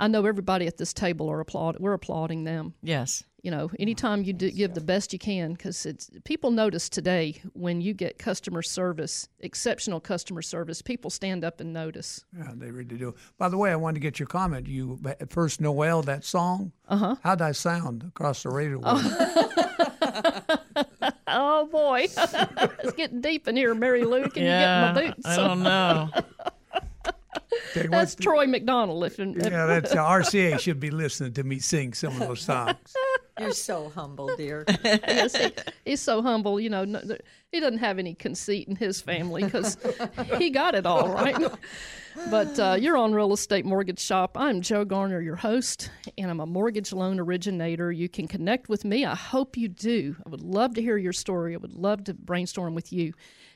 I 0.00 0.08
know 0.08 0.24
everybody 0.24 0.66
at 0.66 0.78
this 0.78 0.92
table 0.92 1.30
are 1.30 1.40
applaud. 1.40 1.76
We're 1.78 1.92
applauding 1.92 2.44
them 2.44 2.74
Yes. 2.82 3.22
you 3.42 3.50
know 3.50 3.70
anytime 3.78 4.22
you 4.24 4.32
do 4.32 4.50
give 4.50 4.74
the 4.74 4.80
best 4.80 5.12
you 5.12 5.18
can 5.18 5.52
because 5.52 5.86
it's 5.86 6.10
people 6.24 6.50
notice 6.50 6.88
today 6.88 7.40
when 7.54 7.80
you 7.80 7.94
get 7.94 8.18
customer 8.18 8.62
service 8.62 9.28
exceptional 9.40 10.00
customer 10.00 10.42
service 10.42 10.82
people 10.82 11.10
stand 11.10 11.44
up 11.44 11.60
and 11.60 11.72
notice 11.72 12.24
Yeah, 12.36 12.52
they 12.54 12.70
really 12.70 12.96
do. 12.96 13.14
By 13.38 13.48
the 13.48 13.56
way, 13.56 13.70
I 13.72 13.76
wanted 13.76 13.94
to 13.94 14.00
get 14.00 14.18
your 14.18 14.26
comment. 14.26 14.66
You 14.66 14.98
at 15.20 15.30
first 15.30 15.60
Noel 15.60 16.02
that 16.02 16.24
song. 16.24 16.72
Uh 16.88 16.94
Uh-huh. 16.94 17.14
How'd 17.22 17.42
I 17.42 17.52
sound 17.52 18.02
across 18.02 18.42
the 18.42 18.50
radio? 18.50 18.80
oh 21.32 21.66
boy 21.66 22.06
it's 22.82 22.92
getting 22.92 23.20
deep 23.20 23.46
in 23.48 23.54
here 23.56 23.74
mary 23.74 24.04
lou 24.04 24.28
can 24.28 24.42
yeah. 24.42 24.88
you 24.88 24.94
get 24.94 25.04
my 25.04 25.06
boots 25.14 25.26
I 25.26 25.36
don't 25.36 25.62
know. 25.62 26.08
Tell 27.74 27.84
you 27.84 27.90
that's 27.90 28.14
what, 28.14 28.22
troy 28.22 28.46
mcdonald 28.46 29.04
if, 29.04 29.18
if 29.18 29.36
Yeah, 29.36 29.66
that's 29.66 29.92
uh, 29.92 29.96
RCA 29.96 30.58
should 30.60 30.80
be 30.80 30.90
listening 30.90 31.32
to 31.34 31.44
me 31.44 31.58
sing 31.58 31.92
some 31.94 32.20
of 32.20 32.28
those 32.28 32.40
songs. 32.40 32.76
You're 33.38 33.52
so 33.52 33.90
humble, 33.94 34.30
dear. 34.36 34.64
yes, 34.84 35.34
he, 35.34 35.52
he's 35.84 36.00
so 36.00 36.20
humble. 36.20 36.60
You 36.60 36.68
know, 36.68 36.84
no, 36.84 37.00
th- 37.00 37.22
he 37.52 37.58
doesn't 37.58 37.78
have 37.78 37.98
any 37.98 38.14
conceit 38.14 38.68
in 38.68 38.76
his 38.76 39.00
family 39.00 39.42
because 39.42 39.76
he 40.38 40.50
got 40.50 40.74
it 40.74 40.86
all 40.86 41.08
right. 41.08 41.36
But 42.30 42.58
uh, 42.58 42.76
you're 42.78 42.96
on 42.96 43.12
Real 43.12 43.32
Estate 43.32 43.64
Mortgage 43.64 43.98
Shop. 43.98 44.36
I'm 44.38 44.60
Joe 44.60 44.84
Garner, 44.84 45.20
your 45.20 45.36
host, 45.36 45.90
and 46.16 46.30
I'm 46.30 46.40
a 46.40 46.46
mortgage 46.46 46.92
loan 46.92 47.18
originator. 47.18 47.90
You 47.90 48.08
can 48.08 48.28
connect 48.28 48.68
with 48.68 48.84
me. 48.84 49.04
I 49.04 49.16
hope 49.16 49.56
you 49.56 49.68
do. 49.68 50.16
I 50.24 50.28
would 50.28 50.42
love 50.42 50.74
to 50.74 50.82
hear 50.82 50.96
your 50.96 51.12
story. 51.12 51.54
I 51.54 51.58
would 51.58 51.72
love 51.72 52.04
to 52.04 52.14
brainstorm 52.14 52.74
with 52.74 52.92
you. 52.92 53.14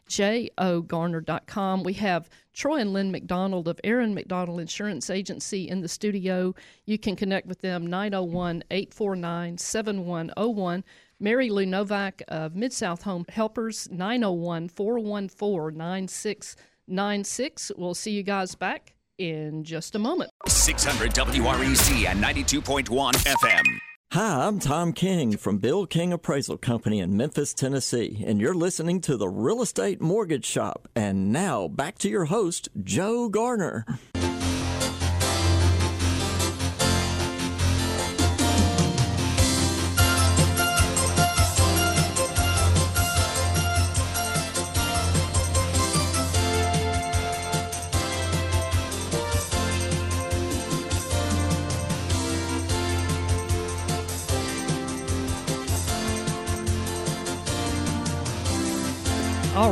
jogarner.com. 0.09 1.83
We 1.85 1.93
have 1.95 2.29
Troy 2.53 2.77
and 2.77 2.93
Lynn 2.93 3.13
McDonald 3.13 3.69
of 3.69 3.81
Aaron 3.85 4.15
McDonald 4.15 4.61
Insurance 4.61 5.09
Agency 5.09 5.69
in 5.69 5.83
the 5.83 5.89
studio. 5.89 6.55
You 6.85 6.99
can 6.99 7.15
connect 7.15 7.47
with 7.47 7.61
them 7.61 7.87
901 7.87 8.65
849 8.71 9.59
7101. 9.59 10.85
Mary 11.21 11.51
Lou 11.51 11.67
Novak 11.67 12.23
of 12.29 12.55
Mid 12.55 12.73
South 12.73 13.03
Home 13.03 13.25
Helpers 13.29 13.89
901 13.91 14.69
414 14.69 15.77
9696. 15.77 17.73
We'll 17.77 17.95
see 17.95 18.13
you 18.13 18.23
guys 18.23 18.55
back 18.55 18.95
in 19.19 19.65
just 19.65 19.95
a 19.95 19.99
moment. 19.99 20.31
600 20.47 21.13
WREC 21.13 22.07
and 22.07 22.23
92.1 22.23 23.13
FM. 23.15 23.79
Hi, 24.13 24.47
I'm 24.47 24.61
Tom 24.61 24.93
King 24.93 25.37
from 25.37 25.59
Bill 25.59 25.87
King 25.87 26.13
Appraisal 26.13 26.57
Company 26.57 27.01
in 27.01 27.17
Memphis, 27.17 27.53
Tennessee, 27.53 28.23
and 28.25 28.41
you're 28.41 28.55
listening 28.55 29.01
to 29.03 29.17
the 29.17 29.29
Real 29.29 29.61
Estate 29.61 30.01
Mortgage 30.01 30.45
Shop. 30.45 30.89
And 30.95 31.33
now 31.33 31.67
back 31.67 31.99
to 31.99 32.09
your 32.09 32.27
host, 32.27 32.69
Joe 32.81 33.29
Garner. 33.29 33.85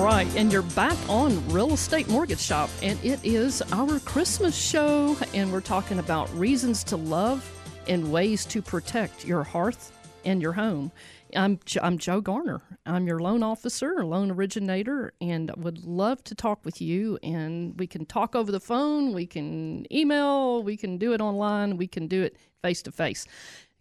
Right, 0.02 0.26
and 0.34 0.52
you're 0.52 0.62
back 0.62 0.98
on 1.08 1.48
Real 1.50 1.74
Estate 1.74 2.08
Mortgage 2.08 2.40
Shop, 2.40 2.68
and 2.82 2.98
it 3.04 3.24
is 3.24 3.62
our 3.70 4.00
Christmas 4.00 4.52
show, 4.52 5.16
and 5.32 5.52
we're 5.52 5.60
talking 5.60 6.00
about 6.00 6.28
reasons 6.34 6.82
to 6.84 6.96
love 6.96 7.48
and 7.86 8.10
ways 8.10 8.44
to 8.46 8.60
protect 8.60 9.24
your 9.24 9.44
hearth 9.44 9.92
and 10.24 10.42
your 10.42 10.54
home. 10.54 10.90
I'm 11.36 11.60
I'm 11.80 11.98
Joe 11.98 12.20
Garner. 12.20 12.62
I'm 12.84 13.06
your 13.06 13.20
loan 13.20 13.44
officer, 13.44 14.04
loan 14.04 14.32
originator, 14.32 15.12
and 15.20 15.52
would 15.56 15.84
love 15.84 16.24
to 16.24 16.34
talk 16.34 16.64
with 16.64 16.80
you. 16.80 17.16
And 17.22 17.78
we 17.78 17.86
can 17.86 18.04
talk 18.04 18.34
over 18.34 18.50
the 18.50 18.58
phone, 18.58 19.12
we 19.12 19.24
can 19.24 19.86
email, 19.94 20.64
we 20.64 20.76
can 20.76 20.98
do 20.98 21.12
it 21.12 21.20
online, 21.20 21.76
we 21.76 21.86
can 21.86 22.08
do 22.08 22.24
it 22.24 22.36
face 22.60 22.82
to 22.82 22.90
face 22.90 23.24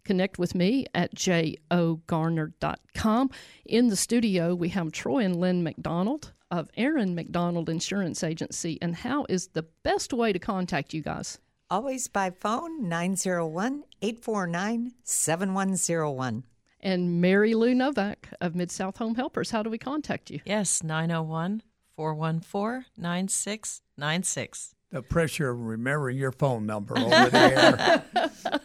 connect 0.04 0.38
with 0.38 0.54
me 0.54 0.86
at 0.94 1.14
jogarner.com. 1.14 3.30
In 3.64 3.88
the 3.88 3.96
studio, 3.96 4.54
we 4.54 4.68
have 4.70 4.92
Troy 4.92 5.24
and 5.24 5.36
Lynn 5.36 5.62
McDonald 5.62 6.32
of 6.50 6.68
Aaron 6.76 7.14
McDonald 7.14 7.68
Insurance 7.68 8.22
Agency. 8.22 8.78
And 8.82 8.96
how 8.96 9.26
is 9.28 9.48
the 9.48 9.66
best 9.82 10.12
way 10.12 10.32
to 10.32 10.38
contact 10.38 10.92
you 10.92 11.02
guys? 11.02 11.38
Always 11.70 12.08
by 12.08 12.30
phone, 12.30 12.88
901 12.88 13.84
849 14.02 14.92
7101. 15.02 16.44
And 16.80 17.20
Mary 17.20 17.54
Lou 17.54 17.74
Novak 17.74 18.28
of 18.40 18.54
Mid 18.54 18.70
South 18.70 18.98
Home 18.98 19.14
Helpers. 19.14 19.50
How 19.50 19.62
do 19.62 19.70
we 19.70 19.78
contact 19.78 20.30
you? 20.30 20.40
Yes, 20.44 20.82
901 20.82 21.62
414 21.96 22.84
9696 22.98 24.74
the 24.92 25.02
pressure 25.02 25.48
of 25.48 25.58
remembering 25.58 26.18
your 26.18 26.32
phone 26.32 26.66
number 26.66 26.96
over 26.98 27.30
there. 27.30 28.04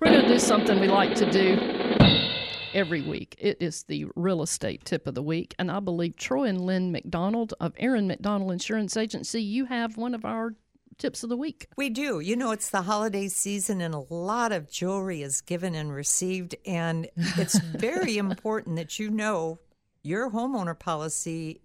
We're 0.00 0.10
going 0.10 0.22
to 0.22 0.28
do 0.28 0.38
something 0.38 0.80
we 0.80 0.88
like 0.88 1.14
to 1.16 1.30
do 1.30 1.58
every 2.74 3.02
week. 3.02 3.36
It 3.38 3.58
is 3.60 3.82
the 3.84 4.06
real 4.16 4.42
estate 4.42 4.84
tip 4.84 5.06
of 5.06 5.14
the 5.14 5.22
week. 5.22 5.54
And 5.58 5.70
I 5.70 5.80
believe 5.80 6.16
Troy 6.16 6.44
and 6.44 6.60
Lynn 6.60 6.92
McDonald 6.92 7.54
of 7.60 7.74
Aaron 7.76 8.06
McDonald 8.06 8.52
Insurance 8.52 8.96
Agency, 8.96 9.42
you 9.42 9.66
have 9.66 9.96
one 9.96 10.14
of 10.14 10.24
our 10.24 10.54
tips 10.98 11.22
of 11.22 11.28
the 11.28 11.36
week. 11.36 11.68
We 11.76 11.90
do. 11.90 12.20
You 12.20 12.36
know, 12.36 12.52
it's 12.52 12.70
the 12.70 12.82
holiday 12.82 13.28
season 13.28 13.80
and 13.80 13.94
a 13.94 14.04
lot 14.14 14.52
of 14.52 14.70
jewelry 14.70 15.22
is 15.22 15.40
given 15.40 15.74
and 15.74 15.92
received. 15.92 16.54
And 16.66 17.08
it's 17.16 17.58
very 17.76 18.18
important 18.18 18.76
that 18.76 18.98
you 18.98 19.10
know 19.10 19.58
your 20.02 20.30
homeowner 20.30 20.78
policy 20.78 21.60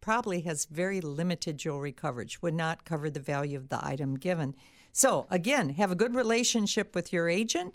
probably 0.00 0.42
has 0.42 0.66
very 0.66 1.00
limited 1.00 1.56
jewelry 1.56 1.92
coverage, 1.92 2.42
would 2.42 2.54
not 2.54 2.84
cover 2.84 3.08
the 3.08 3.20
value 3.20 3.56
of 3.56 3.70
the 3.70 3.84
item 3.84 4.16
given. 4.16 4.54
So, 4.96 5.26
again, 5.28 5.70
have 5.70 5.90
a 5.90 5.96
good 5.96 6.14
relationship 6.14 6.94
with 6.94 7.12
your 7.12 7.28
agent. 7.28 7.74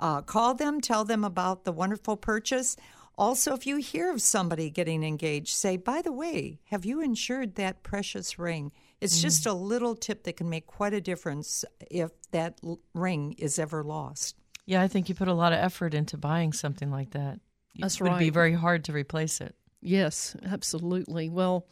Uh, 0.00 0.22
call 0.22 0.54
them, 0.54 0.80
tell 0.80 1.04
them 1.04 1.22
about 1.22 1.64
the 1.64 1.72
wonderful 1.72 2.16
purchase. 2.16 2.74
Also, 3.18 3.52
if 3.52 3.66
you 3.66 3.76
hear 3.76 4.10
of 4.10 4.22
somebody 4.22 4.70
getting 4.70 5.04
engaged, 5.04 5.54
say, 5.54 5.76
by 5.76 6.00
the 6.00 6.10
way, 6.10 6.58
have 6.70 6.86
you 6.86 7.02
insured 7.02 7.56
that 7.56 7.82
precious 7.82 8.38
ring? 8.38 8.72
It's 8.98 9.18
mm. 9.18 9.22
just 9.22 9.44
a 9.44 9.52
little 9.52 9.94
tip 9.94 10.22
that 10.22 10.38
can 10.38 10.48
make 10.48 10.66
quite 10.66 10.94
a 10.94 11.02
difference 11.02 11.66
if 11.90 12.12
that 12.30 12.58
l- 12.64 12.80
ring 12.94 13.34
is 13.36 13.58
ever 13.58 13.84
lost. 13.84 14.36
Yeah, 14.64 14.80
I 14.80 14.88
think 14.88 15.10
you 15.10 15.14
put 15.14 15.28
a 15.28 15.34
lot 15.34 15.52
of 15.52 15.58
effort 15.58 15.92
into 15.92 16.16
buying 16.16 16.54
something 16.54 16.90
like 16.90 17.10
that. 17.10 17.40
That's 17.78 17.96
it 17.96 18.04
right. 18.04 18.12
would 18.12 18.18
be 18.18 18.30
very 18.30 18.54
hard 18.54 18.84
to 18.84 18.92
replace 18.94 19.42
it. 19.42 19.54
Yes, 19.82 20.34
absolutely. 20.46 21.28
Well, 21.28 21.66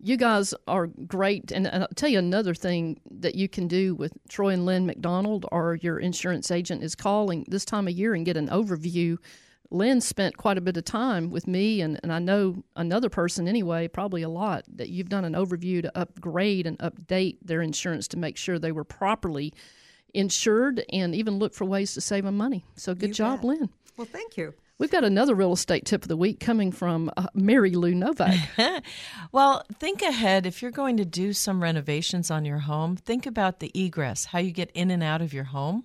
you 0.00 0.16
guys 0.16 0.54
are 0.66 0.86
great. 0.86 1.50
And 1.52 1.66
I'll 1.68 1.88
tell 1.96 2.08
you 2.08 2.18
another 2.18 2.54
thing 2.54 3.00
that 3.10 3.34
you 3.34 3.48
can 3.48 3.66
do 3.68 3.94
with 3.94 4.12
Troy 4.28 4.50
and 4.50 4.64
Lynn 4.64 4.86
McDonald 4.86 5.46
or 5.50 5.76
your 5.76 5.98
insurance 5.98 6.50
agent 6.50 6.82
is 6.82 6.94
calling 6.94 7.44
this 7.48 7.64
time 7.64 7.88
of 7.88 7.94
year 7.94 8.14
and 8.14 8.24
get 8.24 8.36
an 8.36 8.48
overview. 8.48 9.18
Lynn 9.70 10.00
spent 10.00 10.36
quite 10.38 10.56
a 10.56 10.62
bit 10.62 10.78
of 10.78 10.84
time 10.84 11.28
with 11.28 11.46
me, 11.46 11.82
and, 11.82 12.00
and 12.02 12.10
I 12.10 12.20
know 12.20 12.62
another 12.74 13.10
person 13.10 13.46
anyway, 13.46 13.86
probably 13.86 14.22
a 14.22 14.28
lot, 14.28 14.64
that 14.76 14.88
you've 14.88 15.10
done 15.10 15.26
an 15.26 15.34
overview 15.34 15.82
to 15.82 15.98
upgrade 15.98 16.66
and 16.66 16.78
update 16.78 17.36
their 17.42 17.60
insurance 17.60 18.08
to 18.08 18.16
make 18.16 18.38
sure 18.38 18.58
they 18.58 18.72
were 18.72 18.84
properly 18.84 19.52
insured 20.14 20.82
and 20.90 21.14
even 21.14 21.38
look 21.38 21.52
for 21.52 21.66
ways 21.66 21.92
to 21.94 22.00
save 22.00 22.24
them 22.24 22.38
money. 22.38 22.64
So 22.76 22.94
good 22.94 23.08
You 23.08 23.14
job, 23.14 23.40
bet. 23.40 23.44
Lynn. 23.44 23.68
Well, 23.98 24.08
thank 24.10 24.38
you. 24.38 24.54
We've 24.78 24.90
got 24.92 25.02
another 25.02 25.34
real 25.34 25.52
estate 25.52 25.86
tip 25.86 26.02
of 26.02 26.08
the 26.08 26.16
week 26.16 26.38
coming 26.38 26.70
from 26.70 27.10
uh, 27.16 27.26
Mary 27.34 27.72
Lou 27.72 27.96
Novak. 27.96 28.38
well, 29.32 29.64
think 29.80 30.02
ahead. 30.02 30.46
If 30.46 30.62
you're 30.62 30.70
going 30.70 30.98
to 30.98 31.04
do 31.04 31.32
some 31.32 31.60
renovations 31.60 32.30
on 32.30 32.44
your 32.44 32.60
home, 32.60 32.94
think 32.94 33.26
about 33.26 33.58
the 33.58 33.72
egress, 33.74 34.26
how 34.26 34.38
you 34.38 34.52
get 34.52 34.70
in 34.74 34.92
and 34.92 35.02
out 35.02 35.20
of 35.20 35.32
your 35.34 35.44
home. 35.44 35.82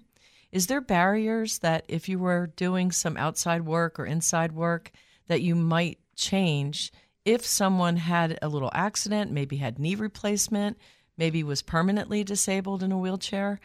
Is 0.51 0.67
there 0.67 0.79
barriers 0.79 1.57
that 1.59 1.85
if 1.87 2.07
you 2.07 2.19
were 2.19 2.51
doing 2.55 2.91
some 2.91 3.17
outside 3.17 3.65
work 3.65 3.99
or 3.99 4.05
inside 4.05 4.51
work 4.51 4.91
that 5.27 5.41
you 5.41 5.55
might 5.55 5.97
change 6.15 6.91
if 7.25 7.43
someone 7.43 7.97
had 7.97 8.37
a 8.43 8.47
little 8.47 8.69
accident, 8.75 9.31
maybe 9.31 9.57
had 9.57 9.79
knee 9.79 9.95
replacement, 9.95 10.77
maybe 11.17 11.43
was 11.43 11.63
permanently 11.63 12.23
disabled 12.23 12.83
in 12.83 12.91
a 12.91 12.97
wheelchair? 12.99 13.59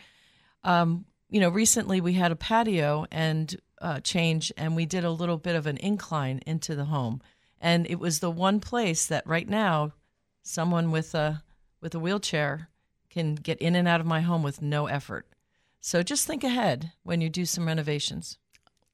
Um, 0.64 1.04
you 1.28 1.40
know, 1.40 1.48
recently 1.48 2.00
we 2.00 2.14
had 2.14 2.32
a 2.32 2.36
patio 2.36 3.06
and 3.10 3.56
uh, 3.80 4.00
change, 4.00 4.52
and 4.56 4.74
we 4.74 4.86
did 4.86 5.04
a 5.04 5.10
little 5.10 5.36
bit 5.36 5.54
of 5.54 5.66
an 5.66 5.76
incline 5.78 6.40
into 6.46 6.74
the 6.74 6.86
home, 6.86 7.20
and 7.60 7.86
it 7.88 7.98
was 7.98 8.18
the 8.18 8.30
one 8.30 8.60
place 8.60 9.06
that 9.06 9.26
right 9.26 9.48
now, 9.48 9.92
someone 10.42 10.90
with 10.90 11.14
a 11.14 11.42
with 11.80 11.94
a 11.94 11.98
wheelchair 11.98 12.68
can 13.10 13.34
get 13.34 13.58
in 13.58 13.76
and 13.76 13.86
out 13.86 14.00
of 14.00 14.06
my 14.06 14.20
home 14.20 14.42
with 14.42 14.62
no 14.62 14.86
effort. 14.86 15.26
So 15.80 16.02
just 16.02 16.26
think 16.26 16.42
ahead 16.42 16.92
when 17.04 17.20
you 17.20 17.28
do 17.28 17.44
some 17.44 17.66
renovations. 17.66 18.38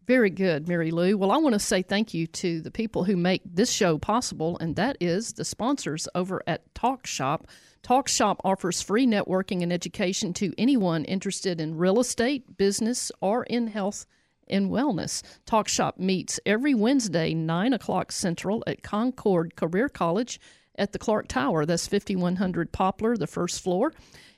Very 0.06 0.28
good, 0.28 0.68
Mary 0.68 0.90
Lou. 0.90 1.16
Well, 1.16 1.32
I 1.32 1.38
want 1.38 1.54
to 1.54 1.58
say 1.58 1.80
thank 1.80 2.12
you 2.12 2.26
to 2.26 2.60
the 2.60 2.70
people 2.70 3.04
who 3.04 3.16
make 3.16 3.40
this 3.44 3.72
show 3.72 3.96
possible, 3.96 4.58
and 4.58 4.76
that 4.76 4.98
is 5.00 5.32
the 5.32 5.46
sponsors 5.46 6.06
over 6.14 6.42
at 6.46 6.74
Talk 6.74 7.06
Shop. 7.06 7.46
Talk 7.82 8.08
Shop 8.08 8.38
offers 8.44 8.82
free 8.82 9.06
networking 9.06 9.62
and 9.62 9.72
education 9.72 10.34
to 10.34 10.52
anyone 10.58 11.04
interested 11.04 11.58
in 11.58 11.78
real 11.78 12.00
estate, 12.00 12.58
business, 12.58 13.10
or 13.22 13.44
in 13.44 13.68
health 13.68 14.04
and 14.46 14.70
wellness. 14.70 15.22
Talk 15.46 15.68
Shop 15.68 15.98
meets 15.98 16.38
every 16.44 16.74
Wednesday, 16.74 17.32
9 17.32 17.72
o'clock 17.72 18.12
Central 18.12 18.62
at 18.66 18.82
Concord 18.82 19.56
Career 19.56 19.88
College 19.88 20.38
at 20.76 20.92
the 20.92 20.98
Clark 20.98 21.28
Tower. 21.28 21.66
That's 21.66 21.86
5100 21.86 22.72
Poplar, 22.72 23.16
the 23.16 23.26
first 23.26 23.62
floor. 23.62 23.92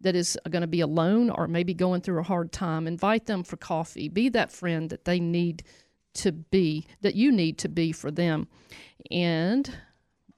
that 0.00 0.16
is 0.16 0.38
going 0.48 0.62
to 0.62 0.68
be 0.68 0.80
alone 0.80 1.30
or 1.30 1.46
maybe 1.46 1.74
going 1.74 2.00
through 2.00 2.20
a 2.20 2.24
hard 2.24 2.52
time. 2.52 2.86
Invite 2.86 3.26
them 3.26 3.42
for 3.42 3.56
coffee. 3.56 4.08
Be 4.08 4.28
that 4.30 4.50
friend 4.50 4.88
that 4.90 5.04
they 5.04 5.20
need 5.20 5.62
to 6.14 6.32
be, 6.32 6.86
that 7.02 7.14
you 7.14 7.30
need 7.30 7.58
to 7.58 7.68
be 7.68 7.92
for 7.92 8.10
them. 8.10 8.48
And 9.10 9.70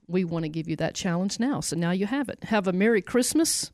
we 0.07 0.23
want 0.25 0.43
to 0.43 0.49
give 0.49 0.67
you 0.67 0.75
that 0.77 0.95
challenge 0.95 1.39
now. 1.39 1.61
So 1.61 1.75
now 1.75 1.91
you 1.91 2.05
have 2.05 2.29
it. 2.29 2.43
Have 2.43 2.67
a 2.67 2.73
Merry 2.73 3.01
Christmas 3.01 3.71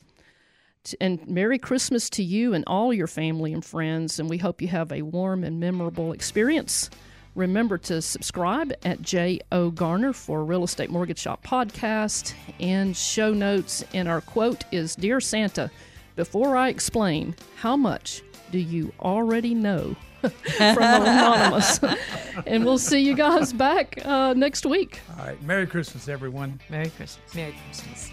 and 1.00 1.26
Merry 1.28 1.58
Christmas 1.58 2.08
to 2.10 2.22
you 2.22 2.54
and 2.54 2.64
all 2.66 2.92
your 2.92 3.06
family 3.06 3.52
and 3.52 3.64
friends. 3.64 4.18
And 4.18 4.28
we 4.30 4.38
hope 4.38 4.62
you 4.62 4.68
have 4.68 4.92
a 4.92 5.02
warm 5.02 5.44
and 5.44 5.60
memorable 5.60 6.12
experience. 6.12 6.90
Remember 7.34 7.78
to 7.78 8.02
subscribe 8.02 8.72
at 8.84 9.02
J.O. 9.02 9.70
Garner 9.70 10.12
for 10.12 10.44
Real 10.44 10.64
Estate 10.64 10.90
Mortgage 10.90 11.18
Shop 11.18 11.44
podcast 11.44 12.34
and 12.58 12.96
show 12.96 13.32
notes. 13.32 13.84
And 13.94 14.08
our 14.08 14.20
quote 14.20 14.64
is 14.72 14.96
Dear 14.96 15.20
Santa, 15.20 15.70
before 16.16 16.56
I 16.56 16.68
explain, 16.68 17.36
how 17.56 17.76
much 17.76 18.22
do 18.50 18.58
you 18.58 18.92
already 19.00 19.54
know? 19.54 19.94
From 20.20 20.82
Anonymous. 20.82 21.80
and 22.46 22.64
we'll 22.64 22.76
see 22.76 23.00
you 23.00 23.14
guys 23.14 23.54
back 23.54 23.98
uh, 24.04 24.34
next 24.34 24.66
week. 24.66 25.00
All 25.18 25.24
right. 25.24 25.42
Merry 25.42 25.66
Christmas, 25.66 26.08
everyone. 26.08 26.60
Merry 26.68 26.90
Christmas. 26.90 27.34
Merry 27.34 27.54
Christmas. 27.64 28.10